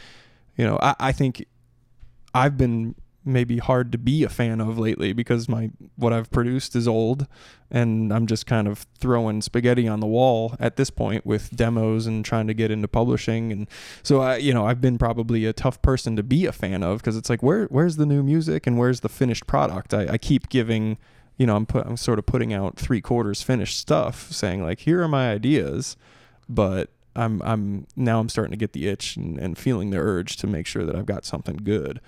you 0.56 0.64
know, 0.66 0.78
I, 0.82 0.94
I 1.00 1.12
think 1.12 1.46
I've 2.34 2.56
been 2.58 2.94
maybe 3.24 3.58
hard 3.58 3.92
to 3.92 3.98
be 3.98 4.24
a 4.24 4.28
fan 4.28 4.60
of 4.60 4.78
lately 4.78 5.12
because 5.12 5.48
my 5.48 5.70
what 5.96 6.12
I've 6.12 6.30
produced 6.30 6.74
is 6.74 6.88
old 6.88 7.26
and 7.70 8.12
I'm 8.12 8.26
just 8.26 8.46
kind 8.46 8.66
of 8.66 8.86
throwing 8.98 9.42
spaghetti 9.42 9.86
on 9.86 10.00
the 10.00 10.06
wall 10.06 10.56
at 10.58 10.76
this 10.76 10.90
point 10.90 11.26
with 11.26 11.54
demos 11.54 12.06
and 12.06 12.24
trying 12.24 12.46
to 12.46 12.54
get 12.54 12.70
into 12.70 12.88
publishing. 12.88 13.52
And 13.52 13.68
so 14.02 14.20
I 14.20 14.36
you 14.36 14.54
know 14.54 14.66
I've 14.66 14.80
been 14.80 14.96
probably 14.96 15.44
a 15.44 15.52
tough 15.52 15.82
person 15.82 16.16
to 16.16 16.22
be 16.22 16.46
a 16.46 16.52
fan 16.52 16.82
of 16.82 16.98
because 16.98 17.16
it's 17.16 17.28
like 17.28 17.42
where 17.42 17.66
where's 17.66 17.96
the 17.96 18.06
new 18.06 18.22
music 18.22 18.66
and 18.66 18.78
where's 18.78 19.00
the 19.00 19.08
finished 19.08 19.46
product? 19.46 19.92
I, 19.92 20.14
I 20.14 20.18
keep 20.18 20.48
giving 20.48 20.96
you 21.36 21.46
know 21.46 21.56
I'm 21.56 21.66
put 21.66 21.86
I'm 21.86 21.96
sort 21.96 22.18
of 22.18 22.26
putting 22.26 22.54
out 22.54 22.76
three 22.76 23.00
quarters 23.00 23.42
finished 23.42 23.78
stuff 23.78 24.32
saying 24.32 24.62
like 24.62 24.80
here 24.80 25.02
are 25.02 25.08
my 25.08 25.30
ideas 25.30 25.96
but 26.48 26.90
I'm 27.16 27.42
I'm 27.42 27.86
now 27.96 28.20
I'm 28.20 28.28
starting 28.28 28.52
to 28.52 28.56
get 28.56 28.72
the 28.72 28.88
itch 28.88 29.16
and, 29.16 29.38
and 29.38 29.58
feeling 29.58 29.90
the 29.90 29.98
urge 29.98 30.36
to 30.38 30.46
make 30.46 30.66
sure 30.66 30.84
that 30.84 30.94
I've 30.94 31.06
got 31.06 31.24
something 31.24 31.56
good 31.56 32.00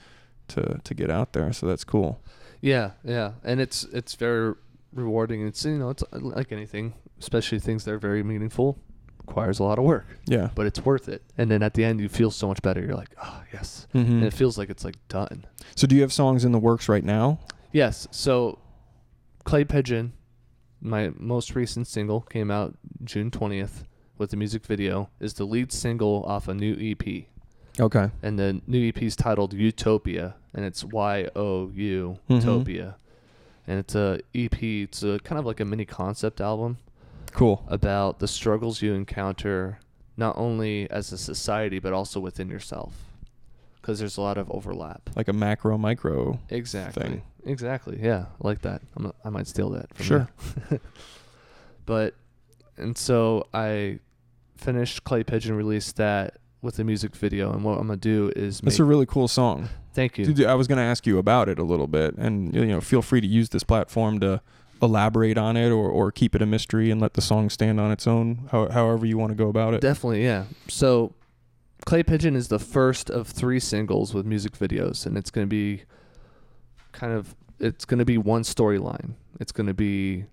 to 0.54 0.80
to 0.84 0.94
get 0.94 1.10
out 1.10 1.32
there 1.32 1.52
so 1.52 1.66
that's 1.66 1.84
cool 1.84 2.20
Yeah, 2.60 2.92
yeah, 3.04 3.32
and 3.44 3.60
it's 3.60 3.84
it's 3.92 4.14
very 4.14 4.54
rewarding. 4.92 5.46
It's 5.46 5.64
you 5.64 5.78
know 5.78 5.90
it's 5.90 6.02
uh, 6.12 6.18
like 6.20 6.52
anything, 6.52 6.94
especially 7.18 7.58
things 7.58 7.84
that 7.84 7.92
are 7.92 7.98
very 7.98 8.22
meaningful, 8.22 8.78
requires 9.26 9.58
a 9.58 9.64
lot 9.64 9.78
of 9.80 9.84
work, 9.84 10.06
yeah 10.26 10.50
but 10.54 10.66
it's 10.66 10.80
worth 10.84 11.08
it. 11.08 11.22
And 11.38 11.50
then 11.50 11.62
at 11.62 11.74
the 11.74 11.84
end, 11.84 12.00
you 12.00 12.08
feel 12.08 12.30
so 12.30 12.46
much 12.46 12.62
better. 12.62 12.80
You're 12.80 12.94
like, 13.04 13.14
oh 13.22 13.42
yes, 13.52 13.86
Mhm. 13.94 14.06
and 14.06 14.24
it 14.24 14.32
feels 14.32 14.56
like 14.58 14.70
it's 14.70 14.84
like 14.84 14.96
done. 15.08 15.44
so 15.74 15.86
do 15.88 15.96
you 15.96 16.02
have 16.02 16.12
songs 16.12 16.44
in 16.44 16.52
the 16.52 16.58
works 16.70 16.88
right 16.88 17.04
now 17.04 17.38
Yes. 17.74 18.06
So, 18.10 18.58
Clay 19.44 19.64
Pigeon, 19.64 20.12
my 20.80 21.10
most 21.16 21.54
recent 21.56 21.86
single, 21.86 22.20
came 22.20 22.50
out 22.50 22.76
June 23.02 23.30
twentieth 23.30 23.84
with 24.18 24.30
the 24.30 24.36
music 24.36 24.64
video. 24.66 25.08
Is 25.20 25.34
the 25.34 25.44
lead 25.46 25.72
single 25.72 26.22
off 26.28 26.48
a 26.48 26.54
new 26.54 26.74
EP, 26.78 27.26
okay 27.80 28.10
and 28.22 28.38
the 28.38 28.60
new 28.66 28.88
EP 28.88 29.02
is 29.02 29.16
titled 29.16 29.52
Utopia, 29.54 30.34
and 30.54 30.64
it's 30.64 30.84
Y 30.84 31.26
O 31.34 31.70
U 31.74 32.18
Mhm. 32.28 32.34
Utopia, 32.36 32.96
and 33.66 33.78
it's 33.78 33.94
a 33.94 34.20
EP. 34.34 34.82
It's 34.82 35.02
a 35.02 35.18
kind 35.24 35.38
of 35.38 35.46
like 35.46 35.60
a 35.60 35.64
mini 35.64 35.84
concept 35.84 36.40
album 36.40 36.78
cool 37.32 37.64
about 37.68 38.18
the 38.18 38.28
struggles 38.28 38.82
you 38.82 38.92
encounter 38.92 39.78
not 40.18 40.36
only 40.36 40.90
as 40.90 41.10
a 41.12 41.16
society 41.18 41.78
but 41.78 41.92
also 41.94 42.20
within 42.20 42.50
yourself, 42.50 42.92
because 43.80 43.98
there's 43.98 44.18
a 44.18 44.20
lot 44.20 44.36
of 44.36 44.50
overlap. 44.50 45.08
like 45.16 45.28
a 45.28 45.32
macro 45.32 45.78
micro 45.78 46.38
Exactly. 46.50 47.02
thing. 47.02 47.22
Exactly. 47.44 47.98
Yeah, 48.00 48.26
I 48.42 48.46
like 48.46 48.60
that. 48.62 48.82
I'm 48.96 49.12
I 49.24 49.30
might 49.30 49.46
steal 49.46 49.70
that. 49.70 49.92
From 49.94 50.04
Sure. 50.04 50.28
you. 50.70 50.80
but 51.86 52.14
and 52.76 52.96
so 52.96 53.46
I 53.54 53.98
finished 54.56 55.04
Clay 55.04 55.24
Pigeon, 55.24 55.56
released 55.56 55.96
that 55.96 56.36
with 56.62 56.76
the 56.76 56.84
music 56.84 57.14
video, 57.16 57.52
and 57.52 57.64
what 57.64 57.78
I'm 57.78 57.88
gonna 57.88 57.96
do 57.96 58.32
is 58.34 58.62
make, 58.62 58.78
a 58.78 58.84
really 58.84 59.06
cool 59.06 59.28
song. 59.28 59.68
thank 59.92 60.16
you. 60.16 60.24
Dude, 60.24 60.46
I 60.46 60.54
was 60.54 60.68
to 60.78 60.84
ask 60.84 61.06
you 61.06 61.18
about 61.18 61.48
it 61.48 61.58
a 61.58 61.64
little 61.64 61.88
bit, 61.88 62.14
and 62.16 62.54
you 62.54 62.64
know, 62.66 62.80
feel 62.80 63.02
free 63.02 63.20
to 63.20 63.26
use 63.26 63.50
this 63.50 63.64
platform 63.64 64.20
to 64.20 64.40
elaborate 64.80 65.38
on 65.38 65.56
it 65.56 65.70
or, 65.70 65.88
or 65.88 66.10
keep 66.10 66.34
it 66.34 66.42
a 66.42 66.46
mystery 66.46 66.90
and 66.90 67.00
let 67.00 67.14
the 67.14 67.20
song 67.20 67.48
stand 67.50 67.78
on 67.78 67.92
its 67.92 68.06
own. 68.06 68.48
How, 68.50 68.68
however 68.68 69.06
you 69.06 69.18
want 69.18 69.30
to 69.30 69.36
go 69.36 69.48
about 69.48 69.74
it. 69.74 69.80
Definitely, 69.80 70.24
yeah. 70.24 70.44
So, 70.68 71.14
Clay 71.84 72.02
Pigeon 72.02 72.36
is 72.36 72.48
the 72.48 72.58
first 72.58 73.10
of 73.10 73.28
three 73.28 73.60
singles 73.60 74.14
with 74.14 74.24
music 74.24 74.52
videos, 74.52 75.04
and 75.04 75.18
it's 75.18 75.30
to 75.46 75.50
be 75.50 75.82
kind 76.92 77.12
of 77.12 77.34
it's 77.58 77.84
to 77.98 78.04
be 78.04 78.18
one 78.18 78.42
storyline. 78.42 79.14
It's 79.40 79.52
to 79.66 79.74
be 79.74 80.26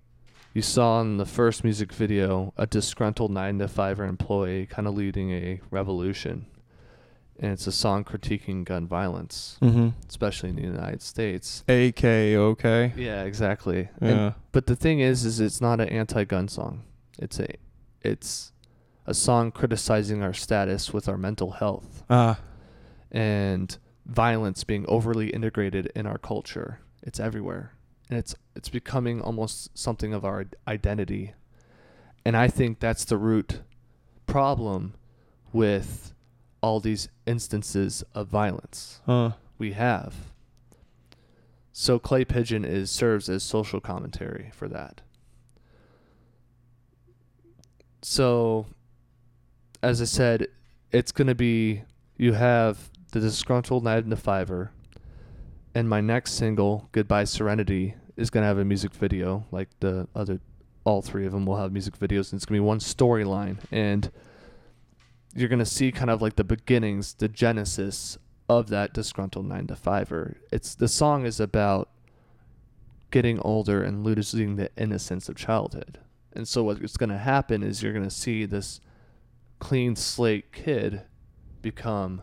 you 0.52 0.62
saw 0.62 1.00
in 1.00 1.16
the 1.16 1.26
first 1.26 1.62
music 1.64 1.92
video 1.92 2.52
a 2.56 2.66
disgruntled 2.66 3.30
nine 3.30 3.58
to 3.58 3.68
fiver 3.68 4.04
employee 4.04 4.66
kind 4.66 4.88
of 4.88 4.94
leading 4.94 5.30
a 5.30 5.60
revolution. 5.70 6.46
And 7.38 7.52
it's 7.52 7.66
a 7.66 7.72
song 7.72 8.04
critiquing 8.04 8.64
gun 8.64 8.86
violence, 8.86 9.56
Mm-hmm. 9.62 9.88
especially 10.08 10.50
in 10.50 10.56
the 10.56 10.62
United 10.62 11.00
States. 11.00 11.64
AK, 11.68 12.04
okay. 12.04 12.92
Yeah, 12.96 13.22
exactly. 13.22 13.88
And- 14.00 14.10
Yeah. 14.10 14.32
but 14.52 14.66
the 14.66 14.76
thing 14.76 15.00
is, 15.00 15.24
is 15.24 15.40
it's 15.40 15.60
not 15.60 15.80
an 15.80 15.88
anti-gun 15.88 16.48
song. 16.48 16.82
It's 17.18 17.38
a, 17.40 17.48
it's 18.02 18.52
a 19.06 19.14
song 19.14 19.52
criticizing 19.52 20.22
our 20.22 20.34
status 20.34 20.92
with 20.92 21.08
our 21.08 21.16
mental 21.16 21.52
health 21.52 22.02
Ah, 22.10 22.40
and 23.10 23.78
violence 24.04 24.64
being 24.64 24.84
overly 24.88 25.30
integrated 25.30 25.90
in 25.94 26.06
our 26.06 26.18
culture. 26.18 26.80
It's 27.02 27.18
everywhere, 27.20 27.72
and 28.10 28.18
it's 28.18 28.34
it's 28.56 28.68
becoming 28.68 29.22
almost 29.22 29.76
something 29.78 30.12
of 30.12 30.24
our 30.24 30.44
identity. 30.66 31.32
And 32.24 32.36
I 32.36 32.48
think 32.48 32.80
that's 32.80 33.04
the 33.04 33.16
root 33.16 33.60
problem 34.26 34.94
with 35.52 36.12
all 36.60 36.80
these 36.80 37.08
instances 37.26 38.04
of 38.14 38.28
violence 38.28 39.00
huh. 39.06 39.30
we 39.58 39.72
have. 39.72 40.14
So 41.72 41.98
clay 41.98 42.24
pigeon 42.24 42.64
is 42.64 42.90
serves 42.90 43.28
as 43.28 43.42
social 43.42 43.80
commentary 43.80 44.50
for 44.52 44.68
that. 44.68 45.00
So 48.02 48.66
as 49.82 50.02
I 50.02 50.04
said, 50.04 50.48
it's 50.90 51.12
going 51.12 51.28
to 51.28 51.34
be 51.34 51.82
you 52.16 52.32
have 52.32 52.90
the 53.12 53.20
disgruntled 53.20 53.84
night 53.84 54.04
in 54.04 54.10
the 54.10 54.16
fiver 54.16 54.72
and 55.74 55.88
my 55.88 56.00
next 56.00 56.32
single 56.32 56.88
goodbye 56.92 57.24
serenity 57.24 57.94
is 58.20 58.30
going 58.30 58.42
to 58.42 58.46
have 58.46 58.58
a 58.58 58.64
music 58.64 58.92
video 58.92 59.44
like 59.50 59.68
the 59.80 60.06
other 60.14 60.40
all 60.84 61.02
three 61.02 61.26
of 61.26 61.32
them 61.32 61.46
will 61.46 61.56
have 61.56 61.72
music 61.72 61.98
videos 61.98 62.32
and 62.32 62.38
it's 62.38 62.44
going 62.44 62.56
to 62.58 62.60
be 62.62 62.66
one 62.66 62.78
storyline 62.78 63.58
and 63.70 64.10
you're 65.34 65.48
going 65.48 65.58
to 65.58 65.64
see 65.64 65.92
kind 65.92 66.10
of 66.10 66.20
like 66.20 66.36
the 66.36 66.44
beginnings 66.44 67.14
the 67.14 67.28
genesis 67.28 68.18
of 68.48 68.68
that 68.68 68.92
disgruntled 68.92 69.46
9 69.46 69.66
to 69.68 69.74
5er 69.74 70.36
it's 70.52 70.74
the 70.74 70.88
song 70.88 71.24
is 71.24 71.40
about 71.40 71.88
getting 73.10 73.38
older 73.40 73.82
and 73.82 74.04
losing 74.04 74.56
the 74.56 74.70
innocence 74.76 75.28
of 75.28 75.36
childhood 75.36 75.98
and 76.32 76.46
so 76.46 76.62
what's 76.64 76.96
going 76.96 77.10
to 77.10 77.18
happen 77.18 77.62
is 77.62 77.82
you're 77.82 77.92
going 77.92 78.04
to 78.04 78.10
see 78.10 78.44
this 78.44 78.80
clean 79.58 79.94
slate 79.96 80.52
kid 80.52 81.02
become 81.62 82.22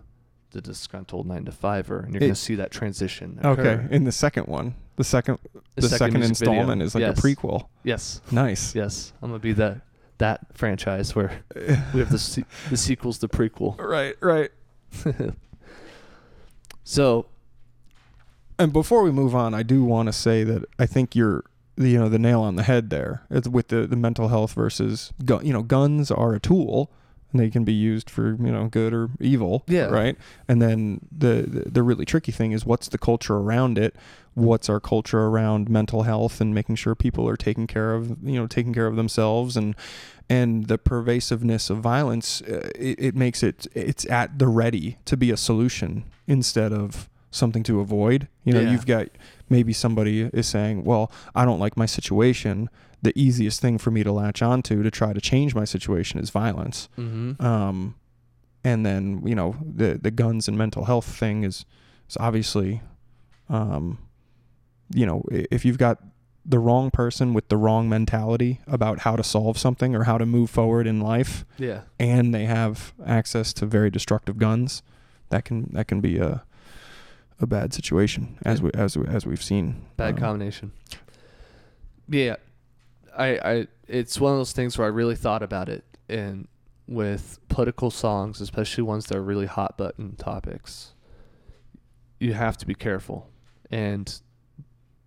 the 0.52 0.62
disgruntled 0.62 1.28
9 1.28 1.46
to 1.46 1.52
5er 1.52 2.04
and 2.04 2.14
you're 2.14 2.20
going 2.20 2.32
to 2.32 2.36
see 2.36 2.56
that 2.56 2.72
transition 2.72 3.40
Okay. 3.44 3.86
In 3.92 4.06
the 4.06 4.12
second 4.12 4.48
one, 4.48 4.76
the 4.98 5.04
second, 5.04 5.40
the, 5.76 5.82
second 5.84 5.98
second, 5.98 6.20
music 6.20 6.38
video. 6.40 6.52
installment 6.54 6.82
is 6.82 6.94
like 6.96 7.02
Yes. 7.02 7.18
a 7.18 7.22
prequel. 7.22 7.68
yes 7.84 8.22
Nice. 8.32 8.76
yes 8.76 9.14
i'm 9.22 9.30
going 9.30 9.40
to 9.40 9.44
be 9.44 9.54
that 9.54 9.82
that 10.18 10.42
franchise 10.54 11.16
where 11.16 11.42
we 11.94 12.00
have 12.00 12.10
the 12.12 12.20
se- 12.20 12.46
the 12.70 12.78
sequels 12.78 13.20
the 13.20 13.30
prequel 13.30 13.80
Right, 13.80 14.16
right. 14.22 14.52
so 16.84 17.26
And 18.60 18.74
before 18.74 19.04
we 19.04 19.12
move 19.12 19.36
on, 19.36 19.54
I 19.54 19.64
do 19.64 19.84
want 19.84 20.08
to 20.08 20.14
say 20.14 20.44
that 20.44 20.66
I 20.80 20.86
think 20.88 21.16
you're, 21.16 21.44
you 21.78 22.00
know, 22.00 22.10
the 22.10 22.18
nail 22.18 22.42
on 22.42 22.56
the 22.56 22.64
head 22.64 22.90
there. 22.90 23.22
It's 23.30 23.48
with 23.48 23.68
the, 23.68 23.86
the 23.86 23.96
mental 23.96 24.30
health 24.30 24.54
versus 24.54 25.14
gun. 25.24 25.46
You 25.46 25.54
know, 25.54 25.62
guns 25.62 26.10
are 26.10 26.34
a 26.34 26.40
tool, 26.40 26.90
and 27.32 27.42
they 27.42 27.50
can 27.50 27.64
be 27.64 27.74
used 27.74 28.10
for 28.10 28.30
you 28.40 28.52
know 28.52 28.68
good 28.68 28.94
or 28.94 29.10
evil. 29.20 29.64
Yeah. 29.68 29.86
Right. 29.86 30.18
And 30.48 30.62
then 30.62 31.02
the, 31.12 31.64
the 31.66 31.84
really 31.84 32.06
tricky 32.06 32.32
thing 32.32 32.52
is 32.54 32.66
what's 32.66 32.88
the 32.88 32.98
culture 32.98 33.36
around 33.36 33.78
it. 33.78 33.96
What's 34.34 34.70
our 34.70 34.80
culture 34.80 35.22
around 35.26 35.68
mental 35.70 36.04
health 36.04 36.40
and 36.40 36.54
making 36.54 36.76
sure 36.76 36.94
people 36.96 37.28
are 37.28 37.36
taking 37.38 37.66
care 37.68 37.94
of 37.96 38.18
you 38.24 38.40
know 38.40 38.46
taking 38.48 38.74
care 38.74 38.86
of 38.88 38.96
themselves 38.96 39.58
and 39.58 39.76
and 40.30 40.68
the 40.68 40.78
pervasiveness 40.78 41.70
of 41.70 41.78
violence 41.80 42.42
uh, 42.44 42.70
it, 42.76 43.00
it 43.00 43.16
makes 43.16 43.42
it 43.42 43.66
it's 43.74 44.06
at 44.10 44.38
the 44.40 44.48
ready 44.48 44.98
to 45.06 45.18
be 45.18 45.32
a 45.32 45.38
solution 45.38 46.04
instead 46.28 46.72
of 46.72 47.10
something 47.32 47.64
to 47.64 47.80
avoid 47.80 48.28
you 48.44 48.54
know 48.54 48.60
Yeah. 48.60 48.72
you've 48.72 48.86
got 48.86 49.08
maybe 49.50 49.74
somebody 49.74 50.22
is 50.34 50.48
saying 50.48 50.84
well 50.84 51.12
i 51.34 51.44
don't 51.46 51.60
like 51.60 51.76
my 51.78 51.86
situation 51.88 52.70
the 53.02 53.14
easiest 53.20 53.62
thing 53.62 53.78
for 53.78 53.92
me 53.92 54.04
to 54.04 54.12
latch 54.12 54.42
onto 54.42 54.82
to 54.84 54.90
try 54.92 55.14
to 55.14 55.22
change 55.22 55.54
my 55.54 55.66
situation 55.66 56.20
is 56.20 56.30
violence. 56.30 56.90
Mm-hmm. 56.98 57.44
um 57.46 57.96
and 58.64 58.86
then 58.86 59.22
you 59.26 59.36
know 59.36 59.56
the 59.62 60.00
the 60.02 60.12
guns 60.12 60.48
and 60.48 60.58
mental 60.58 60.86
health 60.86 61.06
thing 61.06 61.44
is 61.44 61.66
is 62.10 62.18
obviously 62.20 62.82
um 63.50 64.00
you 64.94 65.06
know 65.06 65.24
if 65.30 65.64
you've 65.64 65.78
got 65.78 66.00
the 66.44 66.60
wrong 66.60 66.90
person 66.90 67.34
with 67.34 67.50
the 67.50 67.58
wrong 67.58 67.90
mentality 67.90 68.62
about 68.68 69.00
how 69.00 69.16
to 69.16 69.24
solve 69.24 69.58
something 69.58 69.94
or 69.96 70.04
how 70.06 70.18
to 70.18 70.26
move 70.26 70.50
forward 70.50 70.88
in 70.88 71.00
life 71.02 71.46
yeah. 71.58 71.82
and 72.00 72.34
they 72.34 72.46
have 72.46 72.94
access 73.06 73.52
to 73.54 73.66
very 73.66 73.90
destructive 73.90 74.38
guns 74.38 74.82
that 75.30 75.44
can 75.46 75.70
that 75.74 75.88
can 75.88 76.02
be 76.02 76.18
a 76.18 76.44
a 77.40 77.46
bad 77.46 77.74
situation 77.74 78.38
as 78.44 78.62
we 78.62 78.72
as 78.74 78.98
we, 78.98 79.06
as 79.06 79.26
we've 79.28 79.44
seen. 79.44 79.86
Bad 79.98 80.16
Um, 80.16 80.20
combination. 80.20 80.72
Yeah 82.10 82.38
i 83.18 83.28
i 83.44 83.68
it's 83.88 84.20
one 84.20 84.32
of 84.32 84.38
those 84.38 84.54
things 84.54 84.78
where 84.78 84.86
i 84.88 84.90
really 84.90 85.16
thought 85.16 85.44
about 85.44 85.68
it 85.68 85.84
and 86.08 86.48
with 86.88 87.40
political 87.50 87.92
songs 87.92 88.40
especially 88.40 88.84
ones 88.84 89.08
that 89.08 89.18
are 89.18 89.24
really 89.24 89.46
hot 89.46 89.78
button 89.78 90.16
topics 90.16 90.94
you 92.20 92.34
have 92.34 92.58
to 92.58 92.66
be 92.66 92.74
careful 92.74 93.30
and 93.70 94.22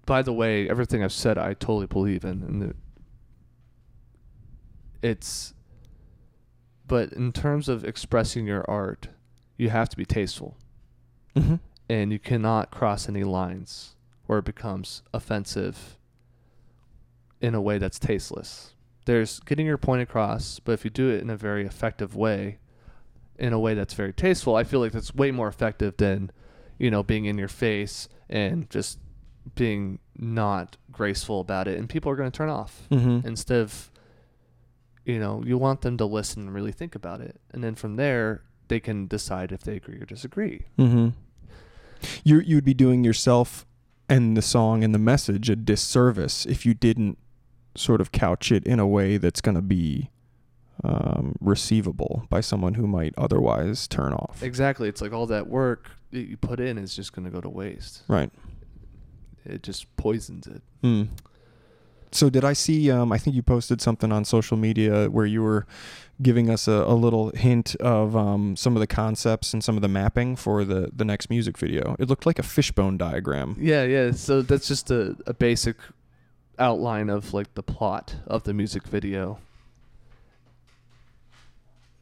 by 0.05 0.21
the 0.21 0.33
way 0.33 0.69
everything 0.69 1.03
i've 1.03 1.13
said 1.13 1.39
i 1.39 1.55
totally 1.55 1.87
believe 1.87 2.25
in 2.25 2.43
and 2.43 2.75
it's 5.03 5.55
but 6.87 7.13
in 7.13 7.33
terms 7.33 7.69
of 7.69 7.85
expressing 7.85 8.47
your 8.47 8.69
art 8.69 9.09
you 9.57 9.71
have 9.71 9.89
to 9.89 9.97
be 9.97 10.05
tasteful 10.05 10.57
mhm. 11.35 11.61
and 11.89 12.13
you 12.13 12.19
cannot 12.19 12.71
cross 12.71 13.09
any 13.09 13.25
lines 13.25 13.95
where 14.27 14.41
it 14.41 14.45
becomes 14.45 15.03
offensive 15.15 15.97
in 17.41 17.55
a 17.55 17.61
way 17.61 17.79
that's 17.79 17.99
tasteless. 17.99 18.75
There's 19.07 19.41
getting 19.41 19.67
your 19.67 19.79
point 19.79 20.03
across, 20.03 20.61
but 20.61 20.73
if 20.73 20.85
you 20.85 20.91
do 20.91 21.09
it 21.11 21.21
in 21.23 21.31
a 21.31 21.37
very 21.37 21.67
effective 21.67 22.15
way, 22.15 22.59
in 23.39 23.53
a 23.53 23.59
way 23.59 23.75
that's 23.75 23.95
very 23.95 24.13
tasteful, 24.13 24.55
I 24.57 24.65
feel 24.65 24.81
like 24.81 24.93
that's 24.93 25.15
way 25.15 25.31
more 25.31 25.49
effective 25.49 25.97
than, 25.97 26.31
you 26.79 26.91
know, 26.91 27.03
being 27.03 27.25
in 27.25 27.39
your 27.39 27.49
face 27.49 28.09
and 28.29 28.69
just 28.71 28.99
being 29.55 29.99
not 30.19 30.77
graceful 30.93 31.41
about 31.41 31.67
it 31.67 31.79
and 31.79 31.89
people 31.89 32.13
are 32.13 32.17
going 32.17 32.31
to 32.31 32.37
turn 32.37 32.51
off 32.51 32.87
Mhm. 32.91 33.25
instead 33.25 33.61
of 33.61 33.91
you 35.07 35.19
know, 35.19 35.43
you 35.45 35.57
want 35.57 35.81
them 35.81 35.97
to 35.97 36.05
listen 36.05 36.43
and 36.43 36.55
really 36.55 36.71
think 36.73 36.95
about 36.95 37.23
it. 37.23 37.41
And 37.53 37.65
then 37.65 37.75
from 37.75 37.97
there, 37.97 38.43
they 38.69 38.79
can 38.79 39.07
decide 39.07 39.51
if 39.51 39.63
they 39.63 39.77
agree 39.77 39.97
or 39.97 40.05
disagree. 40.05 40.67
Mm-hmm. 40.79 41.09
You 42.23 42.41
you'd 42.41 42.65
be 42.67 42.75
doing 42.75 43.03
yourself 43.03 43.67
and 44.11 44.37
the 44.37 44.43
song 44.43 44.85
and 44.85 44.95
the 44.95 44.99
message 44.99 45.49
a 45.49 45.57
disservice 45.57 46.45
if 46.47 46.65
you 46.67 46.75
didn't 46.75 47.19
sort 47.75 48.01
of 48.01 48.13
couch 48.13 48.51
it 48.53 48.65
in 48.65 48.79
a 48.79 48.87
way 48.87 49.17
that's 49.17 49.41
going 49.41 49.55
to 49.55 49.63
be 49.63 50.11
um, 50.83 51.37
receivable 51.41 52.25
by 52.29 52.41
someone 52.41 52.75
who 52.75 52.87
might 52.87 53.15
otherwise 53.17 53.87
turn 53.87 54.13
off. 54.13 54.43
Exactly. 54.43 54.89
It's 54.89 55.01
like 55.01 55.13
all 55.13 55.27
that 55.27 55.47
work 55.47 55.91
that 56.13 56.29
you 56.29 56.37
put 56.37 56.61
in 56.61 56.79
is 56.79 56.97
just 56.97 57.13
going 57.13 57.25
to 57.25 57.31
go 57.31 57.41
to 57.41 57.49
waste. 57.49 58.03
Right. 58.09 58.31
It 59.45 59.63
just 59.63 59.95
poisons 59.97 60.47
it. 60.47 60.63
Mm. 60.83 61.09
So 62.13 62.29
did 62.29 62.45
I 62.45 62.55
see? 62.55 62.91
Um, 62.91 63.13
I 63.13 63.19
think 63.19 63.37
you 63.37 63.43
posted 63.43 63.81
something 63.81 64.11
on 64.11 64.25
social 64.25 64.57
media 64.57 65.09
where 65.09 65.27
you 65.27 65.43
were 65.43 65.67
giving 66.21 66.51
us 66.51 66.67
a, 66.67 66.73
a 66.73 66.95
little 66.95 67.31
hint 67.31 67.77
of 67.77 68.17
um, 68.17 68.57
some 68.57 68.75
of 68.75 68.81
the 68.81 68.87
concepts 68.87 69.53
and 69.53 69.63
some 69.63 69.77
of 69.77 69.83
the 69.83 69.89
mapping 69.89 70.35
for 70.35 70.65
the 70.65 70.91
the 70.93 71.05
next 71.05 71.31
music 71.31 71.57
video. 71.57 71.95
It 71.99 72.09
looked 72.09 72.27
like 72.27 72.39
a 72.39 72.43
fishbone 72.43 72.99
diagram. 72.99 73.57
Yeah, 73.61 73.85
yeah. 73.85 74.11
So 74.11 74.43
that's 74.43 74.67
just 74.67 74.91
a, 74.91 75.17
a 75.27 75.35
basic 75.35 75.77
outline 76.61 77.09
of 77.11 77.33
like 77.35 77.55
the 77.55 77.63
plot 77.63 78.17
of 78.27 78.45
the 78.45 78.53
music 78.55 78.85
video. 78.85 79.39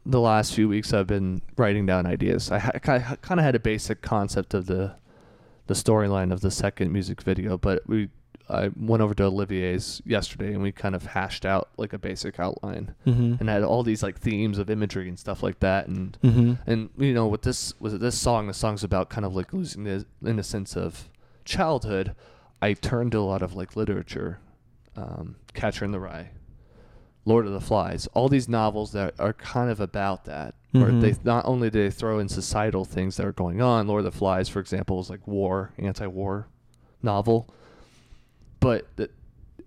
The 0.05 0.19
last 0.19 0.53
few 0.53 0.67
weeks, 0.67 0.93
I've 0.93 1.07
been 1.07 1.41
writing 1.57 1.85
down 1.85 2.05
ideas. 2.05 2.51
I, 2.51 2.59
ha- 2.59 2.71
I 2.73 2.79
kind 2.79 3.39
of 3.39 3.43
had 3.43 3.55
a 3.55 3.59
basic 3.59 4.01
concept 4.01 4.53
of 4.53 4.65
the 4.65 4.95
the 5.67 5.75
storyline 5.75 6.31
of 6.33 6.41
the 6.41 6.49
second 6.49 6.91
music 6.91 7.21
video, 7.21 7.55
but 7.57 7.83
we 7.87 8.09
I 8.49 8.71
went 8.75 9.03
over 9.03 9.13
to 9.13 9.25
Olivier's 9.25 10.01
yesterday 10.03 10.53
and 10.53 10.63
we 10.63 10.71
kind 10.71 10.95
of 10.95 11.05
hashed 11.05 11.45
out 11.45 11.69
like 11.77 11.93
a 11.93 11.99
basic 11.99 12.39
outline 12.39 12.95
Mm-hmm. 13.05 13.35
and 13.39 13.49
had 13.49 13.61
all 13.63 13.83
these 13.83 14.01
like 14.01 14.17
themes 14.19 14.57
of 14.57 14.71
imagery 14.71 15.07
and 15.07 15.19
stuff 15.19 15.43
like 15.43 15.59
that 15.59 15.87
and 15.87 16.17
Mm-hmm. 16.23 16.53
and 16.65 16.89
you 16.97 17.13
know 17.13 17.27
with 17.27 17.43
this 17.43 17.75
with 17.79 17.99
this 18.01 18.17
song 18.17 18.47
the 18.47 18.53
song's 18.55 18.83
about 18.83 19.11
kind 19.11 19.23
of 19.25 19.35
like 19.35 19.53
losing 19.53 19.83
the 19.83 20.03
innocence 20.25 20.75
of 20.75 21.07
childhood 21.45 22.15
i 22.59 22.73
turned 22.73 23.11
to 23.11 23.19
a 23.19 23.21
lot 23.21 23.43
of 23.43 23.53
like 23.53 23.75
literature 23.75 24.39
um, 24.95 25.35
catcher 25.53 25.85
in 25.85 25.91
the 25.91 25.99
rye 25.99 26.29
lord 27.25 27.45
of 27.45 27.53
the 27.53 27.61
flies 27.61 28.07
all 28.13 28.27
these 28.29 28.47
novels 28.49 28.91
that 28.91 29.13
are 29.19 29.33
kind 29.33 29.69
of 29.69 29.79
about 29.79 30.25
that 30.25 30.55
where 30.71 30.91
Mhm. 30.91 31.01
they 31.01 31.15
not 31.23 31.45
only 31.45 31.69
do 31.69 31.81
they 31.83 31.89
throw 31.91 32.19
in 32.19 32.29
societal 32.29 32.85
things 32.85 33.17
that 33.17 33.25
are 33.25 33.31
going 33.33 33.61
on 33.61 33.87
lord 33.87 34.05
of 34.05 34.11
the 34.11 34.17
flies 34.17 34.47
for 34.49 34.59
example 34.59 34.99
is 34.99 35.09
like 35.09 35.25
war 35.27 35.71
anti-war 35.77 36.47
novel 37.03 37.47
but 38.59 38.87
that 38.97 39.11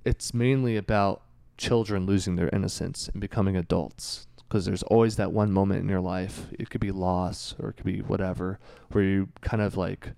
it's 0.05 0.35
mainly 0.35 0.77
about 0.77 1.23
children 1.57 2.07
losing 2.07 2.37
their 2.37 2.49
innocence 2.53 3.09
and 3.09 3.21
becoming 3.21 3.57
adults 3.57 4.27
because 4.49 4.65
there's 4.65 4.83
always 4.85 5.17
that 5.17 5.33
one 5.33 5.53
moment 5.53 5.83
in 5.83 5.89
your 5.89 6.01
life 6.01 6.47
it 6.59 6.69
could 6.71 6.81
be 6.81 6.91
loss 6.91 7.55
or 7.59 7.71
it 7.71 7.75
could 7.75 7.87
be 7.87 8.01
whatever 8.01 8.59
where 8.91 9.05
you 9.05 9.29
kind 9.41 9.63
of 9.63 9.77
like 9.77 10.11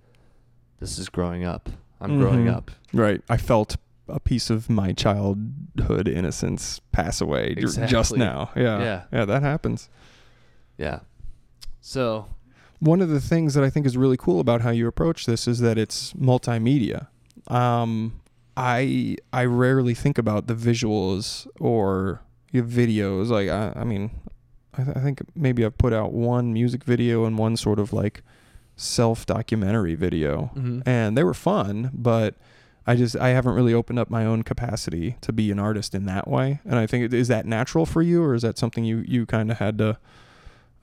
this 0.79 0.97
is 0.97 1.09
growing 1.09 1.43
up 1.43 1.69
i'm 2.01 2.17
growing 2.17 2.45
Mhm. 2.45 2.55
up 2.55 2.71
Right. 2.93 3.21
I 3.29 3.35
felt 3.37 3.75
a 4.07 4.19
piece 4.19 4.49
of 4.49 4.69
my 4.69 4.93
childhood 4.93 6.07
innocence 6.07 6.79
pass 6.91 7.21
away 7.21 7.55
ju- 7.55 7.67
just 7.87 8.15
now. 8.15 8.49
Yeah. 8.55 8.79
Yeah. 8.79 9.03
Yeah, 9.11 9.25
that 9.25 9.41
happens. 9.43 9.89
yeah 10.77 10.99
so 11.81 12.27
One 12.79 13.01
of 13.01 13.09
the 13.09 13.21
things 13.21 13.53
that 13.53 13.63
I 13.63 13.69
think 13.69 13.85
is 13.85 13.95
really 13.97 14.17
cool 14.17 14.39
about 14.39 14.61
how 14.61 14.69
you 14.71 14.87
approach 14.87 15.25
this 15.25 15.47
is 15.47 15.59
that 15.59 15.77
it's 15.77 16.13
multimedia. 16.13 17.07
Um, 17.47 18.21
I 18.57 19.17
I 19.31 19.45
rarely 19.45 19.93
think 19.93 20.17
about 20.17 20.47
the 20.47 20.55
visuals 20.55 21.47
or 21.59 22.21
your 22.51 22.63
videos. 22.63 23.29
Like 23.29 23.49
I, 23.49 23.73
I 23.81 23.83
mean, 23.83 24.11
I, 24.77 24.83
th- 24.83 24.97
I 24.97 24.99
think 25.01 25.21
maybe 25.35 25.63
I've 25.65 25.77
put 25.77 25.93
out 25.93 26.11
one 26.13 26.53
music 26.53 26.83
video 26.83 27.25
and 27.25 27.37
one 27.37 27.55
sort 27.57 27.79
of 27.79 27.93
like 27.93 28.23
self 28.75 29.25
documentary 29.25 29.95
video, 29.95 30.51
mhm. 30.55 30.81
and 30.85 31.17
they 31.17 31.23
were 31.23 31.33
fun, 31.33 31.91
but 31.93 32.35
I 32.87 32.95
just 32.95 33.15
I 33.17 33.29
haven't 33.29 33.53
really 33.55 33.73
opened 33.73 33.97
up 33.99 34.09
my 34.09 34.25
own 34.25 34.43
capacity 34.43 35.17
to 35.21 35.33
be 35.33 35.49
an 35.51 35.59
artist 35.59 35.95
in 35.95 36.05
that 36.05 36.27
way. 36.27 36.59
And 36.65 36.75
I 36.77 36.85
think 36.87 37.11
is 37.13 37.27
that 37.29 37.45
natural 37.45 37.85
for 37.85 38.01
you, 38.01 38.21
or 38.23 38.35
is 38.35 38.41
that 38.43 38.57
something 38.57 38.83
you 38.85 39.03
you 39.07 39.25
kind 39.25 39.49
of 39.51 39.57
had 39.57 39.77
to 39.79 39.97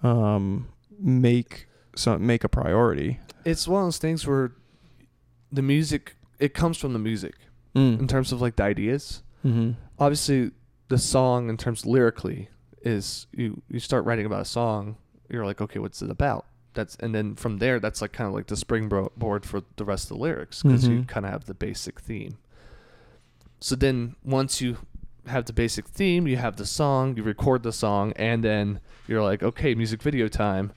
um, 0.03 0.69
make 0.99 1.67
some 1.97 2.27
make 2.27 2.45
a 2.45 2.49
priority? 2.49 3.21
it's 3.45 3.67
one 3.67 3.83
of 3.83 3.87
those 3.87 3.99
things 3.99 4.25
where 4.27 4.53
the 5.51 5.63
music 5.63 6.15
it 6.39 6.55
comes 6.55 6.77
from 6.79 6.93
the 6.93 6.99
music 6.99 7.35
in 7.75 7.99
Mm. 7.99 8.09
terms 8.09 8.33
of 8.33 8.41
like 8.41 8.57
the 8.57 8.63
ideas 8.63 9.23
Mm-hmm. 9.45 9.73
obviously 9.99 10.53
the 10.89 10.99
song 10.99 11.49
in 11.49 11.57
terms 11.57 11.85
lyrically 11.85 12.49
is 12.83 13.27
you 13.33 13.61
you 13.69 13.81
start 13.81 14.05
writing 14.05 14.27
about 14.27 14.41
a 14.43 14.45
song 14.45 14.97
you're 15.29 15.45
like 15.45 15.61
okay 15.61 15.79
what's 15.81 16.01
it 16.03 16.11
about 16.11 16.47
that's 16.75 16.97
and 16.97 17.15
then 17.15 17.35
from 17.35 17.59
there 17.59 17.79
that's 17.81 18.01
like 18.01 18.13
kind 18.13 18.29
of 18.29 18.35
like 18.35 18.47
the 18.47 18.57
springboard 18.57 19.45
for 19.45 19.63
the 19.77 19.85
rest 19.85 20.05
of 20.11 20.17
the 20.17 20.23
lyrics 20.23 20.63
because 20.63 20.89
you 20.89 21.01
Mhm. 21.01 21.09
kind 21.09 21.27
of 21.27 21.33
have 21.33 21.45
the 21.47 21.55
basic 21.55 22.01
theme. 22.01 22.39
So 23.61 23.77
then 23.77 24.17
once 24.25 24.61
you 24.61 24.79
have 25.27 25.45
the 25.45 25.53
basic 25.53 25.87
theme 25.87 26.27
you 26.27 26.37
have 26.37 26.57
the 26.57 26.67
song 26.67 27.17
you 27.17 27.23
record 27.23 27.63
the 27.63 27.73
song 27.73 28.13
and 28.17 28.43
then 28.43 28.81
you're 29.07 29.23
like 29.23 29.43
okay 29.43 29.75
music 29.75 30.03
video 30.03 30.29
time. 30.29 30.73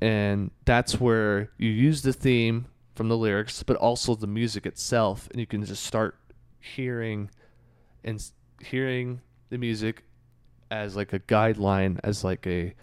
And 0.00 0.50
that's 0.64 1.00
where 1.00 1.50
you 1.56 1.70
use 1.70 2.02
the 2.02 2.12
theme 2.12 2.66
from 2.94 3.08
the 3.08 3.16
lyrics 3.16 3.62
but 3.62 3.76
also 3.76 4.14
the 4.14 4.26
music 4.26 4.66
itself 4.66 5.28
and 5.30 5.38
you 5.40 5.46
can 5.46 5.64
just 5.64 5.84
start 5.84 6.16
hearing 6.60 7.30
and 8.02 8.22
hearing 8.60 9.20
the 9.50 9.58
music 9.58 10.04
as 10.70 10.96
like 10.96 11.12
a 11.12 11.20
guideline 11.20 12.00
as 12.02 12.24
like 12.24 12.46
a 12.46 12.74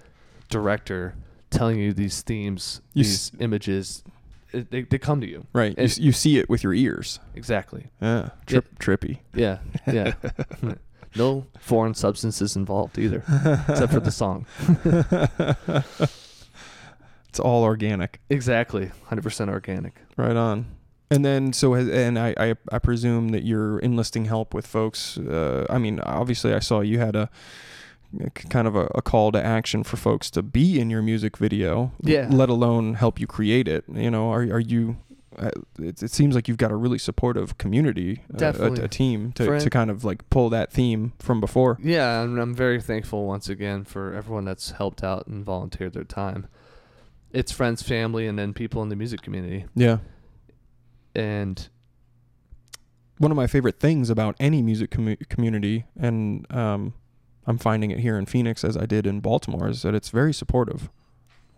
director 0.50 1.16
telling 1.52 1.78
you 1.80 1.94
these 1.94 2.22
themes 2.24 2.82
You 2.94 3.04
these 3.04 3.32
images 3.40 4.04
it, 4.54 4.72
they, 4.72 4.82
they 4.82 4.98
come 4.98 5.22
to 5.22 5.28
you 5.28 5.46
Right. 5.54 5.78
You, 5.78 5.84
s- 5.84 5.98
you 6.00 6.12
see 6.12 6.40
it 6.40 6.50
with 6.50 6.64
your 6.64 6.74
ears. 6.74 7.20
exactly 7.36 7.88
Yeah. 8.02 8.30
Trip, 8.48 8.80
trippy. 8.80 9.20
yeah 9.36 9.60
yeah 9.86 10.14
no 11.16 11.46
foreign 11.60 11.94
substances 11.94 12.56
involved 12.56 12.98
either 12.98 13.24
except 13.70 13.94
for 13.94 14.00
the 14.00 14.12
song 14.12 14.46
it's 17.30 17.40
all 17.40 17.64
organic. 17.64 18.20
exactly 18.30 18.92
100% 19.10 19.50
organic 19.50 19.96
Right 20.18 20.36
on. 20.36 20.66
And 21.10 21.26
then, 21.26 21.52
so, 21.52 21.74
has, 21.74 21.90
and 21.90 22.18
I, 22.18 22.34
I, 22.38 22.56
I 22.72 22.80
presume 22.80 23.30
that 23.30 23.44
you're 23.44 23.80
enlisting 23.80 24.26
help 24.26 24.54
with 24.54 24.66
folks. 24.66 25.18
Uh, 25.18 25.66
I 25.70 25.78
mean, 25.78 26.00
obviously, 26.00 26.54
I 26.54 26.60
saw 26.60 26.80
you 26.80 27.00
had 27.00 27.18
a, 27.18 27.30
kind 28.50 28.68
of 28.68 28.76
a, 28.76 28.86
a 28.96 29.02
call 29.02 29.32
to 29.32 29.44
action 29.44 29.84
for 29.84 29.98
folks 29.98 30.30
to 30.32 30.42
be 30.44 30.80
in 30.80 30.90
your 30.90 31.02
music 31.02 31.38
video. 31.38 31.92
Yeah. 32.02 32.28
Let 32.30 32.50
alone 32.50 32.96
help 32.96 33.20
you 33.20 33.28
create 33.28 33.68
it. 33.68 33.86
You 33.92 34.12
know, 34.12 34.32
are 34.32 34.42
are 34.42 34.60
you? 34.60 34.98
Uh, 35.38 35.50
it, 35.80 36.04
it 36.04 36.12
seems 36.12 36.36
like 36.36 36.50
you've 36.50 36.58
got 36.58 36.72
a 36.72 36.76
really 36.76 36.98
supportive 36.98 37.58
community, 37.58 38.22
uh, 38.34 38.36
a- 38.36 38.38
Definitely. 38.38 38.84
a, 38.84 38.88
team 38.90 39.32
to, 39.32 39.60
to 39.62 39.70
kind 39.70 39.90
of 39.90 40.04
like 40.04 40.30
pull 40.30 40.50
that 40.50 40.74
theme 40.74 41.14
from 41.20 41.40
before. 41.40 41.78
Yeah, 41.82 42.22
and 42.22 42.38
I'm 42.38 42.54
very 42.54 42.82
thankful 42.82 43.26
once 43.26 43.48
again 43.48 43.86
for 43.86 44.14
everyone 44.14 44.44
that's 44.44 44.72
helped 44.72 45.06
out 45.06 45.28
and 45.28 45.46
volunteered 45.46 45.94
their 45.94 46.04
time. 46.04 46.48
It's 47.32 47.50
friends, 47.50 47.82
family, 47.82 48.28
and 48.28 48.38
then 48.38 48.54
people 48.54 48.84
in 48.84 48.90
the 48.90 48.96
music 48.98 49.22
community. 49.22 49.66
Yeah. 49.74 50.00
And 51.16 51.70
one 53.18 53.32
of 53.32 53.38
my 53.38 53.48
favorite 53.48 53.80
things 53.80 54.10
about 54.10 54.36
any 54.38 54.62
music 54.62 54.90
commu- 54.92 55.30
community, 55.30 55.86
and 55.98 56.46
um, 56.54 56.94
I'm 57.48 57.58
finding 57.58 57.92
it 57.92 58.00
here 58.00 58.18
in 58.18 58.26
Phoenix 58.26 58.64
as 58.64 58.78
I 58.78 58.86
did 58.86 59.08
in 59.08 59.20
Baltimore, 59.20 59.68
is 59.68 59.82
that 59.82 59.96
it's 59.96 60.10
very 60.10 60.34
supportive. 60.34 60.90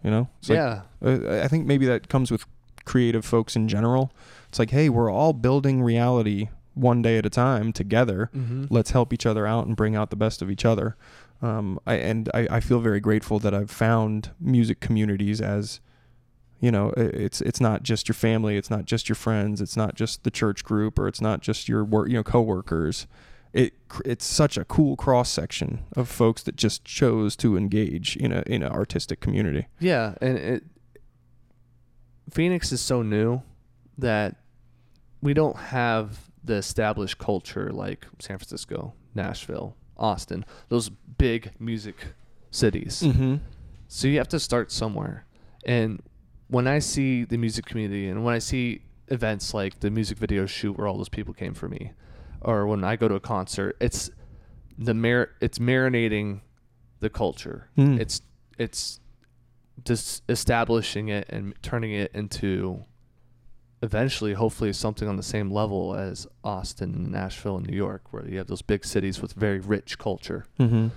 You 0.04 0.12
know, 0.12 0.30
it's 0.40 0.50
yeah, 0.50 0.82
uh, 1.04 1.42
I 1.44 1.48
think 1.48 1.66
maybe 1.66 1.86
that 1.86 2.10
comes 2.10 2.32
with 2.32 2.46
creative 2.86 3.24
folks 3.26 3.56
in 3.56 3.68
general. 3.68 4.12
It's 4.50 4.60
like, 4.60 4.72
hey, 4.72 4.90
we're 4.90 5.12
all 5.12 5.34
building 5.34 5.82
reality 5.82 6.50
one 6.74 7.02
day 7.02 7.18
at 7.18 7.26
a 7.26 7.30
time 7.30 7.72
together. 7.72 8.30
mm-hmm. 8.36 8.66
Let's 8.70 8.92
help 8.92 9.14
each 9.14 9.26
other 9.26 9.48
out 9.48 9.66
and 9.66 9.76
bring 9.76 9.96
out 9.96 10.10
the 10.10 10.16
best 10.16 10.42
of 10.42 10.50
each 10.50 10.66
other. 10.66 10.96
Um, 11.42 11.80
I, 11.86 11.96
and 11.96 12.30
I, 12.34 12.48
I 12.50 12.60
feel 12.60 12.80
very 12.80 13.00
grateful 13.00 13.40
that 13.40 13.54
I've 13.54 13.72
found 13.72 14.32
music 14.40 14.80
communities 14.80 15.42
as, 15.42 15.82
you 16.60 16.72
know, 16.72 16.94
it's 16.96 17.42
it's 17.42 17.60
not 17.60 17.84
just 17.84 18.08
your 18.08 18.16
family, 18.16 18.56
it's 18.58 18.70
not 18.70 18.86
just 18.86 19.10
your 19.10 19.16
friends, 19.16 19.60
it's 19.60 19.76
not 19.76 19.96
just 19.96 20.24
the 20.24 20.32
church 20.32 20.64
group, 20.64 20.98
or 20.98 21.08
it's 21.08 21.20
not 21.20 21.42
just 21.42 21.68
your 21.68 21.84
work, 21.84 22.08
you 22.08 22.16
know, 22.16 22.24
coworkers. 22.24 23.08
It 23.54 23.74
it's 24.04 24.26
such 24.26 24.58
a 24.58 24.66
cool 24.66 24.96
cross 24.96 25.30
section 25.30 25.84
of 25.96 26.10
folks 26.10 26.42
that 26.44 26.56
just 26.56 26.84
chose 26.84 27.36
to 27.38 27.56
engage 27.56 28.18
in 28.18 28.32
a 28.32 28.44
in 28.48 28.64
an 28.64 28.72
artistic 28.72 29.20
community. 29.20 29.68
yeah, 29.80 30.16
and 30.22 30.38
it. 30.38 30.64
Phoenix 32.32 32.72
is 32.72 32.82
so 32.82 33.04
new 33.04 33.44
that 33.98 34.38
we 35.22 35.34
don't 35.34 35.56
have 35.56 36.32
the 36.44 36.56
established 36.56 37.18
culture 37.18 37.72
like 37.72 38.08
San 38.20 38.38
Francisco, 38.38 38.94
Nashville, 39.14 39.76
Austin, 39.98 40.46
those 40.70 40.90
big 40.90 41.52
music 41.60 41.96
cities. 42.52 43.04
Mm-hmm. 43.04 43.36
So 43.88 44.08
you 44.08 44.18
have 44.18 44.28
to 44.30 44.40
start 44.40 44.72
somewhere. 44.72 45.26
And 45.66 46.02
when 46.48 46.68
I 46.68 46.80
see 46.80 47.24
the 47.24 47.38
music 47.38 47.66
community 47.66 48.08
and 48.08 48.24
when 48.26 48.34
I 48.34 48.40
see 48.40 48.82
events 49.08 49.54
like 49.54 49.80
the 49.80 49.92
music 49.92 50.18
video 50.18 50.46
shoot 50.46 50.78
where 50.78 50.88
all 50.88 50.98
those 50.98 51.10
people 51.10 51.34
came 51.34 51.54
for 51.54 51.70
me, 51.70 51.94
or 52.44 52.68
when 52.68 52.84
I 52.84 52.96
go 52.96 53.08
to 53.08 53.16
a 53.16 53.20
concert, 53.20 53.78
it's 53.80 54.10
the 54.78 54.94
mar- 54.94 55.30
it's 55.42 55.60
marinating 55.60 56.42
the 57.00 57.10
culture. 57.10 57.70
Mm. 57.78 58.00
It's 58.00 58.22
it's 58.58 59.00
just 59.84 60.24
establishing 60.30 61.10
it 61.10 61.28
and 61.30 61.54
turning 61.62 61.94
it 61.94 62.12
into 62.14 62.84
eventually 63.82 64.34
hopefully 64.34 64.72
something 64.72 65.10
on 65.10 65.18
the 65.18 65.24
same 65.24 65.52
level 65.52 65.94
as 65.94 66.26
Austin 66.44 66.94
and 66.94 67.12
Nashville 67.12 67.58
and 67.58 67.68
New 67.68 67.76
York 67.76 68.14
where 68.14 68.26
you 68.26 68.38
have 68.38 68.48
those 68.48 68.62
big 68.62 68.86
cities 68.86 69.22
with 69.22 69.34
very 69.34 69.60
rich 69.60 70.00
culture. 70.00 70.46
Mm-hmm. 70.58 70.76
And 70.76 70.92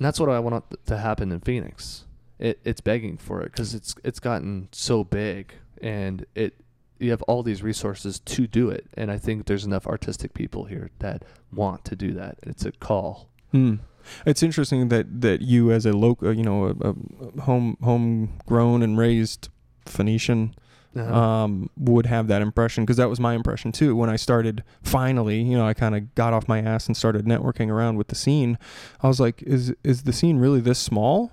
that's 0.00 0.18
what 0.18 0.28
I 0.28 0.40
want 0.40 0.64
to 0.86 0.98
happen 0.98 1.30
in 1.30 1.40
Phoenix. 1.40 2.06
It, 2.40 2.58
it's 2.64 2.80
begging 2.80 3.16
for 3.16 3.42
it 3.42 3.52
because 3.52 3.74
it's 3.74 3.94
it's 4.02 4.18
gotten 4.18 4.68
so 4.72 5.04
big, 5.04 5.54
and 5.80 6.26
it 6.34 6.54
you 6.98 7.10
have 7.10 7.22
all 7.22 7.42
these 7.42 7.62
resources 7.62 8.20
to 8.20 8.46
do 8.46 8.70
it. 8.70 8.86
And 8.96 9.10
I 9.10 9.18
think 9.18 9.46
there's 9.46 9.64
enough 9.64 9.86
artistic 9.86 10.32
people 10.34 10.64
here 10.64 10.90
that 11.00 11.24
want 11.52 11.84
to 11.86 11.96
do 11.96 12.12
that. 12.14 12.38
It's 12.42 12.64
a 12.64 12.72
call. 12.72 13.28
Hmm. 13.52 13.76
It's 14.26 14.42
interesting 14.42 14.88
that 14.88 15.20
that 15.22 15.40
you, 15.42 15.70
as 15.72 15.86
a 15.86 15.92
local, 15.92 16.32
you 16.32 16.42
know, 16.42 16.66
a, 16.66 16.90
a 16.90 17.40
home 17.42 17.76
homegrown 17.82 18.82
and 18.82 18.98
raised 18.98 19.48
Phoenician, 19.86 20.54
Uh-huh. 20.96 21.12
um, 21.12 21.68
would 21.76 22.06
have 22.06 22.28
that 22.28 22.40
impression 22.40 22.84
because 22.84 22.98
that 22.98 23.08
was 23.10 23.18
my 23.18 23.34
impression 23.34 23.72
too. 23.72 23.96
When 23.96 24.08
I 24.08 24.16
started, 24.16 24.62
finally, 24.82 25.42
you 25.42 25.56
know, 25.58 25.66
I 25.66 25.74
kind 25.74 25.96
of 25.96 26.14
got 26.14 26.32
off 26.32 26.46
my 26.46 26.60
ass 26.62 26.86
and 26.86 26.96
started 26.96 27.24
networking 27.26 27.68
around 27.68 27.96
with 27.98 28.06
the 28.08 28.14
scene. 28.14 28.58
I 29.02 29.08
was 29.08 29.18
like, 29.18 29.42
is 29.42 29.74
is 29.82 30.02
the 30.04 30.12
scene 30.12 30.38
really 30.38 30.60
this 30.60 30.78
small? 30.78 31.32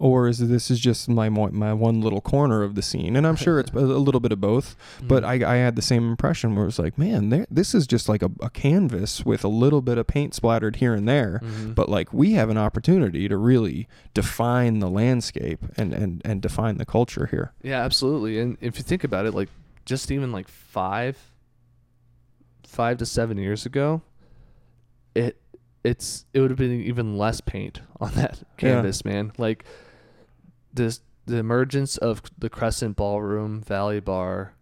Or 0.00 0.26
is 0.26 0.38
this 0.38 0.72
is 0.72 0.80
just 0.80 1.08
my 1.08 1.28
my 1.28 1.72
one 1.72 2.00
little 2.00 2.20
corner 2.20 2.62
of 2.64 2.74
the 2.74 2.82
scene, 2.82 3.14
and 3.14 3.24
I'm 3.26 3.36
sure 3.36 3.60
it's 3.60 3.70
a, 3.74 3.78
little 3.78 4.20
bit 4.20 4.32
of 4.32 4.40
both. 4.40 4.74
But 5.00 5.22
Mhm. 5.22 5.44
I, 5.46 5.52
I 5.54 5.56
had 5.58 5.76
the 5.76 5.82
same 5.82 6.08
impression 6.10 6.54
where 6.56 6.64
it 6.64 6.66
was 6.66 6.80
like, 6.80 6.98
man, 6.98 7.46
this 7.48 7.74
is 7.76 7.86
just 7.86 8.08
like 8.08 8.20
a, 8.20 8.30
a 8.42 8.50
canvas 8.50 9.24
with 9.24 9.44
a 9.44 9.48
little 9.48 9.80
bit 9.82 9.96
of 9.96 10.08
paint 10.08 10.34
splattered 10.34 10.76
here 10.76 10.94
and 10.94 11.08
there. 11.08 11.40
Mhm. 11.44 11.74
But 11.76 11.88
like 11.88 12.12
we 12.12 12.32
have 12.32 12.50
an 12.50 12.58
opportunity 12.58 13.28
to 13.28 13.36
really 13.36 13.86
define 14.14 14.80
the 14.80 14.90
landscape 14.90 15.60
and, 15.76 15.94
and, 15.94 16.20
and 16.24 16.42
define 16.42 16.78
the 16.78 16.84
culture 16.86 17.26
here. 17.26 17.52
Yeah, 17.62 17.82
absolutely. 17.84 18.40
And 18.40 18.58
if 18.60 18.76
you 18.78 18.82
think 18.82 19.04
about 19.04 19.26
it, 19.26 19.32
like 19.32 19.48
just 19.84 20.10
even 20.10 20.32
like 20.32 20.48
five, 20.48 21.16
five 22.66 22.98
to 22.98 23.06
seven 23.06 23.38
years 23.38 23.64
ago, 23.64 24.02
it 25.14 25.36
it's 25.84 26.24
it 26.32 26.40
would 26.40 26.50
have 26.50 26.58
been 26.58 26.80
even 26.82 27.16
less 27.16 27.40
paint 27.40 27.80
on 28.00 28.12
that 28.14 28.42
canvas, 28.56 29.04
man. 29.04 29.32
Like 29.38 29.64
this 30.72 31.00
the 31.26 31.36
emergence 31.36 31.96
of 31.96 32.22
the 32.36 32.50
Crescent 32.50 32.96
Ballroom, 32.96 33.62
Valley 33.62 34.00
Bar, 34.00 34.54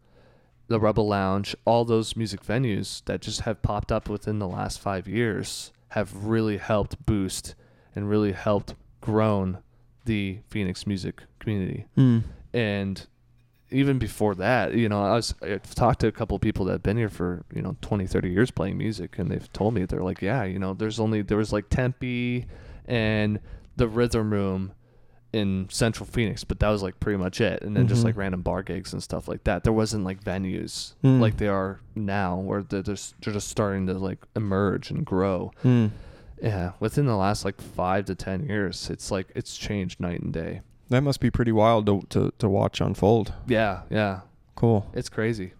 the 0.68 0.78
Rebel 0.78 1.08
Lounge, 1.08 1.56
all 1.64 1.84
those 1.84 2.16
music 2.16 2.44
venues 2.44 3.04
that 3.06 3.20
just 3.20 3.40
have 3.40 3.62
popped 3.62 3.90
up 3.90 4.08
within 4.08 4.38
the 4.38 4.46
last 4.46 4.78
five 4.78 5.08
years 5.08 5.72
have 5.88 6.24
really 6.24 6.56
helped 6.58 7.04
boost 7.04 7.54
and 7.94 8.08
really 8.08 8.32
helped 8.32 8.74
grown 9.00 9.58
the 10.04 10.38
Phoenix 10.48 10.86
music 10.86 11.22
community. 11.38 11.86
Mm. 11.96 12.22
And 12.54 13.06
even 13.72 13.98
before 13.98 14.34
that, 14.36 14.74
you 14.74 14.88
know, 14.88 15.02
I 15.02 15.12
was 15.14 15.34
I've 15.42 15.74
talked 15.74 16.00
to 16.00 16.06
a 16.06 16.12
couple 16.12 16.34
of 16.34 16.40
people 16.40 16.66
that 16.66 16.72
have 16.72 16.82
been 16.82 16.96
here 16.96 17.08
for, 17.08 17.44
you 17.54 17.62
know, 17.62 17.76
20, 17.80 18.06
30 18.06 18.30
years 18.30 18.50
playing 18.50 18.78
music 18.78 19.18
and 19.18 19.30
they've 19.30 19.52
told 19.52 19.74
me 19.74 19.84
they're 19.84 20.02
like, 20.02 20.22
yeah, 20.22 20.44
you 20.44 20.58
know, 20.58 20.74
there's 20.74 21.00
only 21.00 21.22
there 21.22 21.38
was 21.38 21.52
like 21.52 21.68
Tempe 21.70 22.46
and 22.86 23.40
the 23.76 23.88
Rhythm 23.88 24.32
Room 24.32 24.72
in 25.32 25.66
Central 25.70 26.04
Phoenix, 26.06 26.44
but 26.44 26.60
that 26.60 26.68
was 26.68 26.82
like 26.82 27.00
pretty 27.00 27.16
much 27.16 27.40
it. 27.40 27.62
And 27.62 27.74
then 27.74 27.88
just 27.88 28.02
Mhm. 28.02 28.06
like 28.06 28.16
random 28.18 28.42
bar 28.42 28.62
gigs 28.62 28.92
and 28.92 29.02
stuff 29.02 29.28
like 29.28 29.44
that. 29.44 29.64
There 29.64 29.72
wasn't 29.72 30.04
like 30.04 30.22
venues 30.22 30.94
Mm. 31.02 31.20
like 31.20 31.38
they 31.38 31.48
are 31.48 31.80
now 31.94 32.38
where 32.38 32.62
they're 32.62 32.82
just, 32.82 33.14
they're 33.22 33.32
just 33.32 33.48
starting 33.48 33.86
to 33.86 33.94
like 33.94 34.18
emerge 34.36 34.90
and 34.90 35.06
grow. 35.06 35.50
Mm. 35.64 35.90
Yeah, 36.42 36.72
within 36.80 37.06
the 37.06 37.16
last 37.16 37.44
like 37.46 37.60
5 37.62 38.04
to 38.06 38.14
10 38.14 38.44
years, 38.46 38.90
it's 38.90 39.10
like 39.10 39.28
it's 39.34 39.56
changed 39.56 40.00
night 40.00 40.20
and 40.20 40.32
day. 40.34 40.60
That 40.92 41.02
must 41.02 41.20
be 41.20 41.30
pretty 41.30 41.52
wild 41.52 41.86
to, 41.86 42.02
to, 42.10 42.32
to 42.38 42.48
watch 42.48 42.80
unfold. 42.80 43.34
Yeah, 43.48 43.82
yeah. 43.90 44.20
Cool. 44.54 44.88
It's 44.94 45.08
crazy. 45.08 45.52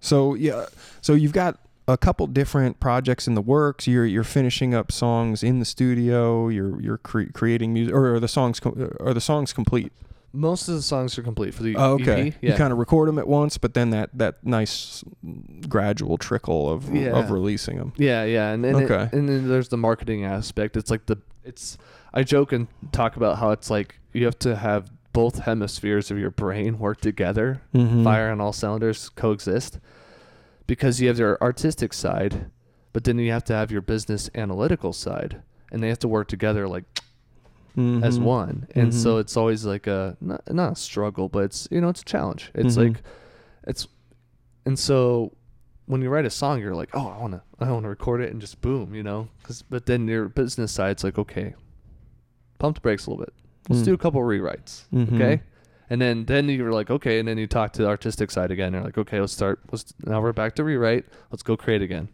So 0.00 0.34
yeah, 0.34 0.66
so 1.00 1.14
you've 1.14 1.32
got 1.32 1.58
a 1.86 1.96
couple 1.96 2.26
different 2.26 2.80
projects 2.80 3.28
in 3.28 3.34
the 3.34 3.40
works. 3.42 3.86
You're 3.86 4.04
you're 4.06 4.24
finishing 4.24 4.74
up 4.74 4.90
songs 4.90 5.42
in 5.42 5.58
the 5.60 5.64
studio. 5.64 6.48
You're 6.48 6.80
you're 6.80 6.98
cre- 6.98 7.30
creating 7.32 7.72
music, 7.72 7.94
or 7.94 8.14
are 8.14 8.20
the 8.20 8.28
songs 8.28 8.58
com- 8.58 8.90
are 9.00 9.14
the 9.14 9.20
songs 9.20 9.52
complete? 9.52 9.92
Most 10.34 10.66
of 10.66 10.74
the 10.74 10.82
songs 10.82 11.18
are 11.18 11.22
complete 11.22 11.52
for 11.52 11.62
the 11.62 11.76
Oh, 11.76 11.92
okay. 12.00 12.28
EP. 12.28 12.34
Yeah. 12.40 12.52
You 12.52 12.56
kind 12.56 12.72
of 12.72 12.78
record 12.78 13.06
them 13.06 13.18
at 13.18 13.28
once, 13.28 13.58
but 13.58 13.74
then 13.74 13.90
that 13.90 14.10
that 14.14 14.44
nice 14.44 15.04
gradual 15.68 16.16
trickle 16.18 16.70
of 16.72 16.92
Yeah. 16.92 17.10
of 17.18 17.30
releasing 17.30 17.76
them. 17.76 17.92
Yeah, 17.96 18.24
yeah, 18.24 18.50
and 18.50 18.64
then 18.64 18.74
Okay. 18.76 19.08
and 19.16 19.28
then 19.28 19.48
there's 19.48 19.68
the 19.68 19.76
marketing 19.76 20.24
aspect. 20.24 20.76
It's 20.76 20.90
like 20.90 21.06
the 21.06 21.18
it's 21.44 21.76
I 22.14 22.22
joke 22.24 22.52
and 22.52 22.66
talk 22.92 23.16
about 23.16 23.38
how 23.38 23.50
it's 23.50 23.68
like 23.70 23.98
you 24.12 24.24
have 24.24 24.38
to 24.40 24.56
have 24.56 24.90
both 25.12 25.40
hemispheres 25.40 26.10
of 26.10 26.18
your 26.18 26.30
brain 26.30 26.78
work 26.78 27.00
together, 27.00 27.60
Mm-hmm. 27.74 28.02
fire 28.04 28.30
on 28.30 28.40
all 28.40 28.52
cylinders, 28.52 29.08
coexist, 29.10 29.78
because 30.66 31.00
you 31.00 31.08
have 31.08 31.18
your 31.18 31.38
artistic 31.42 31.92
side, 31.92 32.50
but 32.92 33.04
then 33.04 33.18
you 33.18 33.30
have 33.30 33.44
to 33.44 33.52
have 33.52 33.70
your 33.70 33.82
business 33.82 34.30
analytical 34.34 34.92
side, 34.92 35.42
and 35.70 35.82
they 35.82 35.88
have 35.88 35.98
to 36.00 36.08
work 36.08 36.28
together 36.28 36.66
like 36.68 36.84
as 38.02 38.18
Mhm. 38.18 38.22
one. 38.22 38.66
And 38.74 38.92
so 38.94 39.16
Mhm. 39.16 39.20
it's 39.20 39.36
always 39.36 39.64
like 39.64 39.86
a 39.86 40.16
not, 40.20 40.52
not 40.52 40.72
a 40.72 40.76
struggle, 40.76 41.28
but 41.30 41.44
it's 41.44 41.68
you 41.70 41.80
know 41.80 41.88
it's 41.88 42.02
a 42.02 42.04
challenge. 42.04 42.50
It's 42.54 42.76
Mhm. 42.76 42.94
like 42.94 43.02
it's 43.66 43.88
and 44.66 44.78
so 44.78 45.32
when 45.86 46.00
you 46.02 46.08
write 46.10 46.24
a 46.26 46.30
song, 46.30 46.60
you're 46.60 46.74
like, 46.74 46.90
oh, 46.94 47.08
I 47.08 47.18
want 47.18 47.32
to 47.32 47.42
I 47.60 47.70
want 47.72 47.84
to 47.84 47.88
record 47.88 48.20
it 48.20 48.30
and 48.30 48.40
just 48.42 48.60
boom, 48.60 48.94
you 48.94 49.02
know. 49.02 49.28
Cause 49.42 49.62
but 49.62 49.86
then 49.86 50.06
your 50.06 50.28
business 50.28 50.70
side, 50.72 51.00
side's 51.00 51.04
like, 51.04 51.18
okay, 51.18 51.54
pump 52.58 52.76
the 52.76 52.80
brakes 52.82 53.06
a 53.06 53.10
little 53.10 53.24
bit. 53.24 53.32
Let's 53.68 53.82
Mm. 53.82 53.86
do 53.86 53.94
a 53.94 53.98
couple 53.98 54.20
rewrites, 54.20 54.84
Mhm. 54.92 55.14
okay. 55.14 55.42
And 55.90 56.00
then 56.00 56.24
then 56.24 56.48
you're 56.48 56.72
like, 56.72 56.90
okay, 56.90 57.18
and 57.18 57.28
then 57.28 57.36
you 57.38 57.46
talk 57.46 57.72
to 57.74 57.82
the 57.82 57.88
artistic 57.88 58.30
side 58.30 58.50
again. 58.50 58.72
You're 58.72 58.82
like, 58.82 58.96
okay, 58.98 59.20
let's 59.20 59.32
start. 59.32 59.60
Let's 59.70 59.92
now 60.06 60.20
we're 60.22 60.32
back 60.32 60.54
to 60.56 60.64
rewrite. 60.64 61.04
Let's 61.30 61.42
go 61.42 61.56
create 61.56 61.82
again. 61.82 62.08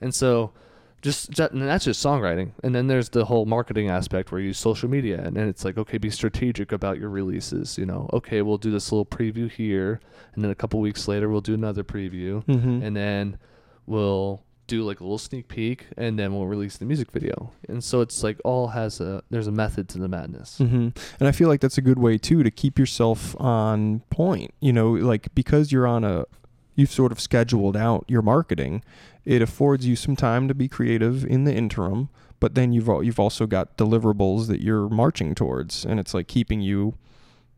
And 0.00 0.14
so 0.14 0.52
just, 1.00 1.36
and 1.40 1.62
that's 1.62 1.84
just 1.84 2.04
songwriting 2.04 2.52
and 2.62 2.72
then 2.76 2.86
there's 2.86 3.08
the 3.08 3.24
whole 3.24 3.44
marketing 3.44 3.88
aspect 3.90 4.30
where 4.30 4.40
you 4.40 4.48
use 4.48 4.58
social 4.58 4.88
media 4.88 5.20
and 5.20 5.34
then 5.36 5.48
it's 5.48 5.64
like 5.64 5.76
okay 5.76 5.98
be 5.98 6.10
strategic 6.10 6.70
about 6.70 6.96
your 6.96 7.08
releases 7.08 7.76
you 7.76 7.84
know 7.84 8.08
okay 8.12 8.40
we'll 8.40 8.56
do 8.56 8.70
this 8.70 8.92
little 8.92 9.04
preview 9.04 9.50
here 9.50 9.98
and 10.36 10.44
then 10.44 10.52
a 10.52 10.54
couple 10.54 10.78
weeks 10.78 11.08
later 11.08 11.28
we'll 11.28 11.40
do 11.40 11.54
another 11.54 11.82
preview 11.82 12.44
Mhm. 12.44 12.84
and 12.84 12.94
then 12.96 13.36
we'll 13.84 14.44
do 14.72 14.82
like 14.90 15.00
a 15.00 15.04
little 15.04 15.18
sneak 15.18 15.46
peek 15.48 15.78
and 15.96 16.18
then 16.18 16.28
we'll 16.34 16.46
release 16.46 16.76
the 16.78 16.86
music 16.92 17.10
video 17.18 17.36
and 17.68 17.80
so 17.88 18.00
it's 18.00 18.22
like 18.26 18.38
all 18.44 18.68
has 18.68 19.00
a 19.00 19.22
there's 19.30 19.46
a 19.54 19.56
method 19.64 19.84
to 19.92 19.98
the 19.98 20.08
madness 20.08 20.58
hmm 20.58 20.88
And 21.20 21.28
I 21.30 21.32
feel 21.32 21.48
like 21.48 21.60
that's 21.60 21.78
a 21.78 21.86
good 21.90 21.98
way 21.98 22.18
too 22.18 22.42
to 22.42 22.50
keep 22.50 22.78
yourself 22.78 23.36
on 23.38 24.00
point. 24.10 24.50
You 24.60 24.72
know, 24.72 24.90
like 25.12 25.24
because 25.34 25.72
you're 25.72 25.86
on 25.86 26.04
a, 26.04 26.24
you've 26.74 26.90
sort 26.90 27.12
of 27.12 27.20
scheduled 27.20 27.76
out 27.76 28.04
your 28.08 28.22
marketing. 28.22 28.82
It 29.24 29.40
affords 29.42 29.86
you 29.86 29.94
some 29.96 30.16
time 30.16 30.48
to 30.48 30.54
be 30.54 30.68
creative 30.68 31.24
in 31.24 31.44
the 31.44 31.54
interim, 31.54 32.08
but 32.40 32.54
then 32.54 32.72
you've 32.72 32.88
you've 33.06 33.20
also 33.20 33.46
got 33.46 33.76
deliverables 33.76 34.46
that 34.48 34.60
you're 34.62 34.88
marching 34.88 35.34
towards, 35.34 35.84
and 35.84 36.00
it's 36.00 36.14
like 36.14 36.26
keeping 36.26 36.60
you 36.60 36.94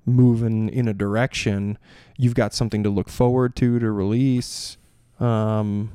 moving 0.05 0.69
in 0.69 0.89
a 0.89 0.95
direction. 0.95 1.79
You've 2.19 2.35
got 2.35 2.53
something 2.55 2.83
to 2.83 2.91
look 2.91 3.09
forward 3.09 3.57
to 3.57 3.79
to 3.79 3.91
release. 3.91 4.77
Um, 5.21 5.93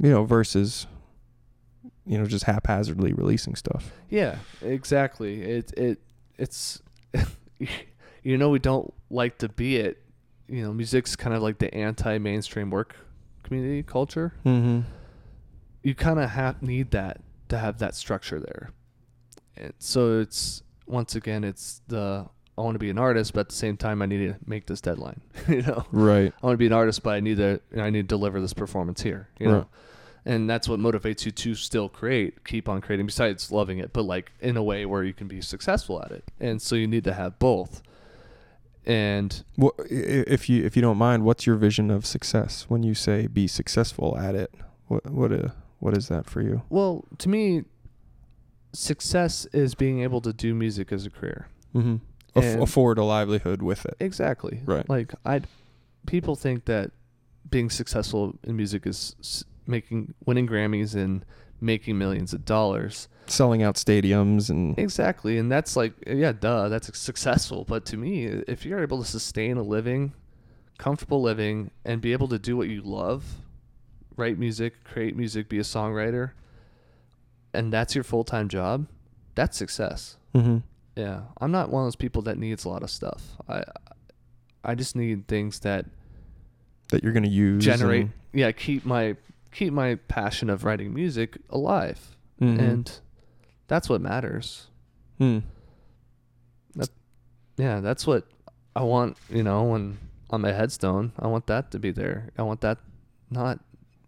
you 0.00 0.10
know, 0.10 0.24
versus 0.24 0.86
you 2.06 2.18
know 2.18 2.26
just 2.26 2.44
haphazardly 2.44 3.12
releasing 3.12 3.54
stuff. 3.54 3.92
Yeah, 4.08 4.38
exactly. 4.62 5.42
It 5.42 5.72
it 5.76 6.00
it's 6.38 6.82
you 8.22 8.38
know 8.38 8.50
we 8.50 8.58
don't 8.58 8.92
like 9.10 9.38
to 9.38 9.48
be 9.48 9.76
it. 9.76 10.02
You 10.48 10.62
know, 10.62 10.72
music's 10.72 11.16
kind 11.16 11.34
of 11.34 11.42
like 11.42 11.58
the 11.58 11.74
anti-mainstream 11.74 12.70
work 12.70 12.96
community 13.44 13.82
culture. 13.82 14.34
Mm-hmm. 14.44 14.80
You 15.82 15.94
kind 15.94 16.18
of 16.18 16.30
have 16.30 16.62
need 16.62 16.90
that 16.90 17.20
to 17.48 17.58
have 17.58 17.78
that 17.78 17.94
structure 17.94 18.40
there. 18.40 18.70
And 19.56 19.72
so 19.78 20.18
it's 20.18 20.62
once 20.86 21.14
again 21.14 21.44
it's 21.44 21.80
the 21.88 22.26
I 22.56 22.60
want 22.62 22.76
to 22.76 22.78
be 22.78 22.90
an 22.90 22.98
artist, 22.98 23.32
but 23.32 23.40
at 23.40 23.48
the 23.48 23.54
same 23.54 23.76
time 23.76 24.00
I 24.00 24.06
need 24.06 24.26
to 24.28 24.36
make 24.46 24.66
this 24.66 24.80
deadline. 24.80 25.20
you 25.48 25.62
know, 25.62 25.84
Right. 25.90 26.32
I 26.42 26.46
want 26.46 26.54
to 26.54 26.58
be 26.58 26.66
an 26.66 26.72
artist, 26.72 27.02
but 27.02 27.14
I 27.14 27.20
need 27.20 27.38
to 27.38 27.60
I 27.76 27.90
need 27.90 28.02
to 28.02 28.16
deliver 28.16 28.40
this 28.40 28.52
performance 28.54 29.02
here. 29.02 29.28
You 29.38 29.48
know, 29.48 29.66
and 30.24 30.48
that's 30.48 30.68
what 30.68 30.78
motivates 30.80 31.24
you 31.26 31.32
to 31.32 31.54
still 31.54 31.88
create, 31.88 32.44
keep 32.44 32.68
on 32.68 32.80
creating. 32.80 33.06
Besides 33.06 33.50
loving 33.50 33.78
it, 33.78 33.92
but 33.92 34.02
like 34.04 34.32
in 34.40 34.56
a 34.56 34.62
way 34.62 34.86
where 34.86 35.02
you 35.02 35.12
can 35.12 35.26
be 35.28 35.40
successful 35.40 36.00
at 36.02 36.12
it. 36.12 36.24
And 36.38 36.62
so 36.62 36.76
you 36.76 36.86
need 36.86 37.04
to 37.04 37.12
have 37.14 37.38
both. 37.38 37.82
And 38.86 39.42
What, 39.56 39.74
if 39.90 40.48
you 40.48 40.64
if 40.64 40.76
you 40.76 40.82
don't 40.82 40.98
mind, 40.98 41.24
what's 41.24 41.46
your 41.46 41.56
vision 41.56 41.90
of 41.90 42.04
success 42.06 42.66
when 42.68 42.82
you 42.82 42.94
say 42.94 43.26
be 43.26 43.46
successful 43.46 44.16
at 44.18 44.34
it? 44.34 44.52
What 44.88 45.10
what 45.10 45.32
uh, 45.32 45.48
what 45.80 45.96
is 45.96 46.08
that 46.08 46.26
for 46.28 46.40
you? 46.40 46.62
well, 46.70 47.04
to 47.18 47.28
me, 47.28 47.64
success 48.72 49.46
is 49.52 49.74
being 49.74 50.00
able 50.00 50.20
to 50.20 50.32
do 50.32 50.54
music 50.54 50.92
as 50.92 51.06
a 51.06 51.10
career. 51.10 51.48
Mm-hmm. 51.74 51.96
Aff- 52.36 52.60
afford 52.60 52.98
a 52.98 53.04
livelihood 53.04 53.62
with 53.62 53.84
it. 53.86 53.96
Exactly. 54.00 54.60
Right. 54.64 54.88
Like 54.88 55.14
I, 55.24 55.42
people 56.06 56.34
think 56.36 56.64
that 56.66 56.90
being 57.50 57.70
successful 57.70 58.36
in 58.44 58.56
music 58.56 58.86
is 58.86 59.14
s- 59.20 59.44
making 59.66 60.14
winning 60.26 60.46
Grammys 60.48 60.94
and 60.94 61.24
making 61.60 61.96
millions 61.98 62.32
of 62.32 62.44
dollars. 62.44 63.08
Selling 63.26 63.62
out 63.62 63.76
stadiums 63.76 64.50
and 64.50 64.78
Exactly, 64.78 65.38
and 65.38 65.50
that's 65.50 65.76
like 65.76 65.94
yeah, 66.06 66.32
duh, 66.32 66.68
that's 66.68 66.96
successful. 66.98 67.64
But 67.66 67.86
to 67.86 67.96
me, 67.96 68.24
if 68.26 68.66
you're 68.66 68.82
able 68.82 69.02
to 69.02 69.08
sustain 69.08 69.56
a 69.56 69.62
living, 69.62 70.12
comfortable 70.76 71.22
living, 71.22 71.70
and 71.86 72.02
be 72.02 72.12
able 72.12 72.28
to 72.28 72.38
do 72.38 72.54
what 72.56 72.68
you 72.68 72.82
love, 72.82 73.24
write 74.16 74.38
music, 74.38 74.84
create 74.84 75.16
music, 75.16 75.48
be 75.48 75.58
a 75.58 75.62
songwriter, 75.62 76.32
and 77.54 77.72
that's 77.72 77.94
your 77.94 78.04
full 78.04 78.24
time 78.24 78.48
job, 78.48 78.86
that's 79.34 79.56
success. 79.56 80.16
mm-hmm. 80.34 80.58
Yeah, 80.96 81.22
I'm 81.40 81.50
not 81.50 81.70
one 81.70 81.82
of 81.82 81.86
those 81.86 81.96
people 81.96 82.22
that 82.22 82.38
needs 82.38 82.64
a 82.64 82.68
lot 82.68 82.82
of 82.82 82.90
stuff. 82.90 83.22
I 83.48 83.64
I 84.62 84.74
just 84.74 84.94
need 84.96 85.26
things 85.28 85.60
that 85.60 85.86
that 86.90 87.02
you're 87.02 87.12
gonna 87.12 87.26
use 87.28 87.64
generate 87.64 88.08
yeah 88.32 88.52
keep 88.52 88.84
my 88.84 89.16
keep 89.52 89.72
my 89.72 89.96
passion 90.08 90.50
of 90.50 90.64
writing 90.64 90.92
music 90.94 91.36
alive, 91.50 92.16
and, 92.40 92.58
Mhm. 92.58 92.62
and 92.70 93.00
that's 93.66 93.88
what 93.88 94.00
matters. 94.00 94.68
Hmm. 95.18 95.40
Yeah, 97.56 97.80
that's 97.80 98.04
what 98.06 98.26
I 98.74 98.82
want. 98.82 99.16
You 99.30 99.42
know, 99.44 99.62
when 99.64 99.98
on 100.30 100.40
my 100.40 100.52
headstone, 100.52 101.12
I 101.18 101.28
want 101.28 101.46
that 101.46 101.70
to 101.70 101.78
be 101.78 101.90
there. 101.92 102.30
I 102.36 102.42
want 102.42 102.60
that 102.62 102.78
not 103.30 103.60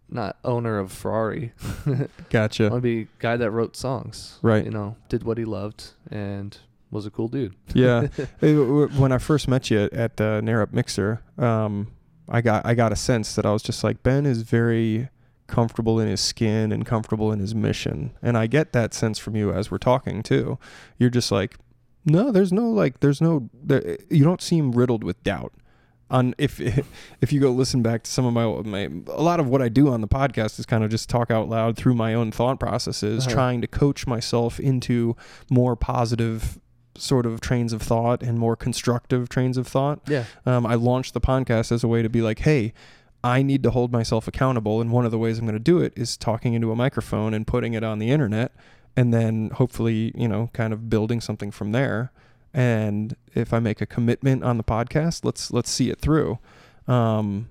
not 0.09 0.37
owner 0.43 0.77
of 0.79 0.91
Ferrari. 0.91 1.53
Gotcha. 2.29 2.65
I 2.65 2.69
want 2.69 2.83
to 2.83 3.03
be 3.03 3.07
guy 3.19 3.37
that 3.37 3.51
wrote 3.51 3.75
songs. 3.77 4.39
Right. 4.41 4.65
You 4.65 4.71
know, 4.71 4.97
did 5.09 5.23
what 5.23 5.37
he 5.37 5.45
loved 5.45 5.91
and 6.11 6.57
was 6.91 7.05
a 7.05 7.11
cool 7.11 7.27
dude. 7.27 7.55
yeah. 7.73 8.07
Hey, 8.39 8.53
w- 8.55 8.81
w- 8.87 9.01
when 9.01 9.11
I 9.11 9.17
first 9.17 9.47
met 9.47 9.69
you 9.69 9.89
at 9.91 10.19
uh, 10.21 10.41
NARIP 10.41 10.73
Mixer, 10.73 11.21
um, 11.37 11.87
I 12.29 12.41
got 12.41 12.65
I 12.65 12.73
got 12.75 12.91
a 12.91 12.95
sense 12.95 13.35
that 13.35 13.45
I 13.45 13.51
was 13.51 13.61
just 13.63 13.83
like 13.83 14.03
Ben 14.03 14.25
is 14.25 14.41
very 14.43 15.09
comfortable 15.47 15.99
in 15.99 16.07
his 16.09 16.19
skin 16.19 16.71
and 16.73 16.85
comfortable 16.85 17.31
in 17.31 17.39
his 17.39 17.55
mission, 17.55 18.11
and 18.21 18.37
I 18.37 18.47
get 18.47 18.73
that 18.73 18.93
sense 18.93 19.17
from 19.17 19.35
you 19.35 19.53
as 19.53 19.71
we're 19.71 19.77
talking 19.77 20.21
too. 20.23 20.57
You're 20.97 21.09
just 21.09 21.31
like, 21.31 21.57
no, 22.05 22.31
there's 22.31 22.51
no 22.51 22.69
like, 22.69 22.99
there's 22.99 23.21
no, 23.21 23.49
there, 23.53 23.97
you 24.09 24.23
don't 24.25 24.41
seem 24.41 24.71
riddled 24.73 25.03
with 25.03 25.21
doubt. 25.23 25.53
On 26.09 26.33
if 26.37 26.59
if 27.21 27.31
you 27.33 27.39
go 27.41 27.51
listen 27.51 27.81
back 27.81 28.03
to 28.03 28.11
some 28.11 28.25
of 28.25 28.33
my 28.33 28.45
my 28.69 28.89
a 29.13 29.21
lot 29.21 29.39
of 29.41 29.47
what 29.47 29.61
I 29.61 29.67
do 29.69 29.89
on 29.89 29.99
the 30.01 30.07
podcast 30.07 30.57
is 30.59 30.65
kind 30.65 30.83
of 30.85 30.89
just 30.89 31.09
talk 31.09 31.29
out 31.31 31.49
loud 31.49 31.75
through 31.77 31.95
my 31.95 32.13
own 32.13 32.31
thought 32.31 32.59
processes, 32.61 33.25
Uh-huh. 33.25 33.33
trying 33.35 33.61
to 33.61 33.67
coach 33.67 34.07
myself 34.07 34.57
into 34.59 35.15
more 35.49 35.75
positive 35.75 36.59
sort 36.97 37.25
of 37.25 37.41
trains 37.41 37.73
of 37.73 37.81
thought 37.81 38.23
and 38.23 38.37
more 38.37 38.55
constructive 38.55 39.29
trains 39.29 39.57
of 39.57 39.67
thought. 39.67 39.99
Yeah. 40.07 40.25
Um, 40.45 40.65
I 40.65 40.75
launched 40.75 41.13
the 41.13 41.21
podcast 41.21 41.71
as 41.71 41.83
a 41.83 41.87
way 41.87 42.01
to 42.01 42.09
be 42.09 42.21
like, 42.21 42.39
hey, 42.39 42.73
I 43.23 43.41
need 43.41 43.63
to 43.63 43.71
hold 43.71 43.91
myself 43.91 44.27
accountable. 44.27 44.81
And 44.81 44.91
one 44.91 45.05
of 45.05 45.11
the 45.11 45.17
ways 45.17 45.39
I'm 45.39 45.45
going 45.45 45.53
to 45.53 45.59
do 45.59 45.79
it 45.79 45.93
is 45.95 46.17
talking 46.17 46.53
into 46.53 46.71
a 46.71 46.75
microphone 46.75 47.33
and 47.33 47.45
putting 47.45 47.73
it 47.73 47.83
on 47.83 47.99
the 47.99 48.09
internet 48.11 48.51
and 48.97 49.13
then 49.13 49.51
hopefully, 49.53 50.11
you 50.15 50.27
know, 50.27 50.49
kind 50.53 50.73
of 50.73 50.89
building 50.89 51.21
something 51.21 51.51
from 51.51 51.71
there. 51.71 52.11
And 52.53 53.15
if 53.35 53.53
I 53.53 53.59
make 53.59 53.79
a 53.79 53.85
commitment 53.85 54.43
on 54.43 54.57
the 54.57 54.63
podcast, 54.63 55.23
let's 55.23 55.51
let's 55.51 55.69
see 55.69 55.91
it 55.91 55.99
through. 55.99 56.39
Um, 56.87 57.49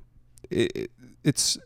it, 0.50 0.90
it's 1.22 1.56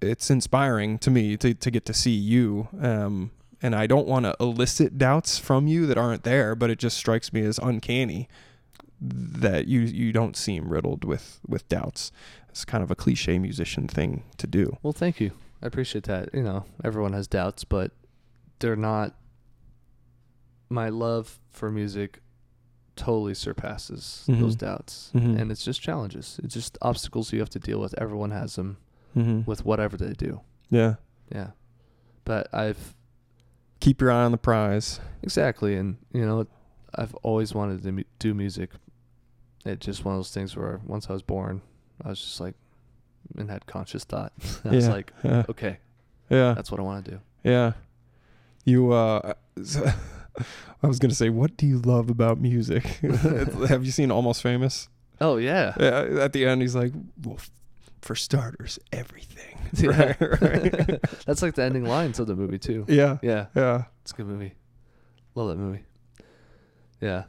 it's 0.00 0.30
inspiring 0.30 0.98
to 1.00 1.10
me 1.10 1.36
to, 1.38 1.52
to 1.54 1.70
get 1.70 1.84
to 1.86 1.94
see 1.94 2.12
you. 2.12 2.68
Um, 2.80 3.32
and 3.62 3.74
I 3.74 3.86
don't 3.86 4.06
want 4.06 4.24
to 4.24 4.36
elicit 4.40 4.98
doubts 4.98 5.38
from 5.38 5.66
you 5.66 5.86
that 5.86 5.98
aren't 5.98 6.22
there, 6.22 6.54
but 6.54 6.70
it 6.70 6.78
just 6.78 6.96
strikes 6.96 7.32
me 7.32 7.42
as 7.42 7.58
uncanny 7.58 8.28
that 9.00 9.66
you 9.68 9.80
you 9.80 10.12
don't 10.12 10.36
seem 10.36 10.68
riddled 10.68 11.04
with 11.04 11.40
with 11.46 11.68
doubts. 11.68 12.10
It's 12.48 12.64
kind 12.64 12.82
of 12.82 12.90
a 12.90 12.94
cliche 12.96 13.38
musician 13.38 13.86
thing 13.88 14.24
to 14.38 14.46
do. 14.46 14.76
Well, 14.82 14.92
thank 14.92 15.20
you. 15.20 15.32
I 15.62 15.66
appreciate 15.66 16.04
that. 16.04 16.30
You 16.34 16.42
know, 16.42 16.64
everyone 16.84 17.12
has 17.12 17.26
doubts, 17.28 17.64
but 17.64 17.92
they're 18.60 18.76
not. 18.76 19.14
My 20.70 20.88
love 20.88 21.38
for 21.50 21.70
music 21.70 22.20
totally 22.96 23.34
surpasses 23.34 24.24
those 24.26 24.56
Mhm. 24.56 24.58
doubts, 24.58 25.10
Mhm. 25.14 25.40
and 25.40 25.50
it's 25.52 25.64
just 25.64 25.80
challenges. 25.80 26.40
It's 26.42 26.52
just 26.54 26.76
obstacles 26.82 27.32
you 27.32 27.38
have 27.38 27.50
to 27.50 27.58
deal 27.60 27.80
with. 27.80 27.94
Everyone 27.96 28.32
has 28.32 28.56
them 28.56 28.76
Mm-hmm. 29.16 29.42
with 29.48 29.64
whatever 29.64 29.96
they 29.96 30.12
do. 30.12 30.40
Yeah. 30.68 30.96
Yeah, 31.32 31.50
but 32.24 32.52
I've 32.52 32.94
Keep 33.80 34.00
your 34.00 34.10
eye 34.10 34.24
on 34.24 34.32
the 34.32 34.38
prize. 34.38 35.00
exactly, 35.22 35.76
and 35.76 35.96
you 36.12 36.24
know, 36.26 36.46
I've 36.94 37.14
always 37.16 37.54
wanted 37.54 37.82
to 37.82 38.04
do 38.18 38.34
music. 38.34 38.70
It's 39.64 39.84
just 39.86 40.04
one 40.04 40.14
of 40.14 40.18
those 40.18 40.30
things 40.32 40.56
where 40.56 40.80
once 40.86 41.08
I 41.10 41.12
was 41.12 41.22
born, 41.22 41.60
I 42.04 42.08
was 42.10 42.20
just 42.20 42.40
like, 42.40 42.54
and 43.36 43.50
had 43.50 43.66
conscious 43.66 44.04
thought. 44.04 44.32
I 44.64 44.68
was 44.70 44.88
like, 44.88 45.12
Yeah. 45.22 45.44
okay, 45.48 45.78
Yeah. 46.30 46.54
that's 46.54 46.70
what 46.70 46.80
I 46.80 46.82
want 46.82 47.04
to 47.04 47.10
do. 47.12 47.20
Yeah. 47.44 47.72
You 48.64 48.92
uh 48.92 49.34
I 50.82 50.86
was 50.86 50.98
going 50.98 51.10
to 51.10 51.14
say 51.16 51.28
what 51.30 51.56
do 51.56 51.66
you 51.66 51.78
love 51.78 52.10
about 52.10 52.38
music? 52.40 52.84
Have 53.68 53.84
you 53.84 53.90
seen 53.90 54.10
Almost 54.10 54.42
Famous? 54.42 54.88
Oh 55.20 55.36
yeah, 55.36 55.74
Yeah, 55.80 56.20
at 56.24 56.32
the 56.32 56.46
end 56.46 56.62
he's 56.62 56.76
like, 56.76 56.92
"Well, 57.24 57.38
for 58.02 58.14
starters, 58.14 58.78
everything." 58.92 59.56
Yeah. 59.74 60.14
Right, 60.18 60.20
right. 60.40 61.00
That's 61.26 61.42
like 61.42 61.54
the 61.54 61.62
ending 61.62 61.84
lines 61.84 62.18
of 62.18 62.26
the 62.26 62.34
movie 62.34 62.58
too. 62.58 62.86
yeah. 62.88 63.18
Yeah, 63.22 63.46
Yeah. 63.54 63.84
it's 64.00 64.12
a 64.12 64.14
good 64.14 64.26
movie. 64.26 64.54
Love 65.34 65.48
that 65.48 65.56
movie. 65.58 65.84
Yeah. 67.02 67.24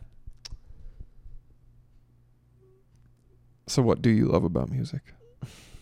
So 3.68 3.82
what 3.82 4.02
do 4.02 4.10
you 4.10 4.26
love 4.26 4.44
about 4.44 4.70
music? 4.70 5.02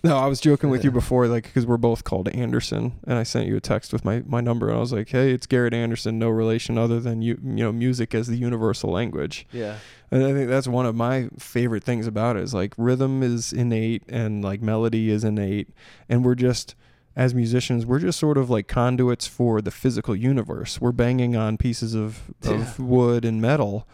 No, 0.04 0.18
I 0.18 0.28
was 0.28 0.40
joking 0.40 0.70
with 0.70 0.84
you 0.84 0.92
before, 1.02 1.28
like, 1.28 1.44
because 1.44 1.66
we're 1.66 1.78
both 1.78 2.04
called 2.04 2.28
Anderson, 2.30 2.94
and 3.06 3.18
I 3.18 3.24
sent 3.24 3.48
you 3.48 3.56
a 3.56 3.62
text 3.62 3.92
with 3.94 4.04
my, 4.06 4.24
my 4.26 4.42
number, 4.42 4.68
and 4.70 4.78
I 4.78 4.80
was 4.80 4.94
like, 4.94 5.10
"Hey, 5.10 5.32
it's 5.34 5.48
Garrett 5.48 5.74
Anderson, 5.74 6.20
no 6.20 6.30
relation 6.30 6.78
other 6.78 7.00
than 7.00 7.22
you, 7.22 7.40
you 7.44 7.64
know, 7.64 7.72
music 7.72 8.14
as 8.14 8.28
the 8.28 8.36
universal 8.38 8.92
language." 8.92 9.48
Yeah. 9.52 9.78
And 10.10 10.24
I 10.24 10.32
think 10.34 10.50
that's 10.50 10.68
one 10.68 10.86
of 10.86 10.96
my 10.96 11.28
favorite 11.38 11.84
things 11.84 12.08
about 12.08 12.38
it 12.38 12.44
is 12.44 12.54
like 12.54 12.74
rhythm 12.78 13.22
is 13.24 13.52
innate 13.52 14.04
and 14.08 14.44
like 14.44 14.62
melody 14.62 15.10
is 15.10 15.24
innate, 15.24 15.70
and 16.08 16.24
we're 16.24 16.36
just 16.36 16.76
as 17.16 17.34
musicians, 17.34 17.86
we're 17.86 18.00
just 18.00 18.20
sort 18.20 18.38
of 18.38 18.50
like 18.50 18.68
conduits 18.68 19.26
for 19.28 19.60
the 19.62 19.72
physical 19.72 20.16
universe. 20.16 20.80
We're 20.80 20.92
banging 20.92 21.36
on 21.36 21.58
pieces 21.58 21.96
of, 21.96 22.22
of 22.44 22.80
wood 22.80 23.26
and 23.26 23.42
metal 23.42 23.88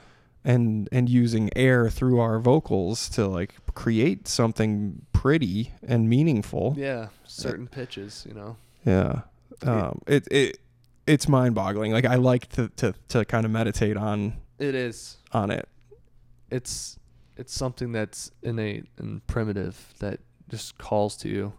and 0.43 0.89
and 0.91 1.09
using 1.09 1.49
air 1.55 1.89
through 1.89 2.19
our 2.19 2.37
vocals 2.37 3.07
to 3.11 3.25
like 3.27 3.55
create 3.73 4.27
something 4.27 5.05
pretty 5.13 5.71
and 5.87 6.09
meaningful. 6.09 6.75
Yeah. 6.77 7.07
Certain 7.25 7.65
pitches, 7.67 8.25
you 8.27 8.33
know. 8.35 8.57
Yeah. 8.85 9.21
Um 9.65 10.01
it 10.05 10.27
it 10.29 10.57
it's 11.07 11.27
mind-boggling. 11.29 11.93
Like 11.93 12.05
I 12.05 12.15
like 12.15 12.49
to 12.49 12.67
to 12.75 12.93
to 13.07 13.23
kind 13.25 13.45
of 13.45 13.51
meditate 13.51 13.95
on 13.95 14.33
It 14.59 14.75
is. 14.75 15.15
on 15.31 15.49
it. 15.49 15.67
It's 16.53 16.99
it's 17.35 17.53
something 17.53 17.91
that's 17.91 18.31
innate 18.43 18.85
and 18.97 19.25
primitive 19.27 19.93
that 19.99 20.19
just 20.49 20.77
calls 20.77 21.17
to 21.17 21.29
you. 21.29 21.53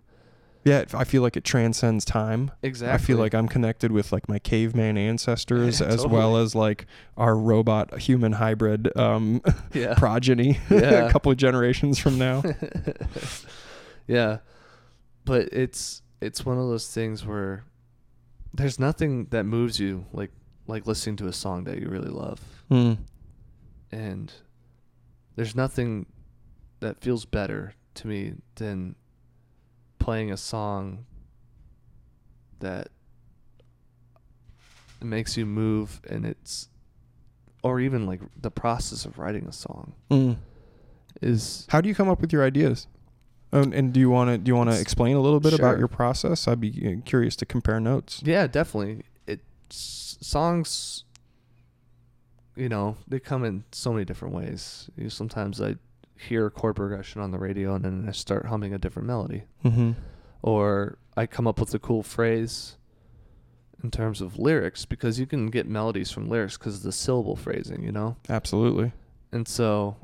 Yeah, 0.65 0.85
I 0.95 1.05
feel 1.05 1.21
like 1.21 1.37
it 1.37 1.45
transcends 1.45 2.07
time. 2.07 2.51
Exactly. 2.63 2.95
I 2.95 2.97
feel 2.99 3.19
like 3.19 3.35
I'm 3.35 3.49
connected 3.49 3.93
with 3.93 4.13
like 4.13 4.29
my 4.31 4.39
caveman 4.39 4.97
ancestors 4.97 5.83
as 5.95 6.07
well 6.07 6.39
as 6.39 6.55
like 6.55 6.87
our 7.19 7.37
robot 7.37 7.99
human 7.99 8.33
hybrid 8.33 8.97
um, 8.97 9.43
yeah. 9.75 9.93
progeny 9.95 10.59
Yeah. 10.71 11.07
a 11.07 11.11
couple 11.11 11.31
of 11.31 11.37
generations 11.37 11.99
from 11.99 12.17
now. 12.19 12.43
yeah. 14.07 14.39
But 15.27 15.49
it's 15.53 16.01
it's 16.21 16.47
one 16.47 16.57
of 16.59 16.69
those 16.69 16.89
things 16.89 17.27
where 17.27 17.65
there's 18.55 18.79
nothing 18.79 19.27
that 19.31 19.45
moves 19.45 19.79
you 19.81 20.07
like 20.13 20.31
like 20.67 20.87
listening 20.87 21.17
to 21.17 21.27
a 21.27 21.33
song 21.33 21.65
that 21.65 21.79
you 21.79 21.89
really 21.89 22.11
love. 22.11 22.41
Mm. 22.71 22.97
and 23.93 24.33
there's 25.37 25.55
nothing 25.57 26.07
that 26.81 27.01
feels 27.01 27.25
better 27.25 27.75
to 27.95 28.07
me 28.07 28.35
than 28.57 28.95
playing 29.99 30.31
a 30.31 30.37
song 30.37 31.07
that 32.61 32.89
makes 35.03 35.37
you 35.37 35.45
move 35.45 36.01
and 36.09 36.25
it's 36.25 36.69
or 37.63 37.81
even 37.81 38.07
like 38.07 38.21
the 38.41 38.51
process 38.51 39.05
of 39.05 39.19
writing 39.19 39.47
a 39.47 39.53
song 39.53 39.93
Mm. 40.11 40.37
is 41.23 41.67
How 41.71 41.81
do 41.81 41.89
you 41.89 41.95
come 41.95 42.09
up 42.09 42.21
with 42.21 42.33
your 42.33 42.43
ideas? 42.45 42.87
Um, 43.53 43.73
and 43.73 43.93
do 43.93 44.01
you 44.01 44.11
want 44.11 44.31
to 44.31 44.39
do 44.39 44.49
you 44.51 44.57
want 44.57 44.71
to 44.71 44.81
explain 44.81 45.15
a 45.17 45.21
little 45.21 45.39
bit 45.41 45.53
about 45.53 45.79
your 45.79 45.87
process? 45.89 46.49
I'd 46.49 46.61
be 46.61 46.71
uh, 46.99 47.01
curious 47.05 47.37
to 47.37 47.47
compare 47.47 47.79
notes. 47.81 48.21
yeah 48.25 48.47
definitely 48.47 49.03
it 49.27 49.41
songs 49.71 51.05
you 52.57 52.69
know 52.69 52.97
they 53.09 53.19
come 53.19 53.45
in 53.45 53.65
so 53.73 53.93
many 53.93 54.05
different 54.05 54.35
ways 54.35 54.89
you 54.97 55.11
sometimes 55.11 55.61
i 55.61 55.75
hear 56.17 56.47
a 56.47 56.51
chord 56.51 56.77
progression 56.77 57.21
on 57.21 57.31
the 57.33 57.39
radio 57.39 57.75
and 57.75 57.85
then 57.85 58.05
i 58.09 58.13
start 58.13 58.47
humming 58.47 58.73
a 58.73 58.79
different 58.79 59.07
melody 59.07 59.43
Mm-hmm. 59.65 59.93
or 60.43 60.99
I 61.17 61.27
come 61.27 61.47
up 61.47 61.61
with 61.61 61.73
a 61.75 61.79
cool 61.79 62.03
phrase 62.03 62.77
in 63.85 63.91
terms 63.93 64.21
of 64.21 64.37
lyrics 64.37 64.85
because 64.85 65.21
you 65.21 65.27
can 65.27 65.47
get 65.47 65.67
melodies 65.69 66.11
from 66.11 66.29
lyrics 66.29 66.59
because 66.59 66.77
of 66.79 66.83
the 66.83 66.91
syllable 66.91 67.37
phrasing, 67.37 67.85
you 67.85 67.93
know? 67.93 68.17
Absolutely. 68.29 68.91
And 69.31 69.47
so 69.47 69.97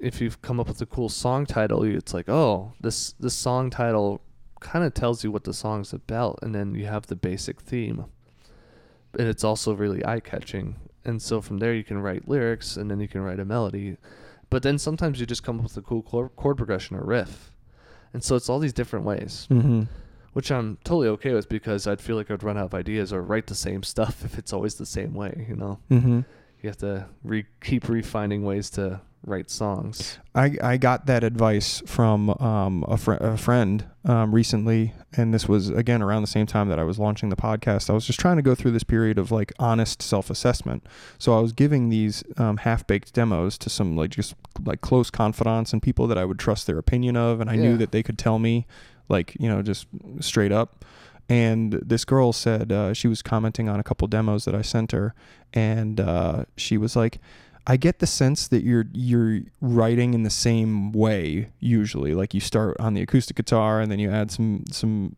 if 0.00 0.20
you've 0.20 0.42
come 0.42 0.58
up 0.58 0.66
with 0.66 0.80
a 0.82 0.86
cool 0.86 1.08
song 1.08 1.46
title, 1.46 1.84
it's 1.84 2.12
like, 2.12 2.28
oh, 2.28 2.72
this 2.80 3.12
this 3.20 3.34
song 3.34 3.70
title 3.70 4.22
kind 4.58 4.84
of 4.84 4.92
tells 4.92 5.22
you 5.22 5.30
what 5.30 5.44
the 5.44 5.54
song's 5.54 5.92
about 5.92 6.40
and 6.42 6.52
then 6.52 6.74
you 6.74 6.86
have 6.86 7.06
the 7.06 7.14
basic 7.16 7.60
theme. 7.60 8.06
And 9.16 9.28
it's 9.28 9.44
also 9.44 9.72
really 9.72 10.04
eye-catching. 10.04 10.74
And 11.10 11.20
so 11.20 11.40
from 11.40 11.58
there 11.58 11.74
you 11.74 11.84
can 11.84 11.98
write 12.00 12.28
lyrics 12.28 12.76
and 12.78 12.90
then 12.90 13.00
you 13.00 13.08
can 13.08 13.20
write 13.20 13.40
a 13.40 13.44
melody. 13.44 13.96
But 14.48 14.62
then 14.62 14.78
sometimes 14.78 15.20
you 15.20 15.26
just 15.26 15.42
come 15.42 15.58
up 15.58 15.64
with 15.64 15.76
a 15.76 15.82
cool 15.82 16.02
chord 16.02 16.30
chord 16.36 16.56
progression 16.56 16.96
or 16.96 17.04
riff. 17.04 17.52
And 18.14 18.22
so 18.24 18.34
it's 18.36 18.48
all 18.48 18.58
these 18.58 18.72
different 18.80 19.04
ways 19.04 19.46
Mm-hmm. 19.50 19.82
which 20.32 20.50
I'm 20.50 20.78
totally 20.84 21.08
okay 21.16 21.32
with 21.34 21.48
because 21.48 21.86
I'd 21.86 22.00
feel 22.00 22.16
like 22.16 22.30
I'd 22.30 22.42
run 22.42 22.56
out 22.58 22.66
of 22.66 22.74
ideas 22.74 23.12
or 23.12 23.20
write 23.22 23.46
the 23.48 23.54
same 23.54 23.82
stuff 23.82 24.24
if 24.28 24.38
it's 24.38 24.52
always 24.52 24.74
the 24.76 24.86
same 24.86 25.12
way. 25.14 25.46
You 25.48 25.56
know, 25.56 25.78
Mm-hmm. 25.90 26.20
you 26.62 26.68
have 26.70 26.78
to 26.78 27.06
re- 27.24 27.46
keep 27.60 27.88
refining 27.88 28.42
ways 28.44 28.70
to 28.70 29.00
write 29.24 29.50
songs. 29.50 30.18
I, 30.34 30.56
I 30.62 30.76
got 30.76 31.06
that 31.06 31.22
advice 31.24 31.82
from 31.86 32.30
um, 32.30 32.84
a, 32.88 32.96
fr- 32.96 33.12
a 33.14 33.36
friend 33.36 33.84
um, 34.04 34.34
recently, 34.34 34.94
and 35.16 35.34
this 35.34 35.48
was 35.48 35.68
again 35.68 36.02
around 36.02 36.22
the 36.22 36.28
same 36.28 36.46
time 36.46 36.68
that 36.68 36.78
I 36.78 36.84
was 36.84 36.98
launching 36.98 37.28
the 37.28 37.36
podcast. 37.36 37.90
I 37.90 37.92
was 37.92 38.06
just 38.06 38.18
trying 38.18 38.36
to 38.36 38.42
go 38.42 38.54
through 38.54 38.70
this 38.70 38.84
period 38.84 39.18
of 39.18 39.30
like 39.30 39.52
honest 39.58 40.00
self 40.02 40.30
assessment. 40.30 40.86
So 41.18 41.36
I 41.36 41.40
was 41.40 41.52
giving 41.52 41.90
these 41.90 42.24
um, 42.38 42.58
half 42.58 42.86
baked 42.86 43.12
demos 43.12 43.58
to 43.58 43.70
some 43.70 43.96
like 43.96 44.10
just 44.10 44.34
like 44.64 44.80
close 44.80 45.10
confidants 45.10 45.72
and 45.72 45.82
people 45.82 46.06
that 46.06 46.18
I 46.18 46.24
would 46.24 46.38
trust 46.38 46.66
their 46.66 46.78
opinion 46.78 47.16
of, 47.16 47.40
and 47.40 47.50
I 47.50 47.56
knew 47.56 47.76
that 47.76 47.92
they 47.92 48.02
could 48.02 48.18
tell 48.18 48.38
me 48.38 48.66
like 49.08 49.36
you 49.38 49.48
know 49.48 49.62
just 49.62 49.86
straight 50.20 50.52
up. 50.52 50.84
And 51.28 51.74
this 51.74 52.04
girl 52.04 52.32
said 52.32 52.72
uh, 52.72 52.92
she 52.92 53.06
was 53.06 53.22
commenting 53.22 53.68
on 53.68 53.78
a 53.78 53.84
couple 53.84 54.08
demos 54.08 54.46
that 54.46 54.54
I 54.54 54.62
sent 54.62 54.90
her, 54.92 55.14
and 55.52 56.00
uh, 56.00 56.44
she 56.56 56.76
was 56.76 56.96
like, 56.96 57.20
I 57.66 57.76
get 57.76 57.98
the 57.98 58.06
sense 58.06 58.48
that 58.48 58.64
you're 58.64 58.86
you're 58.92 59.40
writing 59.60 60.14
in 60.14 60.22
the 60.22 60.30
same 60.30 60.92
way 60.92 61.50
usually. 61.60 62.14
Like 62.14 62.34
you 62.34 62.40
start 62.40 62.76
on 62.80 62.94
the 62.94 63.02
acoustic 63.02 63.36
guitar 63.36 63.80
and 63.80 63.90
then 63.90 63.98
you 63.98 64.10
add 64.10 64.30
some 64.30 64.64
some 64.70 65.16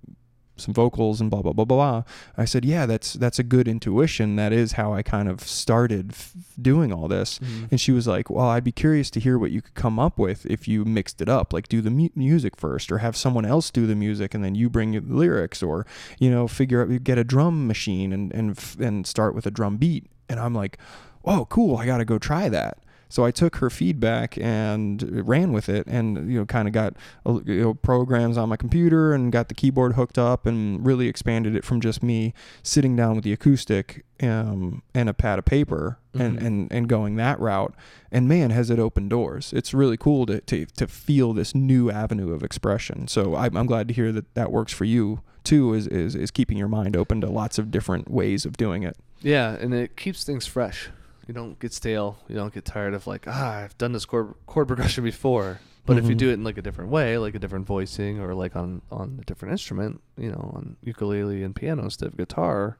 some 0.56 0.74
vocals 0.74 1.20
and 1.20 1.30
blah 1.30 1.40
blah 1.40 1.52
blah 1.52 1.64
blah. 1.64 1.76
blah. 1.76 2.02
I 2.36 2.44
said, 2.44 2.64
yeah, 2.64 2.84
that's 2.84 3.14
that's 3.14 3.38
a 3.38 3.42
good 3.42 3.66
intuition. 3.66 4.36
That 4.36 4.52
is 4.52 4.72
how 4.72 4.92
I 4.92 5.02
kind 5.02 5.28
of 5.28 5.40
started 5.40 6.10
f- 6.10 6.32
doing 6.60 6.92
all 6.92 7.08
this. 7.08 7.38
Mm-hmm. 7.38 7.64
And 7.70 7.80
she 7.80 7.90
was 7.90 8.06
like, 8.06 8.28
"Well, 8.28 8.46
I'd 8.46 8.62
be 8.62 8.70
curious 8.70 9.10
to 9.12 9.20
hear 9.20 9.38
what 9.38 9.50
you 9.50 9.62
could 9.62 9.74
come 9.74 9.98
up 9.98 10.18
with 10.18 10.44
if 10.46 10.68
you 10.68 10.84
mixed 10.84 11.20
it 11.22 11.28
up, 11.28 11.52
like 11.52 11.68
do 11.68 11.80
the 11.80 11.90
mu- 11.90 12.10
music 12.14 12.56
first, 12.56 12.92
or 12.92 12.98
have 12.98 13.16
someone 13.16 13.46
else 13.46 13.70
do 13.70 13.86
the 13.86 13.96
music 13.96 14.34
and 14.34 14.44
then 14.44 14.54
you 14.54 14.68
bring 14.68 14.92
the 14.92 15.00
lyrics, 15.00 15.62
or 15.62 15.86
you 16.18 16.30
know, 16.30 16.46
figure 16.46 16.82
out 16.82 17.02
get 17.02 17.18
a 17.18 17.24
drum 17.24 17.66
machine 17.66 18.12
and 18.12 18.32
and 18.32 18.50
f- 18.50 18.78
and 18.78 19.06
start 19.06 19.34
with 19.34 19.46
a 19.46 19.50
drum 19.50 19.78
beat." 19.78 20.06
And 20.28 20.38
I'm 20.38 20.54
like, 20.54 20.78
"Oh, 21.24 21.46
cool! 21.50 21.76
I 21.76 21.86
got 21.86 21.98
to 21.98 22.04
go 22.04 22.18
try 22.18 22.48
that." 22.48 22.78
So 23.08 23.26
I 23.26 23.30
took 23.30 23.56
her 23.56 23.68
feedback 23.68 24.38
and 24.38 25.28
ran 25.28 25.52
with 25.52 25.68
it, 25.68 25.86
and 25.86 26.32
you 26.32 26.38
know, 26.38 26.46
kind 26.46 26.66
of 26.66 26.72
got 26.72 26.94
uh, 27.26 27.40
you 27.44 27.60
know 27.60 27.74
programs 27.74 28.38
on 28.38 28.48
my 28.48 28.56
computer 28.56 29.12
and 29.12 29.30
got 29.30 29.48
the 29.48 29.54
keyboard 29.54 29.92
hooked 29.96 30.16
up, 30.18 30.46
and 30.46 30.84
really 30.86 31.08
expanded 31.08 31.54
it 31.54 31.62
from 31.62 31.82
just 31.82 32.02
me 32.02 32.32
sitting 32.62 32.96
down 32.96 33.14
with 33.16 33.24
the 33.24 33.32
acoustic 33.34 34.06
um, 34.22 34.82
and 34.94 35.10
a 35.10 35.14
pad 35.14 35.38
of 35.38 35.44
paper 35.44 35.98
and, 36.14 36.38
Mhm. 36.38 36.46
and 36.46 36.72
and 36.72 36.88
going 36.88 37.16
that 37.16 37.38
route. 37.38 37.74
And 38.10 38.26
man, 38.28 38.48
has 38.50 38.70
it 38.70 38.78
opened 38.78 39.10
doors! 39.10 39.52
It's 39.52 39.74
really 39.74 39.98
cool 39.98 40.24
to 40.24 40.40
to, 40.40 40.64
to 40.64 40.86
feel 40.86 41.34
this 41.34 41.54
new 41.54 41.90
avenue 41.90 42.32
of 42.32 42.42
expression. 42.42 43.08
So 43.08 43.34
I'm, 43.36 43.58
I'm 43.58 43.66
glad 43.66 43.88
to 43.88 43.94
hear 43.94 44.10
that 44.12 44.32
that 44.34 44.50
works 44.50 44.72
for 44.72 44.86
you 44.86 45.20
too. 45.44 45.74
Is, 45.74 45.86
is 45.86 46.14
is 46.14 46.30
keeping 46.30 46.56
your 46.56 46.68
mind 46.68 46.96
open 46.96 47.20
to 47.20 47.28
lots 47.28 47.58
of 47.58 47.70
different 47.70 48.10
ways 48.10 48.46
of 48.46 48.56
doing 48.56 48.84
it. 48.84 48.96
Yeah, 49.20 49.50
and 49.60 49.74
it 49.74 49.96
keeps 49.98 50.24
things 50.24 50.46
fresh. 50.46 50.88
You 51.28 51.34
don't 51.34 51.58
get 51.58 51.72
stale. 51.72 52.18
You 52.28 52.34
don't 52.34 52.52
get 52.52 52.64
tired 52.64 52.94
of 52.94 53.06
like, 53.06 53.24
ah, 53.28 53.58
I've 53.58 53.76
done 53.78 53.92
this 53.92 54.04
chord 54.04 54.34
chord 54.46 54.66
progression 54.68 55.04
before. 55.04 55.60
But 55.84 55.98
if 55.98 56.04
you 56.08 56.14
Mhm. 56.14 56.18
do 56.18 56.30
it 56.30 56.34
in 56.34 56.44
like 56.44 56.58
a 56.58 56.62
different 56.62 56.90
way, 56.90 57.18
like 57.18 57.34
a 57.34 57.38
different 57.40 57.66
voicing 57.66 58.20
or 58.20 58.34
like 58.34 58.54
on 58.54 58.82
on 58.90 59.18
a 59.20 59.24
different 59.24 59.52
instrument, 59.52 60.00
you 60.16 60.30
know, 60.30 60.52
on 60.54 60.76
ukulele 60.82 61.42
and 61.42 61.54
piano 61.56 61.82
instead 61.84 62.08
of 62.08 62.16
guitar, 62.16 62.78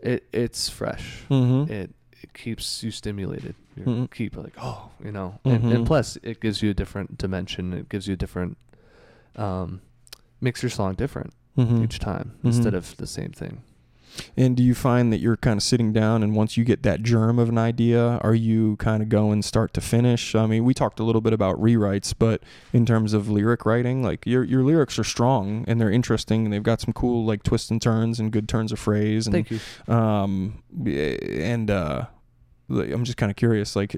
it 0.00 0.24
it's 0.32 0.68
fresh. 0.68 1.24
Mm-hmm. 1.30 1.72
It 1.72 1.94
it 2.22 2.32
keeps 2.34 2.82
you 2.82 2.90
stimulated. 2.90 3.54
You 3.76 3.84
Mhm. 3.84 4.10
keep 4.10 4.36
like, 4.36 4.54
oh, 4.58 4.90
you 5.04 5.12
know, 5.12 5.40
and, 5.44 5.64
and 5.72 5.86
plus 5.86 6.16
it 6.22 6.40
gives 6.40 6.62
you 6.62 6.70
a 6.70 6.74
different 6.74 7.18
dimension. 7.18 7.72
It 7.72 7.88
gives 7.88 8.06
you 8.06 8.14
a 8.14 8.16
different 8.16 8.56
um, 9.36 9.80
makes 10.40 10.62
your 10.62 10.70
song 10.70 10.94
different 10.94 11.32
Mm-hmm. 11.58 11.84
each 11.84 11.98
time 12.00 12.32
instead 12.42 12.74
of 12.74 12.96
the 12.96 13.06
same 13.06 13.30
thing. 13.30 13.62
And 14.36 14.56
do 14.56 14.62
you 14.62 14.74
find 14.74 15.12
that 15.12 15.18
you're 15.18 15.36
kind 15.36 15.56
of 15.58 15.62
sitting 15.62 15.92
down 15.92 16.22
and 16.22 16.34
once 16.34 16.56
you 16.56 16.64
get 16.64 16.82
that 16.84 17.02
germ 17.02 17.38
of 17.38 17.48
an 17.48 17.58
idea, 17.58 18.18
are 18.22 18.34
you 18.34 18.76
kind 18.76 19.02
of 19.02 19.08
going 19.08 19.42
start 19.42 19.72
to 19.74 19.80
finish? 19.80 20.34
I 20.34 20.46
mean, 20.46 20.64
we 20.64 20.74
talked 20.74 21.00
a 21.00 21.04
little 21.04 21.20
bit 21.20 21.32
about 21.32 21.60
rewrites, 21.60 22.14
but 22.18 22.42
in 22.72 22.84
terms 22.86 23.12
of 23.12 23.28
lyric 23.28 23.64
writing, 23.66 24.02
like 24.02 24.26
your 24.26 24.44
your 24.44 24.62
lyrics 24.62 24.98
are 24.98 25.04
strong 25.04 25.64
and 25.66 25.80
they're 25.80 25.90
interesting 25.90 26.44
and 26.44 26.52
they've 26.52 26.62
got 26.62 26.80
some 26.80 26.92
cool 26.92 27.24
like 27.24 27.42
twists 27.42 27.70
and 27.70 27.80
turns 27.82 28.20
and 28.20 28.32
good 28.32 28.48
turns 28.48 28.72
of 28.72 28.78
phrase 28.78 29.26
and 29.26 29.34
Thank 29.34 29.50
you. 29.50 29.60
um 29.94 30.62
and 30.86 31.70
uh 31.70 32.06
I'm 32.70 33.04
just 33.04 33.18
kind 33.18 33.30
of 33.30 33.36
curious 33.36 33.76
like 33.76 33.94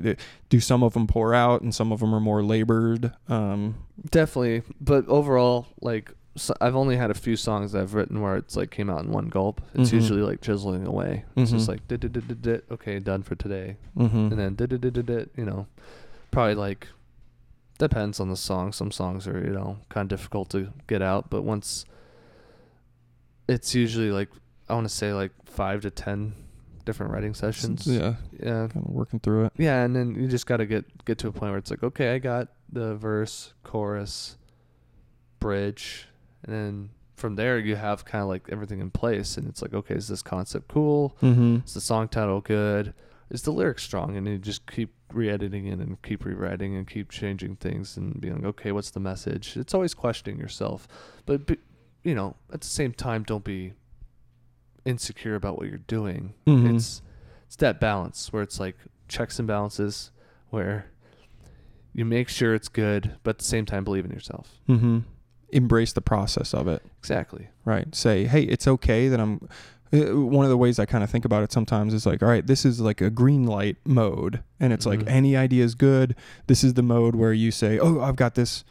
do 0.48 0.60
some 0.60 0.82
of 0.82 0.94
them 0.94 1.06
pour 1.06 1.32
out 1.34 1.62
and 1.62 1.72
some 1.74 1.92
of 1.92 2.00
them 2.00 2.12
are 2.14 2.20
more 2.20 2.42
labored 2.42 3.12
um 3.28 3.76
Definitely, 4.10 4.62
but 4.80 5.06
overall, 5.08 5.66
like 5.80 6.12
so 6.37 6.55
I've 6.61 6.76
only 6.76 6.97
had 6.97 7.11
a 7.11 7.14
few 7.14 7.34
songs 7.37 7.72
that 7.72 7.80
I've 7.82 7.95
written 7.95 8.20
where 8.20 8.37
it's 8.37 8.57
like 8.57 8.70
came 8.70 8.89
out 8.91 9.05
in 9.05 9.11
one 9.11 9.28
gulp. 9.28 9.61
It's 9.74 9.91
Mhm. 9.91 9.95
usually 9.95 10.22
like 10.22 10.41
chiseling 10.41 10.87
away. 10.87 11.24
It's 11.34 11.51
just 11.51 11.64
Mhm. 11.66 11.68
like 11.68 11.89
did 11.89 12.01
did 12.01 12.12
did 12.12 12.43
did 12.43 12.62
okay 12.70 12.99
done 13.01 13.22
for 13.22 13.34
today, 13.34 13.76
mhm. 13.97 14.30
and 14.30 14.39
then 14.39 14.55
did 14.55 14.70
did 14.70 14.80
did 14.82 14.93
did 14.95 15.07
did 15.07 15.30
you 15.37 15.45
know, 15.45 15.66
probably 16.30 16.55
like 16.55 16.89
depends 17.78 18.20
on 18.20 18.28
the 18.30 18.37
song. 18.37 18.72
Some 18.72 18.91
songs 18.91 19.26
are 19.26 19.39
you 19.39 19.53
know 19.53 19.78
kind 19.89 20.05
of 20.12 20.18
difficult 20.18 20.51
to 20.51 20.72
get 20.87 21.03
out, 21.03 21.30
but 21.30 21.43
once 21.43 21.84
it's 23.49 23.74
usually 23.74 24.11
like 24.11 24.28
I 24.68 24.74
want 24.74 24.89
to 24.89 24.95
say 24.95 25.12
like 25.12 25.32
five 25.45 25.82
to 25.82 25.91
ten 25.91 26.34
different 26.84 27.12
writing 27.12 27.34
sessions. 27.34 27.87
yeah 27.87 28.14
yeah, 28.39 28.68
kind 28.68 28.84
of 28.87 28.91
working 28.91 29.18
through 29.20 29.47
it 29.47 29.53
yeah, 29.57 29.82
and 29.84 29.95
then 29.97 30.14
you 30.14 30.28
just 30.28 30.47
got 30.47 30.59
to 30.59 30.66
get 30.66 30.84
get 31.05 31.18
to 31.18 31.28
a 31.28 31.32
point 31.32 31.51
where 31.51 31.59
it's 31.59 31.70
like, 31.70 31.82
okay, 31.82 32.14
I 32.14 32.18
got 32.18 32.49
the 32.72 32.95
verse, 32.97 33.55
chorus, 33.62 34.37
bridge, 35.41 36.09
and 36.47 36.55
then 36.55 36.90
from 37.14 37.34
there 37.36 37.59
you 37.59 37.76
have 37.76 38.05
kind 38.05 38.22
of 38.22 38.28
like 38.28 38.49
everything 38.51 38.80
in 38.80 38.90
place, 38.90 39.36
and 39.36 39.49
it's 39.49 39.62
like, 39.62 39.74
okay, 39.74 39.94
is 39.94 40.09
this 40.09 40.22
concept 40.22 40.68
cool? 40.68 41.16
mm-hmm. 41.22 41.59
Is 41.64 41.74
the 41.74 41.80
song 41.80 42.09
title 42.09 42.40
good? 42.40 42.94
Is 43.30 43.42
the 43.42 43.51
lyric 43.53 43.78
strong? 43.80 44.16
And 44.16 44.26
you 44.28 44.38
just 44.38 44.70
keep 44.70 44.94
re-editing 45.12 45.66
it 45.66 45.78
and 45.80 46.01
keep 46.03 46.24
rewriting 46.24 46.76
and 46.76 46.86
keep 46.86 47.11
changing 47.11 47.57
things 47.57 47.97
and 47.97 48.20
being 48.20 48.34
like, 48.36 48.44
okay, 48.44 48.72
what's 48.72 48.90
the 48.90 49.01
message? 49.01 49.57
It's 49.57 49.74
always 49.74 49.94
questioning 49.94 50.38
yourself, 50.38 50.86
but, 51.24 51.40
you 52.05 52.14
know, 52.14 52.36
at 52.53 52.61
the 52.61 52.66
same 52.68 52.92
time, 52.92 53.22
don't 53.24 53.44
be 53.44 53.72
insecure 54.84 55.34
about 55.34 55.59
what 55.59 55.68
you're 55.68 55.78
doing. 55.78 56.34
Mhm. 56.47 56.76
It's 56.76 57.03
it's 57.47 57.57
that 57.57 57.80
balance 57.80 58.32
where 58.32 58.42
it's 58.42 58.59
like 58.61 58.76
checks 59.09 59.38
and 59.38 59.47
balances 59.49 60.11
where 60.51 60.86
you 61.92 62.05
make 62.05 62.28
sure 62.28 62.55
it's 62.55 62.68
good, 62.68 63.16
but 63.22 63.30
at 63.30 63.38
the 63.38 63.44
same 63.44 63.64
time 63.66 63.84
believe 63.84 64.05
in 64.05 64.11
yourself. 64.11 64.61
Mm-hmm. 64.68 64.99
Embrace 65.51 65.92
the 65.92 66.01
process 66.01 66.53
of 66.55 66.66
it, 66.68 66.82
Exactly. 66.99 67.49
right? 67.64 67.94
Say, 67.94 68.24
hey, 68.24 68.42
it's 68.42 68.66
okay 68.66 69.09
that 69.09 69.20
I'm. 69.20 69.49
Uh, 69.92 70.20
one 70.20 70.44
of 70.44 70.51
the 70.51 70.57
ways 70.57 70.80
I 70.80 70.84
kind 70.84 71.05
of 71.05 71.11
think 71.11 71.24
about 71.24 71.44
it 71.44 71.53
sometimes 71.53 71.94
is 71.94 72.05
like, 72.07 72.20
all 72.20 72.28
right, 72.28 72.44
this 72.44 72.64
is 72.64 72.80
like 72.80 73.01
a 73.01 73.09
green 73.09 73.44
light 73.47 73.76
mode, 73.84 74.42
and 74.59 74.72
it's 74.72 74.84
like 74.84 74.99
Mhm. 75.01 75.09
any 75.09 75.36
idea 75.36 75.62
is 75.64 75.76
good. 75.76 76.16
This 76.49 76.64
is 76.64 76.74
the 76.74 76.82
mode 76.82 77.14
where 77.14 77.32
you 77.32 77.53
say, 77.53 77.78
oh, 77.78 78.01
I've 78.01 78.16
got 78.16 78.34
this. 78.34 78.64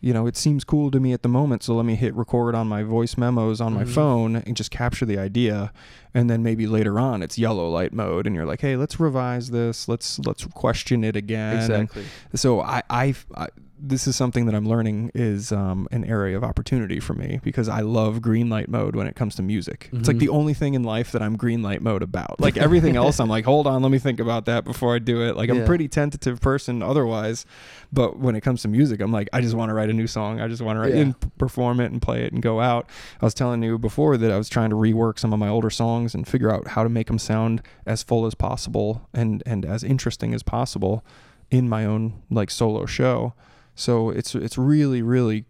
You 0.00 0.12
know, 0.12 0.26
it 0.26 0.36
seems 0.36 0.64
cool 0.64 0.90
to 0.90 1.00
me 1.00 1.14
at 1.14 1.22
the 1.22 1.30
moment, 1.30 1.62
so 1.62 1.74
let 1.74 1.86
me 1.86 1.94
hit 1.94 2.14
record 2.14 2.54
on 2.54 2.66
my 2.66 2.82
voice 2.82 3.16
memos 3.16 3.58
on 3.60 3.72
my 3.72 3.84
Mhm. 3.84 3.88
phone 3.88 4.36
and 4.36 4.54
just 4.54 4.70
capture 4.70 5.06
the 5.06 5.16
idea, 5.18 5.72
and 6.12 6.28
then 6.28 6.42
maybe 6.42 6.66
later 6.66 6.98
on 6.98 7.22
it's 7.22 7.38
yellow 7.38 7.68
light 7.70 7.92
mode, 7.94 8.26
and 8.26 8.34
you're 8.36 8.44
like, 8.44 8.60
hey, 8.60 8.76
let's 8.76 9.00
revise 9.00 9.50
this, 9.50 9.88
let's 9.88 10.18
let's 10.26 10.44
question 10.46 11.04
it 11.04 11.16
again, 11.16 11.70
and 11.70 11.82
exactly. 11.84 12.04
so 12.34 12.60
I, 12.60 12.82
I, 12.90 13.14
I 13.34 13.48
this 13.76 14.06
is 14.06 14.14
something 14.14 14.46
that 14.46 14.54
I'm 14.54 14.66
learning 14.66 15.10
is 15.14 15.50
um, 15.50 15.88
an 15.90 16.04
area 16.04 16.36
of 16.36 16.44
opportunity 16.44 17.00
for 17.00 17.12
me 17.12 17.40
because 17.42 17.68
I 17.68 17.80
love 17.80 18.22
green 18.22 18.48
light 18.48 18.68
mode 18.68 18.94
when 18.94 19.06
it 19.08 19.16
comes 19.16 19.34
to 19.34 19.42
music. 19.42 19.90
It's 19.92 20.06
like 20.06 20.16
Mhm. 20.16 20.20
the 20.20 20.28
only 20.28 20.54
thing 20.54 20.74
in 20.74 20.84
life 20.84 21.10
that 21.12 21.20
I'm 21.20 21.36
green 21.36 21.60
light 21.60 21.82
mode 21.82 22.02
about. 22.02 22.38
Like 22.40 22.56
everything 22.66 22.94
else, 22.96 23.18
I'm 23.18 23.28
like, 23.28 23.44
hold 23.44 23.66
on, 23.66 23.82
let 23.82 23.90
me 23.90 23.98
think 23.98 24.20
about 24.20 24.44
that 24.46 24.64
before 24.64 24.94
I 24.94 25.00
do 25.00 25.22
it. 25.22 25.36
Like 25.36 25.50
I'm 25.50 25.60
a 25.62 25.66
pretty 25.66 25.88
tentative 25.88 26.40
person 26.40 26.82
otherwise, 26.82 27.44
but 27.92 28.18
when 28.18 28.36
it 28.36 28.42
comes 28.42 28.62
to 28.62 28.68
music, 28.68 29.00
I'm 29.00 29.10
like, 29.12 29.28
I 29.32 29.40
just 29.40 29.54
want 29.56 29.70
to 29.70 29.74
write 29.74 29.90
a 29.90 29.92
new 29.92 30.06
song. 30.06 30.40
I 30.40 30.46
just 30.48 30.62
want 30.62 30.76
to 30.76 30.80
write 30.80 30.94
Yeah. 30.94 31.00
and 31.00 31.36
perform 31.38 31.80
it 31.80 31.90
and 31.90 32.00
play 32.00 32.22
it 32.24 32.32
and 32.32 32.40
go 32.40 32.60
out. 32.60 32.88
I 33.20 33.24
was 33.24 33.34
telling 33.34 33.62
you 33.64 33.76
before 33.76 34.16
that 34.16 34.30
I 34.30 34.38
was 34.38 34.48
trying 34.48 34.70
to 34.70 34.76
rework 34.76 35.18
some 35.18 35.32
of 35.32 35.38
my 35.40 35.48
older 35.48 35.70
songs 35.70 36.14
and 36.14 36.26
figure 36.28 36.50
out 36.50 36.68
how 36.68 36.84
to 36.84 36.88
make 36.88 37.08
them 37.08 37.18
sound 37.18 37.60
as 37.86 38.02
full 38.04 38.24
as 38.24 38.34
possible 38.34 39.08
and 39.12 39.42
and 39.44 39.64
as 39.66 39.82
interesting 39.82 40.32
as 40.32 40.42
possible 40.44 41.04
in 41.50 41.68
my 41.68 41.84
own 41.84 42.14
like 42.30 42.50
solo 42.50 42.86
show. 42.86 43.34
So 43.74 44.10
it's 44.10 44.34
it's 44.34 44.56
really 44.56 45.02
really 45.02 45.46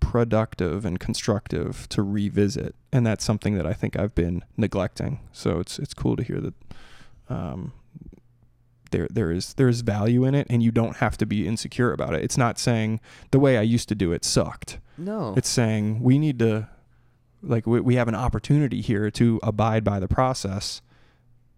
productive 0.00 0.84
and 0.84 0.98
constructive 0.98 1.88
to 1.90 2.02
revisit, 2.02 2.74
and 2.92 3.06
that's 3.06 3.24
something 3.24 3.56
that 3.56 3.66
I 3.66 3.72
think 3.72 3.98
I've 3.98 4.14
been 4.14 4.44
neglecting. 4.56 5.20
So 5.32 5.60
it's 5.60 5.78
it's 5.78 5.94
cool 5.94 6.16
to 6.16 6.22
hear 6.22 6.40
that 6.40 6.54
um, 7.28 7.72
there 8.90 9.08
there 9.10 9.30
is 9.30 9.54
there 9.54 9.68
is 9.68 9.82
value 9.82 10.24
in 10.24 10.34
it, 10.34 10.46
and 10.50 10.62
you 10.62 10.70
don't 10.70 10.96
have 10.96 11.16
to 11.18 11.26
be 11.26 11.46
insecure 11.46 11.92
about 11.92 12.14
it. 12.14 12.22
It's 12.22 12.38
not 12.38 12.58
saying 12.58 13.00
the 13.30 13.38
way 13.38 13.58
I 13.58 13.62
used 13.62 13.88
to 13.90 13.94
do 13.94 14.12
it 14.12 14.24
sucked. 14.24 14.78
No. 14.96 15.34
It's 15.36 15.48
saying 15.48 16.02
we 16.02 16.18
need 16.18 16.38
to 16.40 16.68
like 17.42 17.66
we, 17.66 17.80
we 17.80 17.94
have 17.96 18.08
an 18.08 18.14
opportunity 18.14 18.80
here 18.80 19.10
to 19.12 19.38
abide 19.42 19.84
by 19.84 20.00
the 20.00 20.08
process 20.08 20.82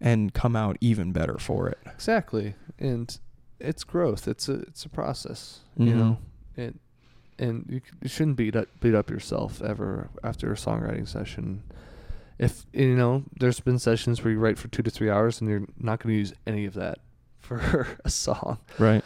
and 0.00 0.32
come 0.32 0.56
out 0.56 0.76
even 0.80 1.12
better 1.12 1.38
for 1.38 1.68
it. 1.68 1.78
Exactly, 1.86 2.54
and 2.78 3.18
it's 3.60 3.84
growth. 3.84 4.26
It's 4.28 4.48
a 4.48 4.54
it's 4.62 4.84
a 4.84 4.88
process. 4.88 5.60
Mhm. 5.78 5.86
You 5.86 5.94
know, 5.94 6.18
it 6.56 6.74
and 7.38 7.64
you, 7.68 7.80
you 8.02 8.08
shouldn't 8.08 8.36
beat 8.36 8.56
up 8.56 8.68
beat 8.80 8.94
up 8.94 9.10
yourself 9.10 9.62
ever 9.62 10.08
after 10.22 10.50
a 10.52 10.56
songwriting 10.56 11.06
session. 11.08 11.62
If 12.38 12.64
you 12.72 12.94
know, 12.96 13.24
there's 13.38 13.60
been 13.60 13.78
sessions 13.78 14.22
where 14.24 14.32
you 14.32 14.38
write 14.38 14.58
for 14.58 14.68
two 14.68 14.82
to 14.82 14.90
three 14.90 15.10
hours 15.10 15.40
and 15.40 15.50
you're 15.50 15.66
not 15.78 16.00
going 16.00 16.14
to 16.14 16.18
use 16.18 16.32
any 16.46 16.64
of 16.64 16.74
that 16.74 16.98
for 17.38 17.86
a 18.04 18.10
song. 18.10 18.58
Right. 18.78 19.04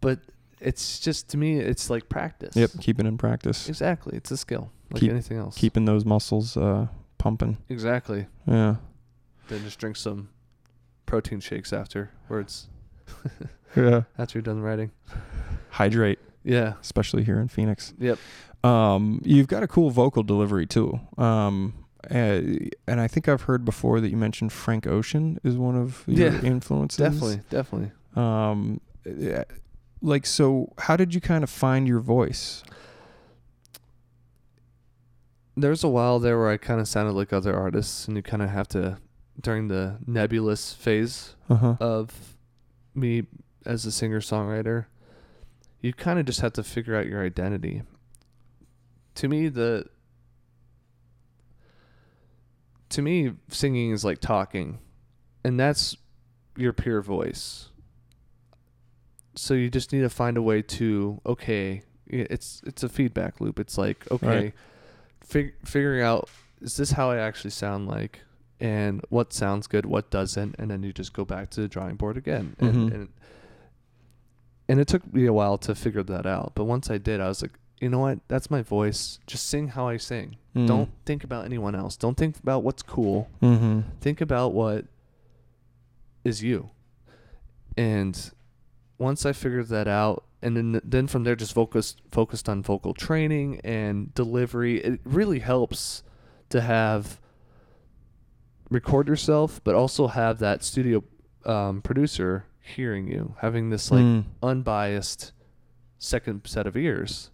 But 0.00 0.18
it's 0.60 0.98
just 1.00 1.28
to 1.30 1.36
me, 1.36 1.58
it's 1.58 1.88
like 1.88 2.08
practice. 2.08 2.54
Yep. 2.56 2.70
Keep 2.80 3.00
it 3.00 3.06
in 3.06 3.16
practice. 3.18 3.68
Exactly, 3.68 4.16
it's 4.16 4.30
a 4.30 4.36
skill 4.36 4.70
like 4.92 5.00
Keep- 5.00 5.10
anything 5.12 5.38
else. 5.38 5.56
Keeping 5.56 5.84
those 5.86 6.04
muscles 6.04 6.56
uh, 6.56 6.88
pumping. 7.18 7.56
exactly. 7.68 8.26
Yeah. 8.46 8.76
Then 9.48 9.62
just 9.64 9.78
drink 9.78 9.96
some 9.96 10.28
protein 11.06 11.40
shakes 11.40 11.72
after, 11.72 12.10
where 12.28 12.40
it's 12.40 12.68
Yeah. 13.76 14.02
after 14.18 14.38
you're 14.38 14.42
done 14.42 14.60
writing. 14.60 14.90
Hydrate, 15.70 16.18
Yeah. 16.42 16.74
especially 16.80 17.22
here 17.24 17.38
in 17.38 17.48
Phoenix. 17.48 17.92
Yep. 17.98 18.18
Um, 18.64 19.20
you've 19.24 19.46
got 19.46 19.62
a 19.62 19.68
cool 19.68 19.90
vocal 19.90 20.22
delivery 20.22 20.66
too. 20.66 20.98
Um, 21.16 21.74
uh, 22.10 22.40
and 22.86 23.00
I 23.00 23.06
think 23.06 23.28
I've 23.28 23.42
heard 23.42 23.64
before 23.64 24.00
that 24.00 24.08
you 24.08 24.16
mentioned 24.16 24.52
Frank 24.52 24.86
Ocean 24.86 25.38
is 25.44 25.56
one 25.56 25.76
of 25.76 26.02
your 26.06 26.32
Yeah, 26.32 26.40
influences. 26.42 26.98
Definitely. 26.98 27.40
Definitely. 27.50 27.90
Um, 28.16 28.80
uh, 29.06 29.44
like 30.00 30.24
so, 30.26 30.72
how 30.78 30.96
did 30.96 31.14
you 31.14 31.20
kind 31.20 31.44
of 31.44 31.50
find 31.50 31.86
your 31.86 32.00
voice? 32.00 32.62
There 35.56 35.70
was 35.70 35.82
a 35.82 35.88
while 35.88 36.18
there 36.18 36.38
where 36.38 36.48
I 36.50 36.56
kind 36.56 36.80
of 36.80 36.86
sounded 36.88 37.12
like 37.12 37.32
other 37.32 37.54
artists, 37.54 38.06
and 38.06 38.16
you 38.16 38.22
kind 38.22 38.42
of 38.42 38.50
have 38.50 38.68
to, 38.68 38.98
during 39.40 39.68
the 39.68 39.96
nebulous 40.06 40.72
phase 40.72 41.34
Uh 41.50 41.54
huh. 41.56 41.76
of 41.80 42.36
me 42.98 43.26
as 43.64 43.84
a 43.86 43.92
singer 43.92 44.20
songwriter, 44.20 44.86
you 45.80 45.92
kind 45.92 46.18
of 46.18 46.26
just 46.26 46.40
have 46.40 46.52
to 46.54 46.62
figure 46.62 46.96
out 46.96 47.06
your 47.06 47.24
identity. 47.24 47.82
To 49.16 49.28
me, 49.28 49.48
the 49.48 49.86
to 52.90 53.02
me, 53.02 53.32
singing 53.48 53.90
is 53.90 54.04
like 54.04 54.20
talking, 54.20 54.78
and 55.44 55.58
that's 55.60 55.96
your 56.56 56.72
pure 56.72 57.02
voice. 57.02 57.68
so 59.36 59.54
you 59.54 59.70
just 59.70 59.92
need 59.92 60.00
to 60.00 60.10
find 60.10 60.36
a 60.36 60.42
way 60.42 60.60
to 60.62 61.20
okay, 61.24 61.82
it's 62.08 62.60
it's 62.66 62.82
a 62.82 62.88
feedback 62.88 63.40
loop. 63.40 63.60
It's 63.60 63.78
like 63.78 64.10
okay, 64.10 64.26
Right. 64.26 64.54
fig- 65.22 65.54
figuring 65.64 66.02
out 66.02 66.28
is 66.60 66.76
this 66.76 66.90
how 66.92 67.10
I 67.10 67.18
actually 67.18 67.50
sound 67.50 67.86
like, 67.86 68.22
and 68.60 69.02
what 69.08 69.32
sounds 69.32 69.66
good, 69.66 69.86
what 69.86 70.10
doesn't, 70.10 70.56
and 70.58 70.70
then 70.70 70.82
you 70.82 70.92
just 70.92 71.12
go 71.12 71.24
back 71.24 71.50
to 71.50 71.60
the 71.60 71.68
drawing 71.68 71.96
board 71.96 72.16
again. 72.16 72.56
And, 72.58 72.74
Mhm. 72.74 72.94
and 72.94 73.08
and 74.70 74.78
it 74.80 74.86
took 74.86 75.14
me 75.14 75.24
a 75.24 75.32
while 75.32 75.56
to 75.58 75.74
figure 75.74 76.02
that 76.02 76.26
out, 76.26 76.52
but 76.54 76.64
once 76.64 76.90
I 76.90 76.98
did, 76.98 77.20
I 77.22 77.28
was 77.28 77.40
like, 77.40 77.52
you 77.80 77.88
know 77.88 78.00
what? 78.00 78.18
That's 78.28 78.50
my 78.50 78.60
voice. 78.60 79.18
Just 79.26 79.46
sing 79.46 79.68
how 79.68 79.88
I 79.88 79.96
sing. 79.96 80.36
Mm. 80.54 80.66
Don't 80.66 80.90
think 81.06 81.24
about 81.24 81.46
anyone 81.46 81.74
else. 81.74 81.96
Don't 81.96 82.16
think 82.18 82.36
about 82.38 82.62
what's 82.64 82.82
cool. 82.82 83.30
Mm-hmm. 83.40 83.80
Think 84.00 84.20
about 84.20 84.52
what 84.52 84.84
is 86.24 86.42
you. 86.42 86.68
And 87.76 88.30
once 88.98 89.24
I 89.24 89.32
figured 89.32 89.68
that 89.68 89.88
out, 89.88 90.24
and 90.42 90.56
then 90.56 90.80
then 90.84 91.06
from 91.06 91.24
there 91.24 91.34
just 91.34 91.52
focused 91.54 92.00
focused 92.12 92.48
on 92.48 92.62
vocal 92.62 92.94
training 92.94 93.60
and 93.64 94.12
delivery. 94.14 94.78
It 94.78 95.00
really 95.04 95.38
helps 95.40 96.02
to 96.50 96.60
have 96.60 97.18
record 98.70 99.08
yourself, 99.08 99.60
but 99.64 99.74
also 99.74 100.06
have 100.08 100.38
that 100.40 100.62
studio 100.62 101.02
um, 101.44 101.80
producer 101.82 102.44
hearing 102.60 103.08
you, 103.08 103.34
having 103.40 103.70
this 103.70 103.90
like 103.90 104.02
Mm. 104.04 104.24
unbiased 104.42 105.32
second 105.98 106.42
set 106.46 106.66
of 106.66 106.76
ears 106.76 107.30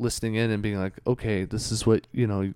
listening 0.00 0.34
in 0.36 0.50
and 0.50 0.62
being 0.62 0.78
like 0.78 0.94
okay 1.06 1.44
this 1.44 1.70
is 1.72 1.84
what 1.86 2.06
you 2.12 2.26
know 2.26 2.52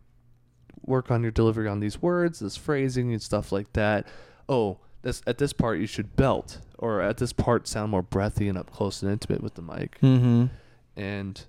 work 0.84 1.10
on 1.12 1.22
your 1.22 1.30
delivery 1.30 1.68
on 1.68 1.78
these 1.80 2.00
words 2.02 2.38
this 2.40 2.56
phrasing 2.56 3.12
and 3.12 3.20
stuff 3.22 3.52
like 3.52 3.72
that 3.72 4.06
oh 4.48 4.78
this 5.02 5.22
at 5.26 5.38
this 5.38 5.52
part 5.52 5.78
you 5.78 5.86
should 5.86 6.14
belt 6.16 6.58
or 6.78 7.00
at 7.00 7.18
this 7.18 7.32
part 7.32 7.68
sound 7.68 7.90
more 7.90 8.02
breathy 8.02 8.48
and 8.48 8.56
up 8.58 8.70
close 8.72 9.00
and 9.02 9.10
intimate 9.12 9.42
with 9.42 9.54
the 9.54 9.62
mic 9.62 9.98
Mm-hmm. 10.00 10.46
and 10.96 11.44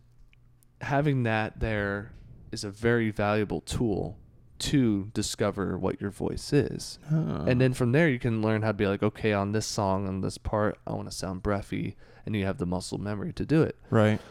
having 0.82 1.24
that 1.24 1.60
there 1.60 2.12
is 2.52 2.64
a 2.64 2.70
very 2.70 3.10
valuable 3.10 3.62
tool 3.62 4.18
to 4.60 5.10
discover 5.14 5.78
what 5.78 6.00
your 6.00 6.10
voice 6.12 6.54
is 6.54 7.00
Uh. 7.12 7.44
and 7.48 7.60
then 7.60 7.74
from 7.74 7.92
there 7.92 8.08
you 8.10 8.20
can 8.20 8.42
learn 8.42 8.62
how 8.62 8.70
to 8.70 8.74
be 8.74 8.88
like 8.88 9.04
okay 9.04 9.34
on 9.34 9.52
this 9.52 9.66
song 9.66 10.08
on 10.08 10.22
this 10.22 10.38
part 10.38 10.78
i 10.88 10.92
want 10.94 11.10
to 11.10 11.16
sound 11.16 11.44
breathy 11.44 11.96
and 12.26 12.36
you 12.36 12.46
have 12.46 12.58
the 12.60 12.66
muscle 12.66 12.98
memory 12.98 13.34
to 13.34 13.46
do 13.46 13.62
it 13.62 13.76
right. 13.90 14.22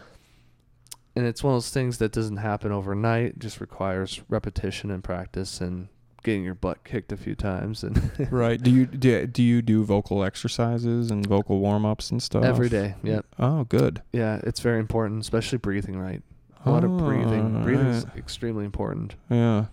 and 1.14 1.26
it's 1.26 1.42
one 1.42 1.52
of 1.54 1.56
those 1.56 1.70
things 1.70 1.98
that 1.98 2.12
doesn't 2.12 2.38
happen 2.38 2.72
overnight 2.72 3.38
just 3.38 3.60
requires 3.60 4.22
repetition 4.28 4.90
and 4.90 5.04
practice 5.04 5.60
and 5.60 5.88
getting 6.22 6.44
your 6.44 6.54
butt 6.54 6.84
kicked 6.84 7.10
a 7.12 7.16
few 7.16 7.34
times 7.34 7.82
and 7.82 8.00
Right. 8.30 8.62
Do 8.62 8.70
you 8.70 8.86
do, 8.86 9.26
do 9.26 9.42
you 9.42 9.60
do 9.60 9.82
vocal 9.84 10.22
exercises 10.22 11.10
and 11.10 11.26
vocal 11.26 11.58
warm 11.58 11.84
ups 11.84 12.10
and 12.12 12.22
stuff 12.22 12.44
every 12.44 12.68
day 12.68 12.94
yep 13.02 13.26
Oh, 13.38 13.64
good. 13.64 14.02
yeah 14.12 14.40
it's 14.44 14.60
very 14.60 14.78
important 14.78 15.20
especially 15.22 15.58
breathing 15.58 15.98
right 15.98 16.22
a 16.64 16.70
lot 16.70 16.84
of 16.84 16.96
breathing 16.96 17.56
Oh, 17.58 17.62
breathing 17.64 17.88
is 17.88 18.06
right. 18.06 18.16
extremely 18.16 18.64
important 18.64 19.16
Yeah. 19.28 19.66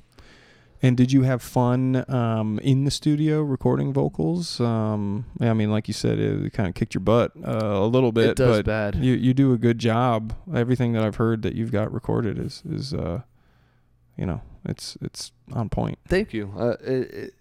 And 0.81 0.95
did 0.95 1.11
you 1.11 1.23
have 1.23 1.41
fun 1.41 2.05
um, 2.09 2.57
in 2.59 2.85
the 2.85 2.91
studio 2.91 3.41
recording 3.41 3.91
vocals? 3.91 4.61
Um, 4.61 5.25
I 5.41 5.53
mean, 5.53 5.69
like 5.71 5.87
you 5.89 5.93
said, 5.93 6.19
it 6.19 6.53
kind 6.53 6.69
of 6.69 6.75
kicked 6.75 6.93
your 6.93 7.01
butt 7.01 7.33
uh, 7.45 7.51
a 7.51 7.85
little 7.85 8.11
bit, 8.13 8.29
it 8.29 8.37
does 8.37 8.57
but 8.59 8.65
bad 8.65 8.95
you 8.95 9.13
you 9.13 9.33
do 9.33 9.51
a 9.51 9.57
good 9.57 9.77
job. 9.79 10.33
Everything 10.53 10.93
that 10.93 11.03
I've 11.03 11.17
heard 11.17 11.41
that 11.41 11.53
you've 11.55 11.71
got 11.71 11.91
recorded 11.91 12.39
is 12.39 12.63
is 12.69 12.93
uh, 12.93 13.21
you 14.17 14.25
know, 14.25 14.41
it's 14.65 14.97
it's 15.01 15.31
on 15.53 15.67
point. 15.69 15.97
thank 16.07 16.33
you 16.33 16.53
uh, 16.57 16.75
it, 16.81 17.11
it, 17.13 17.33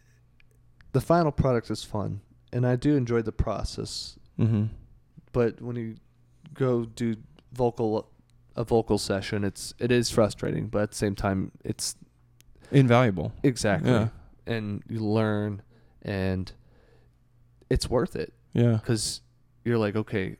the 0.92 1.00
final 1.00 1.30
product 1.32 1.70
is 1.70 1.82
fun 1.84 2.20
and 2.52 2.66
i 2.66 2.74
do 2.76 2.96
enjoy 2.96 3.20
the 3.22 3.32
process 3.32 4.16
Mm-hmm. 4.38 4.66
but 5.32 5.60
when 5.60 5.74
you 5.76 5.96
go 6.54 6.84
do 6.84 7.16
vocal 7.52 8.08
a 8.54 8.62
vocal 8.64 8.96
session 8.98 9.42
it's 9.44 9.74
it 9.80 9.90
is 9.90 10.10
frustrating 10.10 10.68
but 10.68 10.82
at 10.82 10.90
the 10.92 10.96
same 10.96 11.14
time 11.16 11.50
it's 11.64 11.96
Invaluable. 12.70 13.32
exactly 13.42 13.90
Yeah. 13.90 14.08
and 14.46 14.82
you 14.88 15.00
learn 15.00 15.62
and 16.02 16.52
it's 17.70 17.88
worth 17.88 18.14
it 18.16 18.32
Yeah. 18.52 18.72
because 18.72 19.20
you're 19.64 19.78
like 19.78 19.96
okay 19.96 20.36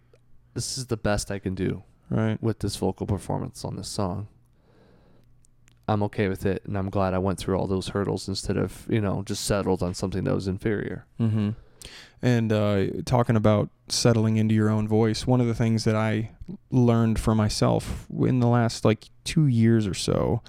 this 0.55 0.79
is 0.79 0.87
the 0.87 0.97
best 0.97 1.31
i 1.31 1.39
can 1.39 1.55
do 1.55 1.83
Right. 2.11 2.43
with 2.43 2.61
this 2.61 2.76
vocal 2.76 3.07
performance 3.07 3.64
on 3.64 3.76
this 3.76 3.89
song 3.89 4.29
i'm 5.87 6.03
okay 6.03 6.29
with 6.29 6.45
it 6.47 6.62
and 6.66 6.76
i'm 6.76 6.91
glad 6.91 7.14
i 7.14 7.18
went 7.18 7.39
through 7.39 7.57
all 7.59 7.66
those 7.66 7.89
hurdles 7.89 8.29
instead 8.29 8.57
of 8.57 8.87
you 8.89 9.01
know 9.01 9.22
just 9.24 9.45
settled 9.45 9.83
on 9.83 9.95
something 9.95 10.24
that 10.24 10.35
was 10.35 10.49
inferior 10.49 11.07
Mm-hmm. 11.20 11.51
And 12.20 12.53
uh, 12.53 12.87
talking 13.07 13.37
about 13.37 13.70
settling 13.89 14.37
into 14.39 14.53
your 14.53 14.68
own 14.68 14.89
voice, 14.89 15.24
one 15.29 15.41
of 15.41 15.47
the 15.47 15.55
things 15.55 15.85
that 15.85 15.95
I 15.95 16.33
learned 16.72 17.20
for 17.20 17.33
myself 17.37 18.07
in 18.18 18.41
the 18.41 18.49
last 18.49 18.85
like 18.85 19.05
two 19.22 19.47
years 19.47 19.87
or 19.87 19.95
so 19.95 20.43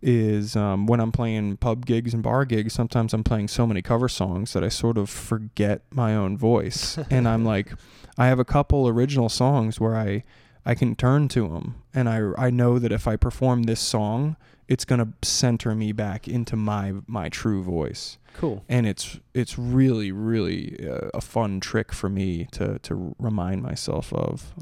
is 0.00 0.56
um, 0.56 0.86
when 0.86 1.00
I'm 1.00 1.12
playing 1.12 1.56
pub 1.56 1.86
gigs 1.86 2.14
and 2.14 2.22
bar 2.22 2.44
gigs, 2.44 2.72
sometimes 2.72 3.12
I'm 3.12 3.24
playing 3.24 3.48
so 3.48 3.66
many 3.66 3.82
cover 3.82 4.08
songs 4.08 4.52
that 4.52 4.62
I 4.62 4.68
sort 4.68 4.96
of 4.98 5.10
forget 5.10 5.82
my 5.90 6.14
own 6.14 6.36
voice. 6.36 6.98
and 7.10 7.28
I'm 7.28 7.44
like, 7.44 7.72
I 8.16 8.26
have 8.26 8.38
a 8.38 8.44
couple 8.44 8.88
original 8.88 9.28
songs 9.28 9.80
where 9.80 9.96
I 9.96 10.24
I 10.66 10.74
can 10.74 10.96
turn 10.96 11.28
to 11.28 11.48
them, 11.48 11.82
and 11.94 12.08
I 12.08 12.32
I 12.36 12.50
know 12.50 12.78
that 12.78 12.92
if 12.92 13.08
I 13.08 13.16
perform 13.16 13.62
this 13.64 13.80
song, 13.80 14.36
it's 14.68 14.84
gonna 14.84 15.08
center 15.22 15.74
me 15.74 15.92
back 15.92 16.28
into 16.28 16.54
my 16.54 16.94
my 17.06 17.28
true 17.28 17.62
voice 17.62 18.18
cool 18.34 18.64
and 18.68 18.86
it's 18.86 19.18
it's 19.34 19.58
really 19.58 20.12
really 20.12 20.78
uh, 20.86 21.08
a 21.14 21.20
fun 21.20 21.58
trick 21.58 21.92
for 21.92 22.08
me 22.08 22.46
to 22.52 22.78
to 22.80 23.14
remind 23.18 23.62
myself 23.62 24.12
of 24.12 24.52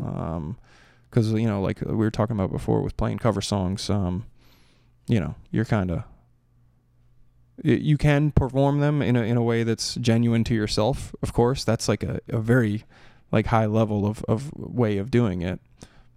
because 1.10 1.32
you 1.32 1.46
know 1.46 1.60
like 1.60 1.80
we 1.80 1.94
were 1.94 2.10
talking 2.10 2.36
about 2.36 2.50
before 2.50 2.80
with 2.80 2.96
playing 2.96 3.18
cover 3.18 3.40
songs 3.40 3.90
um 3.90 4.24
you 5.08 5.20
know 5.20 5.34
you're 5.50 5.64
kind 5.64 5.90
of 5.90 6.02
you 7.64 7.96
can 7.96 8.30
perform 8.30 8.80
them 8.80 9.00
in 9.00 9.16
a 9.16 9.22
in 9.22 9.36
a 9.36 9.42
way 9.42 9.62
that's 9.62 9.94
genuine 9.96 10.44
to 10.44 10.54
yourself 10.54 11.14
of 11.22 11.32
course 11.32 11.64
that's 11.64 11.88
like 11.88 12.02
a, 12.02 12.20
a 12.28 12.38
very 12.38 12.84
like 13.32 13.46
high 13.46 13.66
level 13.66 14.06
of, 14.06 14.22
of 14.28 14.52
way 14.54 14.98
of 14.98 15.10
doing 15.10 15.40
it 15.42 15.58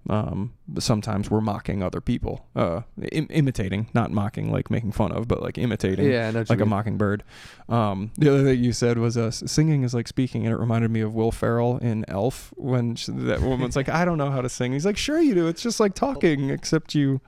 um 0.10 0.54
but 0.68 0.82
sometimes 0.84 1.30
we're 1.30 1.42
mocking 1.42 1.82
other 1.84 2.02
people 2.02 2.46
uh 2.56 2.82
Im- 3.12 3.28
imitating 3.30 3.88
not 3.94 4.12
mocking 4.12 4.52
like 4.52 4.70
making 4.70 4.92
fun 4.92 5.12
of 5.12 5.28
but 5.28 5.42
like 5.42 5.58
imitating 5.58 6.06
yeah 6.10 6.32
like 6.50 6.60
a 6.62 6.66
mockingbird. 6.66 7.24
Um, 7.70 8.12
the 8.18 8.30
other 8.34 8.44
thing 8.44 8.64
you 8.64 8.74
said 8.74 8.98
was 8.98 9.16
uh, 9.16 9.30
singing 9.30 9.84
is 9.84 9.94
like 9.94 10.08
speaking, 10.08 10.46
and 10.46 10.54
it 10.54 10.58
reminded 10.58 10.90
me 10.90 11.02
of 11.02 11.14
Will 11.14 11.32
Ferrell 11.32 11.78
in 11.78 12.04
Elf 12.08 12.52
when 12.58 12.96
sh- 12.96 13.10
that 13.12 13.42
woman's 13.42 13.76
like, 13.76 13.90
"I 13.90 14.06
don't 14.06 14.18
know 14.18 14.32
how 14.32 14.42
to 14.42 14.50
sing." 14.50 14.72
He's 14.72 14.88
like, 14.88 14.98
"Sure 14.98 15.22
you 15.22 15.36
do. 15.36 15.48
It's 15.48 15.62
just 15.62 15.80
like 15.80 15.94
talking, 15.94 16.50
except 16.50 16.96
you, 16.96 17.22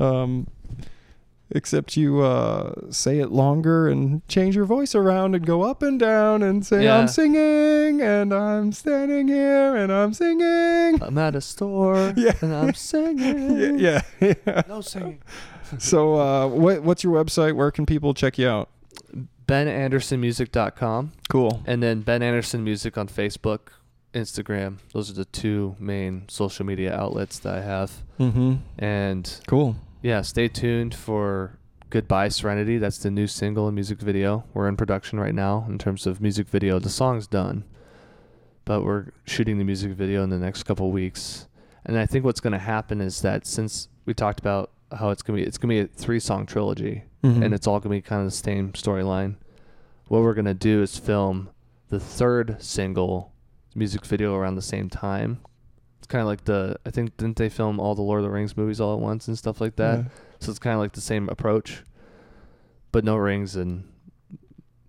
um, 0.00 0.46
except 1.54 1.96
you 1.98 2.20
uh, 2.20 2.72
say 2.90 3.18
it 3.18 3.30
longer 3.30 3.86
and 3.88 4.26
change 4.26 4.56
your 4.56 4.64
voice 4.64 4.94
around 4.94 5.34
and 5.34 5.44
go 5.46 5.62
up 5.62 5.82
and 5.82 6.00
down 6.00 6.42
and 6.42 6.64
say, 6.64 6.84
Yeah. 6.84 6.96
"I'm 6.98 7.08
singing 7.08 8.00
and 8.00 8.32
I'm 8.32 8.72
standing 8.72 9.28
here 9.28 9.76
and 9.76 9.92
I'm 9.92 10.14
singing." 10.14 11.02
i'm 11.02 11.18
at 11.18 11.34
a 11.36 11.40
store 11.40 12.12
Yeah. 12.16 12.32
and 12.40 12.54
i'm 12.54 12.74
singing 12.74 13.78
Yeah, 13.78 14.02
yeah. 14.20 14.34
yeah. 14.46 14.62
no 14.68 14.80
singing 14.80 15.20
So, 15.78 16.14
uh, 16.20 16.48
what 16.48 16.82
what's 16.82 17.02
your 17.02 17.14
website? 17.24 17.54
Where 17.54 17.70
can 17.70 17.86
people 17.86 18.12
check 18.14 18.36
you 18.38 18.46
out? 18.48 18.68
benandersonmusic.com 19.46 21.12
Cool. 21.28 21.62
and 21.66 21.82
then 21.82 22.00
Ben 22.00 22.22
Anderson 22.22 22.62
Music 22.64 22.96
on 22.96 23.08
Facebook, 23.08 23.68
Instagram. 24.14 24.78
Those 24.92 25.10
are 25.10 25.14
the 25.14 25.24
two 25.24 25.76
main 25.78 26.24
social 26.28 26.64
media 26.66 26.94
outlets 26.94 27.38
that 27.40 27.54
I 27.58 27.60
have. 27.62 27.92
Mm-hmm. 28.20 28.54
And 28.78 29.40
Cool. 29.46 29.76
yeah, 30.02 30.22
stay 30.22 30.48
tuned 30.48 30.94
for 30.94 31.58
Goodbye 31.90 32.28
Serenity. 32.28 32.78
That's 32.78 32.98
the 32.98 33.10
new 33.10 33.26
single 33.26 33.66
and 33.68 33.74
music 33.74 34.00
video. 34.00 34.44
We're 34.54 34.68
in 34.68 34.76
production 34.76 35.18
right 35.20 35.34
now 35.34 35.64
in 35.68 35.78
terms 35.78 36.06
of 36.06 36.20
music 36.20 36.48
video. 36.48 36.78
The 36.78 36.88
song's 36.90 37.26
done, 37.26 37.64
but 38.64 38.82
we're 38.84 39.06
shooting 39.26 39.58
the 39.58 39.64
music 39.64 39.92
video 39.92 40.22
in 40.22 40.30
the 40.30 40.38
next 40.38 40.62
couple 40.64 40.90
weeks. 40.90 41.46
And 41.84 41.98
I 41.98 42.06
think 42.06 42.24
what's 42.24 42.40
going 42.40 42.52
to 42.52 42.58
happen 42.58 43.00
is 43.00 43.22
that 43.22 43.46
since 43.46 43.88
we 44.06 44.14
talked 44.14 44.40
about 44.40 44.70
how 44.92 45.10
it's 45.10 45.22
going 45.22 45.38
to 45.38 45.42
be, 45.42 45.46
it's 45.48 45.58
going 45.58 45.74
to 45.76 45.84
be 45.86 45.92
a 45.92 45.96
three 45.98 46.20
song 46.20 46.46
trilogy 46.46 47.04
Mhm. 47.24 47.44
and 47.44 47.54
it's 47.54 47.66
all 47.68 47.78
gonna 47.78 47.94
be 47.94 48.00
kind 48.02 48.20
of 48.20 48.26
the 48.26 48.36
same 48.36 48.72
storyline. 48.72 49.36
What 50.08 50.22
we're 50.22 50.34
gonna 50.34 50.54
do 50.54 50.82
is 50.82 50.98
film 50.98 51.50
the 51.88 52.00
third 52.00 52.56
single 52.60 53.31
music 53.74 54.04
video 54.06 54.34
around 54.34 54.54
the 54.56 54.62
same 54.62 54.88
time. 54.90 55.40
It's 55.98 56.06
kind 56.06 56.20
of 56.22 56.26
like 56.28 56.44
the 56.44 56.76
I 56.84 56.90
think 56.90 57.16
didn't 57.16 57.36
they 57.36 57.48
film 57.48 57.78
all 57.80 57.94
the 57.94 58.02
Lord 58.02 58.18
of 58.20 58.24
the 58.24 58.30
Rings 58.30 58.56
movies 58.56 58.80
all 58.80 58.94
at 58.94 59.00
once 59.00 59.28
and 59.28 59.38
stuff 59.38 59.60
like 59.60 59.76
that. 59.76 59.98
Yeah. 60.00 60.04
So 60.40 60.50
it's 60.50 60.58
kind 60.58 60.74
of 60.74 60.80
like 60.80 60.92
the 60.92 61.00
same 61.00 61.28
approach, 61.28 61.82
but 62.90 63.04
no 63.04 63.16
rings 63.16 63.54
and 63.56 63.84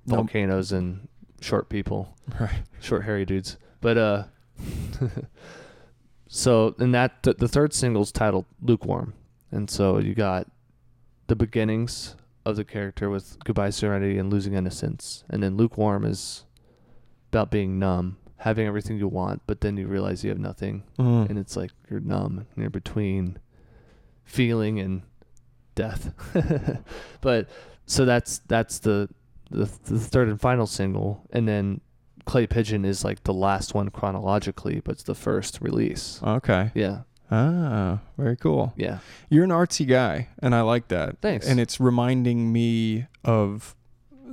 Nope. 0.05 0.17
volcanoes 0.17 0.71
and 0.73 1.07
short 1.39 1.69
people, 1.69 2.15
Right. 2.39 2.63
short 2.81 3.03
hairy 3.05 3.25
dudes. 3.25 3.57
But 3.79 3.97
uh, 3.97 4.23
so 6.27 6.75
and 6.79 6.93
that 6.93 7.23
th- 7.23 7.37
the 7.37 7.47
third 7.47 7.73
single's 7.73 8.11
titled 8.11 8.45
"Lukewarm," 8.61 9.13
and 9.51 9.69
so 9.69 9.99
you 9.99 10.13
got 10.15 10.47
the 11.27 11.35
beginnings 11.35 12.15
of 12.45 12.55
the 12.55 12.65
character 12.65 13.09
with 13.09 13.37
"Goodbye 13.43 13.69
Serenity" 13.69 14.17
and 14.17 14.31
"Losing 14.31 14.53
Innocence," 14.53 15.23
and 15.29 15.41
then 15.43 15.57
"Lukewarm" 15.57 16.05
is 16.05 16.45
about 17.31 17.51
being 17.51 17.79
numb, 17.79 18.17
having 18.43 18.67
everything 18.67 18.97
you 18.97 19.07
want, 19.07 19.41
but 19.47 19.61
then 19.61 19.77
you 19.77 19.87
realize 19.87 20.23
you 20.23 20.29
have 20.29 20.39
nothing, 20.39 20.83
Mm. 20.99 21.29
and 21.29 21.39
it's 21.39 21.55
like 21.55 21.71
you're 21.89 21.99
numb, 22.01 22.45
and 22.53 22.57
you're 22.61 22.69
between 22.69 23.39
feeling 24.25 24.79
and 24.79 25.01
death. 25.75 26.13
but 27.21 27.47
so 27.85 28.05
that's 28.05 28.39
that's 28.47 28.79
the, 28.79 29.09
the 29.49 29.65
the 29.85 29.99
third 29.99 30.27
and 30.29 30.39
final 30.41 30.67
single, 30.67 31.25
and 31.31 31.47
then 31.47 31.81
Clay 32.25 32.47
Pigeon 32.47 32.85
is 32.85 33.03
like 33.03 33.23
the 33.23 33.33
last 33.33 33.73
one 33.73 33.89
chronologically, 33.89 34.81
but 34.83 34.93
it's 34.93 35.03
the 35.03 35.15
first 35.15 35.59
release. 35.61 36.19
Okay. 36.23 36.71
Yeah, 36.73 37.01
Ah, 37.31 37.99
very 38.17 38.35
cool. 38.37 38.73
yeah. 38.77 38.99
You're 39.29 39.43
an 39.43 39.49
artsy 39.51 39.87
guy, 39.87 40.29
and 40.39 40.53
I 40.55 40.61
like 40.61 40.87
that. 40.89 41.19
Thanks. 41.21 41.47
And 41.47 41.59
it's 41.59 41.79
reminding 41.79 42.51
me 42.51 43.07
of 43.23 43.75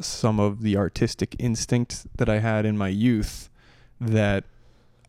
some 0.00 0.40
of 0.40 0.62
the 0.62 0.76
artistic 0.76 1.36
instinct 1.38 2.06
that 2.16 2.28
I 2.28 2.38
had 2.38 2.64
in 2.64 2.78
my 2.78 2.88
youth 2.88 3.49
that 4.00 4.44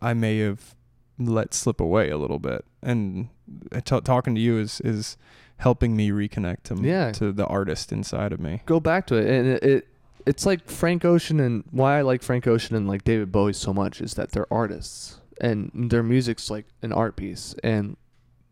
I 0.02 0.14
may 0.14 0.40
have 0.40 0.76
let 1.18 1.54
slip 1.54 1.80
away 1.80 2.10
a 2.10 2.18
little 2.18 2.40
bit. 2.40 2.66
And 2.82 3.30
uh, 3.72 3.82
t- 3.82 4.02
talking 4.02 4.36
to 4.36 4.42
you 4.42 4.58
is 4.58 4.82
is 4.82 5.18
helping 5.58 5.96
me 5.96 6.10
reconnect 6.10 6.64
to 6.64 6.76
Yeah. 6.82 7.12
to 7.14 7.32
the 7.32 7.46
artist 7.46 7.92
inside 7.92 8.34
of 8.34 8.40
me. 8.40 8.62
go 8.66 8.80
back 8.80 9.06
to 9.08 9.16
it 9.16 9.28
and 9.30 9.48
it, 9.48 9.64
it 9.64 9.88
it's 10.26 10.46
like 10.46 10.68
Frank 10.70 11.06
Ocean 11.06 11.40
and 11.40 11.64
why 11.72 12.00
I 12.00 12.02
like 12.02 12.24
Frank 12.24 12.48
Ocean 12.48 12.76
and 12.76 12.88
like 12.88 13.04
David 13.04 13.32
Bowie 13.32 13.54
so 13.54 13.72
much 13.74 14.02
is 14.02 14.16
that 14.16 14.32
they're 14.32 14.52
artists 14.52 15.20
and 15.40 15.72
their 15.92 16.02
music's 16.04 16.50
like 16.50 16.66
an 16.82 16.92
art 16.92 17.16
piece 17.16 17.54
and 17.64 17.96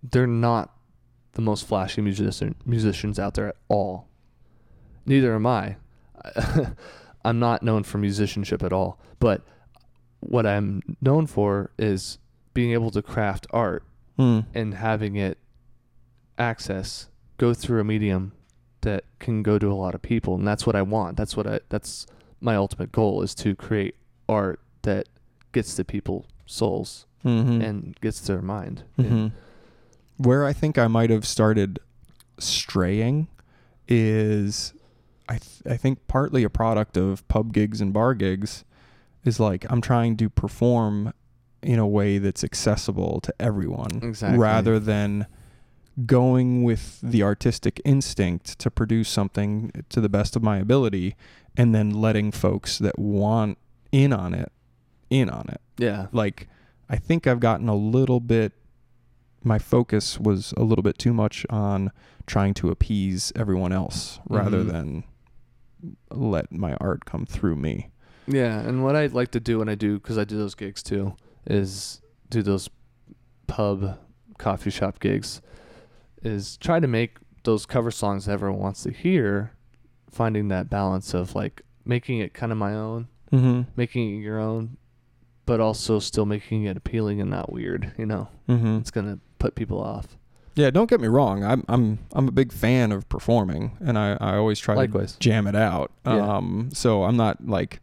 they're 0.03 0.27
not 0.27 0.75
the 1.33 1.41
most 1.41 1.65
flashy 1.67 2.01
musician 2.01 2.55
musicians 2.65 3.17
out 3.19 3.33
there 3.33 3.47
at 3.49 3.55
all. 3.69 4.07
Neither 5.05 5.33
am 5.33 5.45
I. 5.47 5.77
I'm 7.25 7.39
not 7.39 7.63
known 7.63 7.83
for 7.83 7.97
musicianship 7.97 8.63
at 8.63 8.71
all, 8.73 8.99
but 9.19 9.41
what 10.21 10.45
I'm 10.45 10.81
known 11.01 11.27
for 11.27 11.71
is 11.77 12.17
being 12.53 12.71
able 12.71 12.91
to 12.91 13.01
craft 13.01 13.47
art 13.51 13.83
Hmm. 14.17 14.41
and 14.53 14.73
having 14.73 15.15
it 15.15 15.37
access 16.37 17.07
go 17.37 17.53
through 17.53 17.79
a 17.79 17.83
medium 17.83 18.33
that 18.81 19.03
can 19.19 19.43
go 19.43 19.57
to 19.59 19.71
a 19.71 19.75
lot 19.75 19.95
of 19.95 20.01
people 20.01 20.35
and 20.35 20.47
that's 20.47 20.65
what 20.65 20.75
I 20.75 20.81
want 20.81 21.15
that's 21.17 21.35
what 21.37 21.47
I 21.47 21.59
that's 21.69 22.05
my 22.41 22.55
ultimate 22.55 22.91
goal 22.91 23.21
is 23.21 23.33
to 23.35 23.55
create 23.55 23.95
art 24.27 24.59
that 24.83 25.07
gets 25.51 25.75
to 25.75 25.83
people's 25.83 26.25
souls 26.45 27.05
Mm-hmm. 27.25 27.59
and 27.61 27.99
gets 27.99 28.21
to 28.21 28.27
their 28.31 28.41
mind 28.41 28.83
hmm 28.95 29.27
Where 30.17 30.45
I 30.45 30.53
think 30.53 30.77
I 30.77 30.87
might 30.87 31.09
have 31.09 31.25
started 31.25 31.79
straying 32.37 33.27
is, 33.89 34.73
I 35.27 35.37
th- 35.39 35.61
I 35.65 35.75
think 35.75 36.07
partly 36.07 36.43
a 36.45 36.49
product 36.49 36.95
of 36.95 37.27
pub 37.27 37.51
gigs 37.53 37.81
and 37.81 37.91
bar 37.91 38.13
gigs, 38.13 38.63
is 39.25 39.39
like 39.39 39.65
I'm 39.69 39.81
trying 39.81 40.17
to 40.17 40.29
perform 40.29 41.13
in 41.61 41.77
a 41.79 41.87
way 41.87 42.17
that's 42.19 42.43
accessible 42.43 43.19
to 43.21 43.33
everyone, 43.39 43.99
Exactly. 44.01 44.39
rather 44.39 44.79
than 44.79 45.25
going 46.05 46.63
with 46.63 46.99
the 47.01 47.21
artistic 47.23 47.81
instinct 47.83 48.57
to 48.59 48.71
produce 48.71 49.09
something 49.09 49.71
to 49.89 49.99
the 49.99 50.07
best 50.07 50.35
of 50.37 50.41
my 50.43 50.57
ability, 50.57 51.15
and 51.57 51.75
then 51.75 51.89
letting 51.89 52.31
folks 52.31 52.77
that 52.77 52.97
want 52.97 53.57
in 53.91 54.13
on 54.13 54.33
it, 54.33 54.51
in 55.09 55.27
on 55.29 55.45
it 55.49 55.59
yeah 55.79 56.05
like 56.11 56.47
I 56.87 56.95
think 56.95 57.25
I've 57.25 57.39
gotten 57.39 57.67
a 57.67 57.75
little 57.75 58.19
bit 58.19 58.53
my 59.43 59.57
focus 59.57 60.19
was 60.19 60.53
a 60.55 60.61
little 60.63 60.83
bit 60.83 60.97
too 60.99 61.13
much 61.13 61.45
on 61.49 61.91
trying 62.27 62.53
to 62.55 62.69
appease 62.69 63.31
everyone 63.35 63.71
else 63.71 64.19
rather 64.29 64.63
Mhm. 64.63 64.71
than 64.71 65.03
let 66.11 66.51
my 66.51 66.75
art 66.75 67.05
come 67.05 67.25
through 67.25 67.55
me. 67.55 67.89
Yeah 68.29 68.59
and 68.59 68.83
what 68.83 68.95
I 68.95 69.07
like 69.07 69.31
to 69.31 69.39
do 69.39 69.59
when 69.59 69.67
I 69.69 69.75
do 69.75 69.99
cuz 69.99 70.17
I 70.17 70.23
do 70.23 70.37
those 70.37 70.55
gigs 70.55 70.81
too 70.83 71.15
is 71.47 72.01
do 72.29 72.41
those 72.41 72.69
pub 73.47 73.97
coffee 74.37 74.69
shop 74.69 74.99
gigs 74.99 75.41
is 76.23 76.55
try 76.57 76.79
to 76.79 76.87
make 76.87 77.17
those 77.43 77.65
cover 77.65 77.91
songs 77.91 78.25
that 78.25 78.33
everyone 78.33 78.59
wants 78.59 78.83
to 78.83 78.91
hear 78.91 79.51
finding 80.11 80.47
that 80.49 80.69
balance 80.69 81.13
of 81.13 81.35
like 81.35 81.63
making 81.85 82.19
it 82.19 82.33
kind 82.33 82.51
of 82.51 82.57
my 82.57 82.73
own 82.75 83.07
Mm-hmm. 83.31 83.69
making 83.75 84.15
it 84.17 84.21
your 84.21 84.39
own, 84.39 84.77
but 85.45 85.59
also 85.59 85.99
still 85.99 86.25
making 86.25 86.63
it 86.63 86.75
appealing 86.75 87.21
and 87.21 87.29
not 87.29 87.53
weird. 87.53 87.91
You 87.95 88.07
know, 88.07 88.27
Mm-hmm. 88.47 88.77
it's 88.77 88.89
gonna 88.89 89.19
put 89.37 89.53
people 89.53 89.79
off. 89.79 90.17
Yeah, 90.55 90.71
don't 90.71 90.89
get 90.89 90.99
me 90.99 91.07
wrong. 91.07 91.43
I'm 91.43 91.63
I'm 91.69 91.99
I'm 92.13 92.27
a 92.27 92.31
big 92.31 92.51
fan 92.51 92.91
of 92.91 93.07
performing, 93.07 93.77
and 93.81 93.99
I, 93.99 94.17
I 94.19 94.35
always 94.37 94.57
try 94.57 94.73
Likewise. 94.73 95.13
to 95.13 95.19
jam 95.19 95.45
it 95.45 95.55
out. 95.55 95.91
Yeah. 96.07 96.37
Um, 96.37 96.69
so 96.73 97.03
I'm 97.03 97.17
not 97.17 97.45
like 97.47 97.81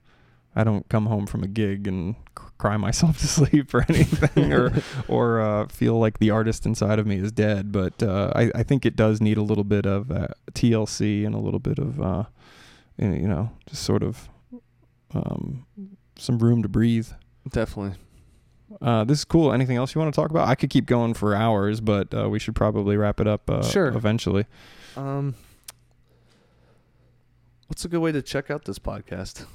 I 0.56 0.64
don't 0.64 0.88
come 0.88 1.06
home 1.06 1.26
from 1.26 1.42
a 1.44 1.46
gig 1.46 1.86
and 1.86 2.16
cry 2.34 2.76
myself 2.78 3.18
to 3.20 3.26
sleep 3.28 3.72
or 3.74 3.84
anything, 3.88 4.52
or 4.52 4.72
or 5.08 5.40
uh, 5.40 5.68
feel 5.68 5.98
like 5.98 6.18
the 6.18 6.30
artist 6.30 6.64
inside 6.66 6.98
of 6.98 7.06
me 7.06 7.16
is 7.16 7.30
dead. 7.30 7.70
But 7.70 8.02
uh, 8.02 8.32
I 8.34 8.50
I 8.54 8.62
think 8.62 8.84
it 8.86 8.96
does 8.96 9.20
need 9.20 9.36
a 9.36 9.42
little 9.42 9.64
bit 9.64 9.86
of 9.86 10.10
uh, 10.10 10.28
TLC 10.52 11.24
and 11.26 11.34
a 11.34 11.38
little 11.38 11.60
bit 11.60 11.78
of 11.78 12.00
uh, 12.00 12.24
you 12.98 13.28
know, 13.28 13.50
just 13.68 13.82
sort 13.82 14.02
of 14.02 14.28
um, 15.14 15.66
some 16.16 16.38
room 16.38 16.62
to 16.62 16.68
breathe. 16.68 17.08
Definitely. 17.50 17.98
Uh, 18.82 19.04
this 19.04 19.18
is 19.18 19.24
cool. 19.24 19.52
Anything 19.52 19.76
else 19.76 19.94
you 19.94 20.00
want 20.00 20.12
to 20.12 20.20
talk 20.20 20.30
about? 20.30 20.48
I 20.48 20.54
could 20.56 20.70
keep 20.70 20.86
going 20.86 21.14
for 21.14 21.34
hours, 21.34 21.80
but 21.80 22.12
uh, 22.12 22.28
we 22.28 22.38
should 22.38 22.56
probably 22.56 22.96
wrap 22.96 23.20
it 23.20 23.26
up. 23.28 23.48
Uh, 23.48 23.62
Sure. 23.62 23.88
Eventually. 23.88 24.46
Um, 24.96 25.34
what's 27.68 27.84
a 27.84 27.88
good 27.88 28.00
way 28.00 28.10
to 28.12 28.22
check 28.22 28.50
out 28.50 28.64
this 28.64 28.78
podcast? 28.78 29.46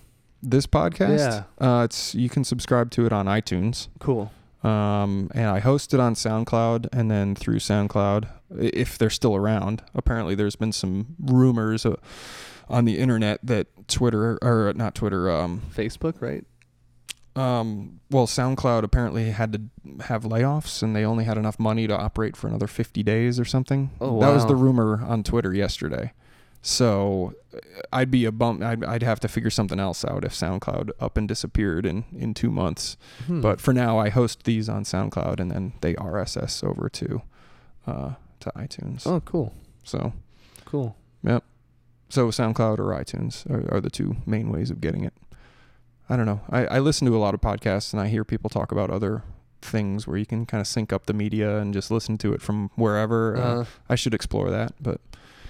This 0.43 0.65
podcast, 0.65 1.45
Yeah. 1.59 1.67
uh, 1.79 1.83
it's 1.83 2.15
you 2.15 2.29
can 2.29 2.43
subscribe 2.43 2.89
to 2.91 3.05
it 3.05 3.13
on 3.13 3.27
iTunes, 3.27 3.89
Cool. 3.99 4.31
um, 4.63 5.29
and 5.35 5.45
I 5.47 5.59
host 5.59 5.93
it 5.93 5.99
on 5.99 6.15
SoundCloud, 6.15 6.87
and 6.91 7.11
then 7.11 7.35
through 7.35 7.59
SoundCloud, 7.59 8.27
if 8.57 8.97
they're 8.97 9.09
still 9.11 9.35
around. 9.35 9.83
Apparently, 9.93 10.33
there's 10.35 10.55
been 10.55 10.71
some 10.71 11.15
rumors 11.19 11.85
uh, 11.85 11.95
on 12.69 12.85
the 12.85 12.97
internet 12.97 13.39
that 13.43 13.67
Twitter 13.87 14.39
or 14.41 14.73
not 14.75 14.95
Twitter, 14.95 15.29
um, 15.29 15.61
Facebook, 15.75 16.21
right? 16.21 16.43
um, 17.35 17.99
well, 18.09 18.27
SoundCloud 18.27 18.83
apparently 18.83 19.29
had 19.31 19.53
to 19.53 20.03
have 20.05 20.23
layoffs, 20.23 20.83
and 20.83 20.93
they 20.95 21.05
only 21.05 21.23
had 21.23 21.37
enough 21.37 21.57
money 21.59 21.87
to 21.87 21.95
operate 21.97 22.35
for 22.35 22.47
another 22.49 22.67
50 22.67 23.03
days 23.03 23.39
or 23.39 23.45
something. 23.45 23.89
Oh, 24.01 24.13
wow. 24.13 24.19
That 24.27 24.33
was 24.33 24.45
the 24.47 24.55
rumor 24.55 25.01
on 25.05 25.23
Twitter 25.23 25.53
yesterday. 25.53 26.11
So 26.61 27.33
I'd 27.91 28.11
be 28.11 28.25
a 28.25 28.31
bump. 28.31 28.61
I'd, 28.63 28.83
I'd 28.83 29.03
have 29.03 29.19
to 29.21 29.27
figure 29.27 29.49
something 29.49 29.79
else 29.79 30.05
out 30.05 30.23
if 30.23 30.33
SoundCloud 30.33 30.91
up 30.99 31.17
and 31.17 31.27
disappeared 31.27 31.85
in, 31.85 32.05
in 32.15 32.33
two 32.33 32.51
months. 32.51 32.97
Hmm. 33.25 33.41
But 33.41 33.59
for 33.59 33.73
now, 33.73 33.97
I 33.97 34.09
host 34.09 34.43
these 34.43 34.69
on 34.69 34.83
SoundCloud, 34.83 35.39
and 35.39 35.49
then 35.51 35.73
they 35.81 35.95
RSS 35.95 36.63
over 36.63 36.87
to 36.89 37.21
uh, 37.87 38.11
to 38.41 38.51
iTunes. 38.55 39.07
oh, 39.07 39.21
cool. 39.21 39.53
So 39.83 40.13
Cool. 40.65 40.95
Yep. 41.23 41.43
So 42.09 42.27
SoundCloud 42.29 42.79
or 42.79 42.93
iTunes 42.93 43.49
are, 43.49 43.75
are 43.75 43.81
the 43.81 43.89
two 43.89 44.17
main 44.25 44.51
ways 44.51 44.69
of 44.69 44.81
getting 44.81 45.03
it. 45.03 45.13
I 46.09 46.15
don't 46.17 46.25
know. 46.25 46.41
I, 46.49 46.65
I 46.65 46.79
listen 46.79 47.07
to 47.07 47.15
a 47.15 47.19
lot 47.19 47.33
of 47.33 47.41
podcasts 47.41 47.93
and 47.93 48.01
I 48.01 48.07
hear 48.07 48.23
people 48.23 48.49
talk 48.49 48.71
about 48.71 48.89
other 48.89 49.23
things 49.61 50.07
where 50.07 50.17
you 50.17 50.25
can 50.25 50.45
kind 50.45 50.59
of 50.61 50.67
sync 50.67 50.91
up 50.91 51.05
the 51.05 51.13
media 51.13 51.57
and 51.57 51.73
just 51.73 51.89
listen 51.91 52.17
to 52.19 52.33
it 52.33 52.41
from 52.41 52.69
wherever. 52.75 53.37
Uh, 53.37 53.41
Uh, 53.61 53.65
I 53.89 53.95
should 53.95 54.13
explore 54.13 54.49
that, 54.49 54.73
but 54.81 54.99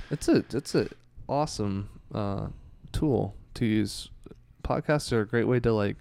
it's 0.10 0.28
a 0.28 0.44
it's 0.52 0.76
a 0.76 0.88
awesome 1.32 1.90
uh, 2.14 2.48
tool 2.92 3.36
to 3.56 3.66
use. 3.66 4.10
Podcasts 4.64 5.12
are 5.12 5.22
a 5.22 5.28
great 5.28 5.48
way 5.48 5.60
to 5.60 5.74
like 5.74 5.98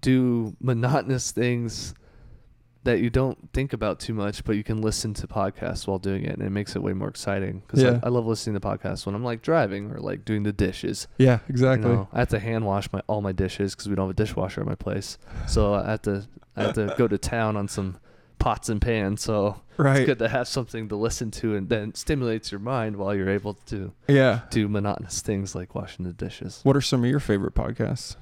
do 0.00 0.56
monotonous 0.60 1.30
things 1.32 1.94
that 2.84 3.00
you 3.00 3.08
don't 3.08 3.50
think 3.54 3.72
about 3.72 3.98
too 3.98 4.12
much, 4.12 4.44
but 4.44 4.56
you 4.56 4.62
can 4.62 4.82
listen 4.82 5.14
to 5.14 5.26
podcasts 5.26 5.86
while 5.86 5.98
doing 5.98 6.22
it, 6.24 6.34
and 6.34 6.42
it 6.42 6.50
makes 6.50 6.76
it 6.76 6.82
way 6.82 6.92
more 6.92 7.08
exciting. 7.08 7.60
Because 7.66 7.82
Yeah. 7.82 7.98
I, 8.02 8.06
I 8.06 8.08
love 8.10 8.26
listening 8.26 8.54
to 8.54 8.60
podcasts 8.60 9.06
when 9.06 9.14
I'm 9.14 9.24
like 9.24 9.40
driving 9.40 9.90
or 9.90 9.98
like 10.00 10.24
doing 10.26 10.42
the 10.42 10.52
dishes. 10.52 11.08
yeah, 11.16 11.38
You 11.48 11.52
exactly. 11.52 11.90
know, 11.90 12.08
I 12.12 12.18
have 12.18 12.28
to 12.28 12.38
hand 12.38 12.66
wash 12.66 12.92
my 12.92 13.00
all 13.06 13.22
my 13.22 13.32
dishes 13.32 13.74
because 13.74 13.88
we 13.88 13.94
don't 13.94 14.04
have 14.04 14.10
a 14.10 14.14
dishwasher 14.22 14.60
at 14.60 14.66
my 14.66 14.74
place, 14.74 15.16
so 15.48 15.72
I 15.74 15.90
have 15.92 16.02
to 16.02 16.26
I 16.56 16.62
have 16.64 16.74
to 16.74 16.94
go 16.98 17.08
to 17.08 17.16
town 17.18 17.56
on 17.56 17.68
some 17.68 17.96
pots 18.44 18.68
and 18.68 18.78
pans. 18.80 19.22
So 19.22 19.62
right. 19.78 20.00
it's 20.00 20.06
good 20.06 20.18
to 20.18 20.28
have 20.28 20.46
something 20.46 20.90
to 20.90 20.96
listen 20.96 21.30
to, 21.30 21.56
and 21.56 21.66
then 21.70 21.94
stimulates 21.94 22.52
your 22.52 22.58
mind 22.60 22.96
while 22.96 23.14
you're 23.14 23.30
able 23.30 23.54
to 23.66 23.92
Yeah. 24.06 24.40
do 24.50 24.68
monotonous 24.68 25.22
things 25.22 25.54
like 25.54 25.74
washing 25.74 26.04
the 26.04 26.12
dishes. 26.12 26.60
What 26.62 26.76
are 26.76 26.82
some 26.82 27.02
of 27.02 27.08
your 27.08 27.20
favorite 27.20 27.54
podcasts? 27.54 28.16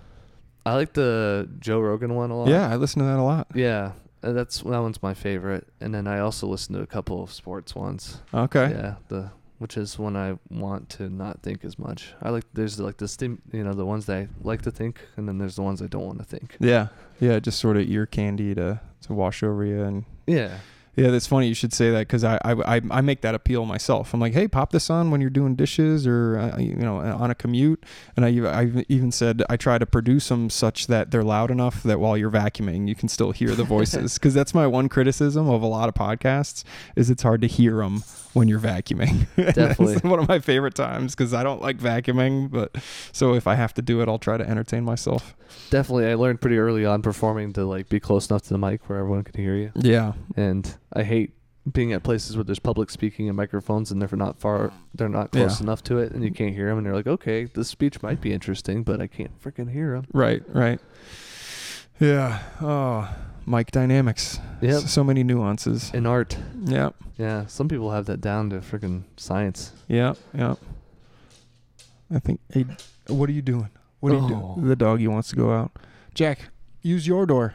I 0.65 0.75
like 0.75 0.93
the 0.93 1.49
Joe 1.59 1.81
Rogan 1.81 2.15
one 2.15 2.31
a 2.31 2.39
lot. 2.39 2.49
Yeah, 2.49 2.71
I 2.71 2.77
listen 2.77 3.01
to 3.01 3.07
that 3.07 3.19
a 3.19 3.23
lot. 3.23 3.49
yeah, 3.53 3.93
uh, 4.23 4.31
that's 4.31 4.61
that 4.61 4.81
one's 4.81 5.03
my 5.03 5.13
favorite. 5.13 5.67
And 5.81 5.93
then 5.93 6.07
I 6.07 6.21
also 6.21 6.47
listen 6.47 6.77
to 6.77 6.83
a 6.83 6.87
couple 6.87 7.21
of 7.21 7.33
sports 7.33 7.75
ones. 7.75 8.21
Okay. 8.33 8.71
Yeah, 8.71 8.95
the 9.09 9.31
which 9.59 9.77
is 9.77 9.97
when 9.99 10.17
I 10.17 10.39
want 10.51 10.89
to 10.91 11.09
not 11.09 11.43
think 11.43 11.65
as 11.65 11.79
much. 11.79 12.15
I 12.23 12.31
like 12.31 12.45
there's 12.53 12.79
like 12.79 12.97
the 12.99 13.09
stim, 13.09 13.43
you 13.53 13.65
know, 13.65 13.75
the 13.75 13.87
ones 13.87 14.07
that 14.07 14.17
I 14.17 14.29
like 14.43 14.63
to 14.63 14.71
think, 14.71 15.01
and 15.17 15.29
then 15.29 15.39
there's 15.39 15.57
the 15.57 15.63
ones 15.63 15.83
I 15.83 15.87
don't 15.89 16.07
want 16.07 16.19
to 16.19 16.25
think. 16.25 16.57
Yeah. 16.61 16.89
Yeah, 17.23 17.39
just 17.39 17.61
sort 17.61 17.77
of 17.77 17.89
ear 17.89 18.05
candy 18.05 18.53
to 18.57 18.81
to 19.03 19.13
wash 19.13 19.45
over 19.45 19.65
you 19.65 19.81
and 19.81 20.05
Yeah, 20.27 20.59
Yeah, 20.97 21.11
that's 21.11 21.29
funny. 21.29 21.47
You 21.47 21.55
should 21.55 21.73
say 21.73 21.93
that 21.93 22.01
because 22.01 22.25
I, 22.25 22.37
I 22.45 22.77
I 22.77 22.81
I 22.91 23.01
make 23.01 23.21
that 23.21 23.37
appeal 23.37 23.65
myself. 23.65 24.13
I'm 24.13 24.19
like, 24.19 24.33
hey, 24.33 24.49
pop 24.49 24.73
this 24.73 24.91
on 24.91 25.13
when 25.13 25.21
you're 25.21 25.31
doing 25.31 25.55
dishes 25.55 26.05
or 26.05 26.37
uh, 26.37 26.59
you 26.59 26.75
know 26.75 26.97
on 26.99 27.31
a 27.31 27.37
commute. 27.37 27.85
And 28.17 28.25
I 28.25 28.31
I 28.63 28.85
even 28.89 29.13
said 29.13 29.45
I 29.49 29.57
try 29.57 29.79
to 29.79 29.87
produce 29.87 30.29
them 30.31 30.51
such 30.51 30.89
that 30.89 31.13
they're 31.13 31.23
loud 31.23 31.53
enough 31.53 31.85
that 31.85 32.01
while 32.01 32.17
you're 32.17 32.29
vacuuming, 32.31 32.89
you 32.89 32.97
can 32.97 33.09
still 33.09 33.31
hear 33.31 33.55
the 33.55 33.65
voices. 33.77 34.15
Because 34.15 34.35
that's 34.35 34.53
my 34.53 34.67
one 34.67 34.89
criticism 34.89 35.49
of 35.49 35.63
a 35.63 35.67
lot 35.69 35.89
of 35.89 35.95
podcasts 35.95 36.65
is 36.97 37.09
it's 37.09 37.23
hard 37.23 37.41
to 37.43 37.47
hear 37.47 37.77
them 37.77 38.03
when 38.35 38.49
you're 38.49 38.59
vacuuming. 38.61 39.27
Definitely. 39.55 39.97
one 40.09 40.19
of 40.19 40.29
my 40.29 40.39
favorite 40.39 40.75
times 40.75 41.15
because 41.15 41.35
I 41.35 41.43
don't 41.43 41.61
like 41.63 41.79
vacuuming, 41.79 42.51
but 42.51 42.77
so 43.13 43.35
if 43.35 43.47
I 43.47 43.55
have 43.55 43.75
to 43.75 43.83
do 43.83 44.01
it, 44.01 44.09
I'll 44.09 44.19
try 44.19 44.37
to 44.37 44.49
entertain 44.49 44.85
myself. 44.85 45.37
Definitely, 45.71 46.07
I 46.11 46.15
learned 46.15 46.41
pretty 46.41 46.59
early 46.59 46.85
on 46.87 47.03
performing 47.03 47.53
to 47.55 47.65
like 47.65 47.89
be 47.89 48.01
close 48.01 48.31
enough 48.31 48.43
to 48.43 48.49
the 48.51 48.59
mic 48.59 48.89
where 48.89 48.99
everyone 48.99 49.25
can 49.25 49.41
hear 49.41 49.55
you. 49.57 49.73
Yeah, 49.75 50.13
And 50.37 50.75
I 50.93 51.03
hate 51.03 51.33
being 51.71 51.93
at 51.93 52.03
places 52.03 52.37
where 52.37 52.43
there's 52.43 52.59
public 52.59 52.91
speaking 52.91 53.29
and 53.29 53.37
microphones 53.37 53.93
and 53.93 54.03
they're 54.03 54.19
not 54.19 54.41
far, 54.41 54.73
they're 54.95 55.09
not 55.09 55.31
close 55.31 55.61
Yeah. 55.61 55.65
enough 55.65 55.83
to 55.85 55.99
it, 55.99 56.11
and 56.13 56.25
you 56.25 56.33
can't 56.33 56.55
hear 56.55 56.69
them. 56.69 56.79
And 56.79 56.85
you're 56.87 56.97
like, 56.97 57.07
okay, 57.07 57.45
this 57.45 57.69
speech 57.69 58.03
might 58.03 58.21
be 58.21 58.33
interesting, 58.33 58.83
but 58.83 59.01
I 59.01 59.07
can't 59.07 59.31
freaking 59.41 59.71
hear 59.71 59.93
them. 59.93 60.07
right, 60.13 60.43
right. 60.49 60.81
Yeah. 62.01 62.43
Oh, 62.61 63.09
mic 63.47 63.71
dynamics. 63.71 64.39
Yep. 64.61 64.85
S- 64.85 64.93
So 64.93 65.03
many 65.05 65.23
nuances. 65.25 65.91
In 65.95 66.07
art, 66.07 66.37
Yeah. 66.65 66.91
yeah, 67.19 67.47
some 67.47 67.69
people 67.69 67.91
have 67.91 68.07
that 68.07 68.21
down 68.21 68.51
to 68.51 68.57
freaking 68.61 69.05
science. 69.17 69.73
Yeah. 69.89 70.15
Yeah. 70.35 70.55
I 72.15 72.19
think. 72.19 72.41
Hey, 72.51 72.67
what 73.09 73.29
are 73.29 73.33
you 73.33 73.43
doing? 73.43 73.71
What 74.01 74.13
are 74.13 74.17
you 74.17 74.25
Oh. 74.25 74.55
doing? 74.57 74.69
The 74.69 74.77
doggy 74.77 75.07
wants 75.09 75.29
to 75.31 75.37
go 75.37 75.53
out. 75.53 75.73
Jack, 76.15 76.51
use 76.83 77.07
your 77.07 77.25
door. 77.27 77.55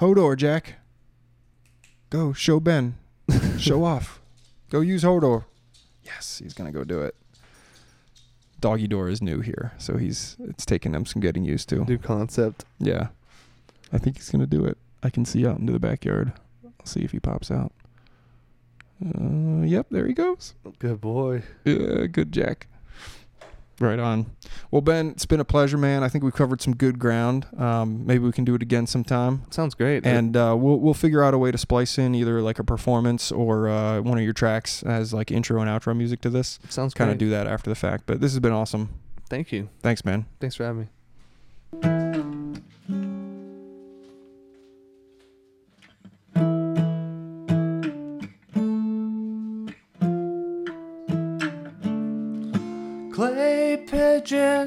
Hodor, 0.00 0.36
Jack. 0.36 0.74
Go 2.10 2.32
show 2.32 2.60
Ben. 2.60 2.96
show 3.58 3.84
off. 3.84 4.20
Go 4.70 4.80
use 4.80 5.02
Hodor. 5.04 5.44
Yes, 6.04 6.40
he's 6.42 6.52
gonna 6.54 6.72
go 6.72 6.84
do 6.84 7.00
it. 7.00 7.14
Doggy 8.60 8.86
door 8.86 9.08
is 9.08 9.20
new 9.22 9.40
here, 9.40 9.72
so 9.78 9.96
he's 9.96 10.36
it's 10.40 10.64
taking 10.66 10.94
him 10.94 11.04
some 11.06 11.20
getting 11.20 11.44
used 11.44 11.68
to. 11.70 11.84
New 11.84 11.98
concept. 11.98 12.64
Yeah. 12.78 13.08
I 13.92 13.98
think 13.98 14.16
he's 14.16 14.30
gonna 14.30 14.46
do 14.46 14.64
it. 14.64 14.76
I 15.04 15.10
can 15.10 15.24
see 15.24 15.46
out 15.46 15.58
into 15.58 15.72
the 15.72 15.78
backyard. 15.78 16.32
I'll 16.64 16.86
see 16.86 17.00
if 17.04 17.12
he 17.12 17.20
pops 17.20 17.50
out. 17.50 17.72
Uh, 19.04 19.62
yep, 19.62 19.86
there 19.90 20.06
he 20.06 20.14
goes. 20.14 20.54
Good 20.78 21.00
boy. 21.00 21.42
Yeah, 21.64 22.06
good 22.06 22.32
Jack. 22.32 22.66
Right 23.80 23.98
on. 23.98 24.30
Well, 24.70 24.82
Ben, 24.82 25.08
it's 25.10 25.26
been 25.26 25.40
a 25.40 25.44
pleasure, 25.44 25.76
man. 25.76 26.04
I 26.04 26.08
think 26.08 26.22
we've 26.22 26.32
covered 26.32 26.62
some 26.62 26.76
good 26.76 27.00
ground. 27.00 27.46
Um, 27.58 28.06
maybe 28.06 28.24
we 28.24 28.30
can 28.30 28.44
do 28.44 28.54
it 28.54 28.62
again 28.62 28.86
sometime, 28.86 29.42
Sounds 29.50 29.74
great. 29.74 30.06
and 30.06 30.36
uh, 30.36 30.54
we'll 30.56 30.78
we'll 30.78 30.94
figure 30.94 31.24
out 31.24 31.34
a 31.34 31.38
way 31.38 31.50
to 31.50 31.58
splice 31.58 31.98
in 31.98 32.14
either 32.14 32.40
like 32.40 32.60
a 32.60 32.64
performance 32.64 33.32
or 33.32 33.68
uh, 33.68 34.00
one 34.00 34.16
of 34.16 34.22
your 34.22 34.32
tracks 34.32 34.84
as 34.84 35.12
like 35.12 35.32
intro 35.32 35.60
and 35.60 35.68
outro 35.68 35.94
music 35.94 36.20
to 36.20 36.30
this. 36.30 36.60
Sounds 36.68 36.94
Kind 36.94 37.10
of 37.10 37.18
do 37.18 37.28
that 37.30 37.48
after 37.48 37.68
the 37.68 37.74
fact. 37.74 38.04
But 38.06 38.20
this 38.20 38.30
has 38.32 38.38
been 38.38 38.52
awesome. 38.52 38.90
Thank 39.28 39.50
you. 39.50 39.68
Thanks, 39.82 40.04
man. 40.04 40.26
Thanks 40.38 40.54
for 40.54 40.64
having 40.64 40.82
me. 40.82 40.88
Clay 53.14 53.76
pigeon. 53.86 54.66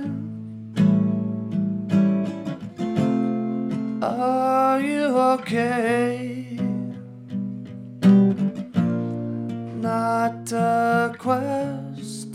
Are 4.01 4.79
you 4.79 5.07
okay? 5.35 6.57
Not 9.81 10.49
a 10.53 11.13
question, 11.17 12.31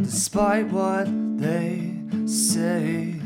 despite 0.00 0.68
what 0.68 1.06
they 1.38 2.00
say. 2.24 3.20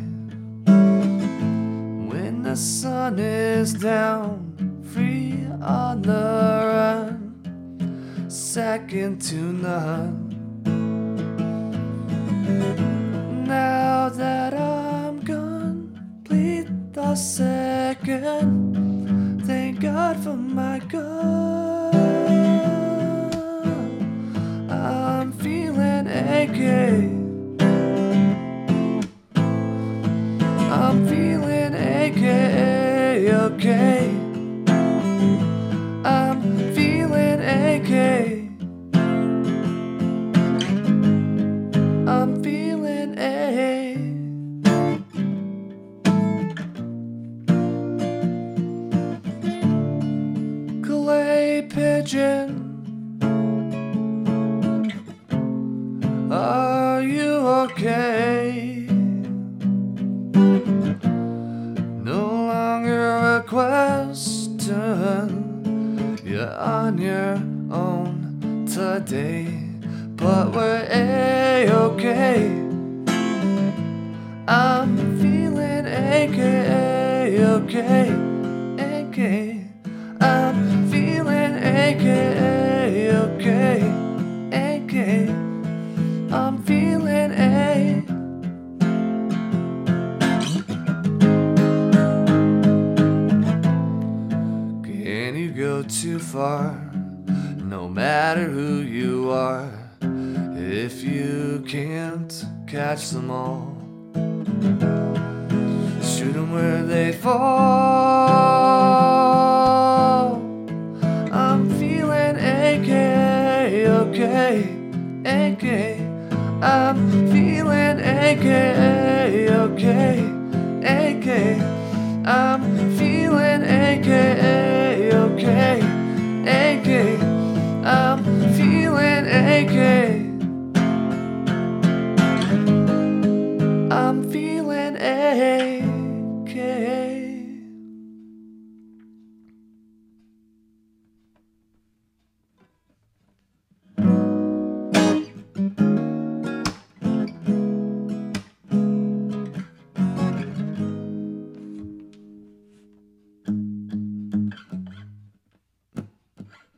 When 2.10 2.42
the 2.42 2.56
sun 2.56 3.20
is 3.20 3.74
down, 3.74 4.82
free 4.92 5.46
on 5.62 6.02
the 6.02 6.10
run, 6.74 8.26
second 8.28 9.22
to 9.28 9.36
none. 9.36 10.23
Now 13.46 14.08
that 14.08 14.54
I'm 14.54 15.20
gone, 15.20 16.20
bleed 16.24 16.92
the 16.92 17.14
second. 17.14 18.74
Thank 19.46 19.80
God 19.80 20.16
for 20.22 20.36
my 20.36 20.78
gun. 20.78 21.94
I'm 24.70 25.32
feeling 25.32 26.06
achy. 26.06 27.23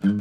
As 0.07 0.13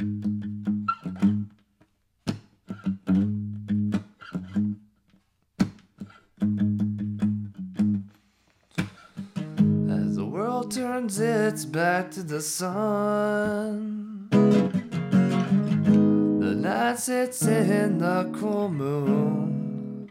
the 10.16 10.26
world 10.26 10.72
turns 10.72 11.20
its 11.20 11.66
back 11.66 12.10
to 12.12 12.24
the 12.24 12.42
sun, 12.42 14.28
the 14.32 16.56
night 16.56 16.98
sits 16.98 17.46
in 17.46 18.00
the 18.00 18.32
cool 18.34 18.70
moon. 18.70 20.10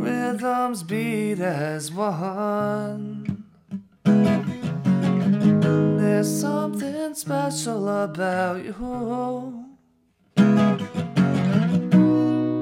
Rhythms 0.00 0.82
beat 0.82 1.40
as 1.40 1.92
one. 1.92 3.15
There's 6.26 6.40
something 6.40 7.14
special 7.14 7.88
about 7.88 8.64
you. 8.64 9.64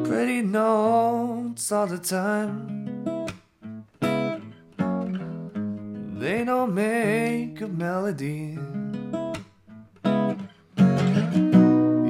Pretty 0.04 0.42
notes 0.42 1.72
all 1.72 1.86
the 1.86 1.96
time. 1.96 3.26
They 6.20 6.44
don't 6.44 6.74
make 6.74 7.58
a 7.62 7.68
melody. 7.68 8.58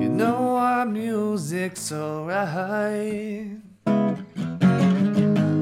You 0.01 0.09
know 0.09 0.57
our 0.57 0.85
music's 0.87 1.93
alright. 1.93 3.61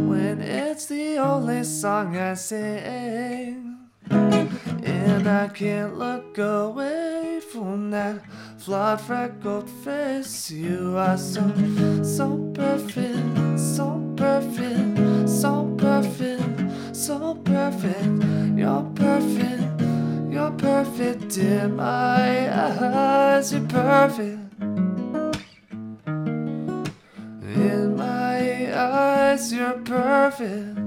When 0.09 0.40
it's 0.40 0.86
the 0.86 1.18
only 1.18 1.64
song 1.64 2.16
I 2.16 2.32
sing. 2.32 3.61
And 5.05 5.28
I 5.28 5.48
can't 5.48 5.98
look 5.98 6.38
away 6.38 7.40
from 7.53 7.90
that 7.90 8.22
flawed 8.57 9.00
freckled 9.00 9.68
face. 9.68 10.50
You 10.50 10.96
are 10.96 11.18
so, 11.18 11.42
so 12.05 12.53
perfect, 12.55 13.59
so 13.59 14.14
perfect, 14.16 15.28
so 15.28 15.74
perfect, 15.76 16.96
so 16.96 17.34
perfect. 17.34 18.24
You're 18.57 18.90
perfect, 18.94 19.80
you're 20.32 20.53
perfect 20.53 21.36
in 21.36 21.76
my 21.76 22.48
eyes. 22.53 23.53
You're 23.53 23.66
perfect. 23.68 24.38
In 27.55 27.96
my 27.96 28.72
eyes, 28.72 29.53
you're 29.53 29.80
perfect. 29.84 30.82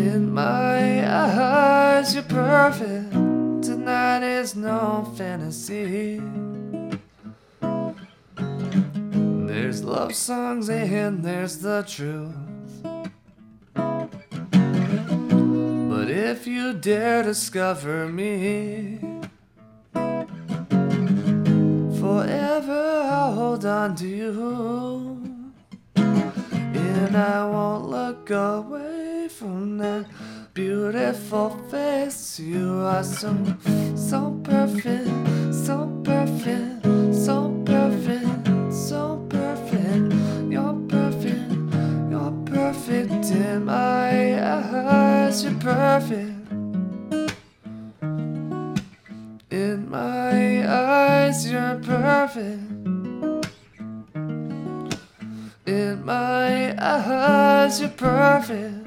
In 0.00 0.32
my 0.32 1.06
eyes, 1.06 2.14
you're 2.14 2.22
perfect. 2.22 3.12
Tonight 3.12 4.22
is 4.22 4.56
no 4.56 5.12
fantasy. 5.14 6.22
There's 9.50 9.84
love 9.84 10.14
songs 10.14 10.70
and 10.70 11.22
there's 11.22 11.58
the 11.58 11.82
truth. 11.82 12.34
But 15.90 16.10
if 16.10 16.46
you 16.46 16.72
dare 16.72 17.22
discover 17.22 18.08
me, 18.08 19.00
forever 22.00 23.02
I'll 23.04 23.34
hold 23.34 23.66
on 23.66 23.96
to 23.96 24.08
you. 24.08 25.42
And 25.96 27.14
I 27.14 27.44
won't 27.44 27.90
look 27.90 28.30
away 28.30 28.99
from 29.28 29.78
that 29.78 30.06
beautiful 30.54 31.50
face. 31.70 32.38
You 32.38 32.80
are 32.80 33.04
so, 33.04 33.34
so 33.94 34.40
perfect, 34.44 35.08
so 35.52 36.00
perfect, 36.04 36.84
so 37.14 37.62
perfect, 37.64 38.72
so 38.72 39.26
perfect. 39.28 40.12
You're 40.50 40.74
perfect, 40.88 41.52
you're 42.10 42.42
perfect 42.46 43.30
in 43.30 43.64
my 43.64 44.40
eyes. 44.42 45.44
You're 45.44 45.54
perfect. 45.54 46.40
In 49.50 49.88
my 49.90 50.68
eyes, 50.68 51.50
you're 51.50 51.80
perfect. 51.82 52.62
In 55.66 56.04
my 56.04 56.74
eyes, 56.78 57.80
you're 57.80 57.90
perfect. 57.90 58.79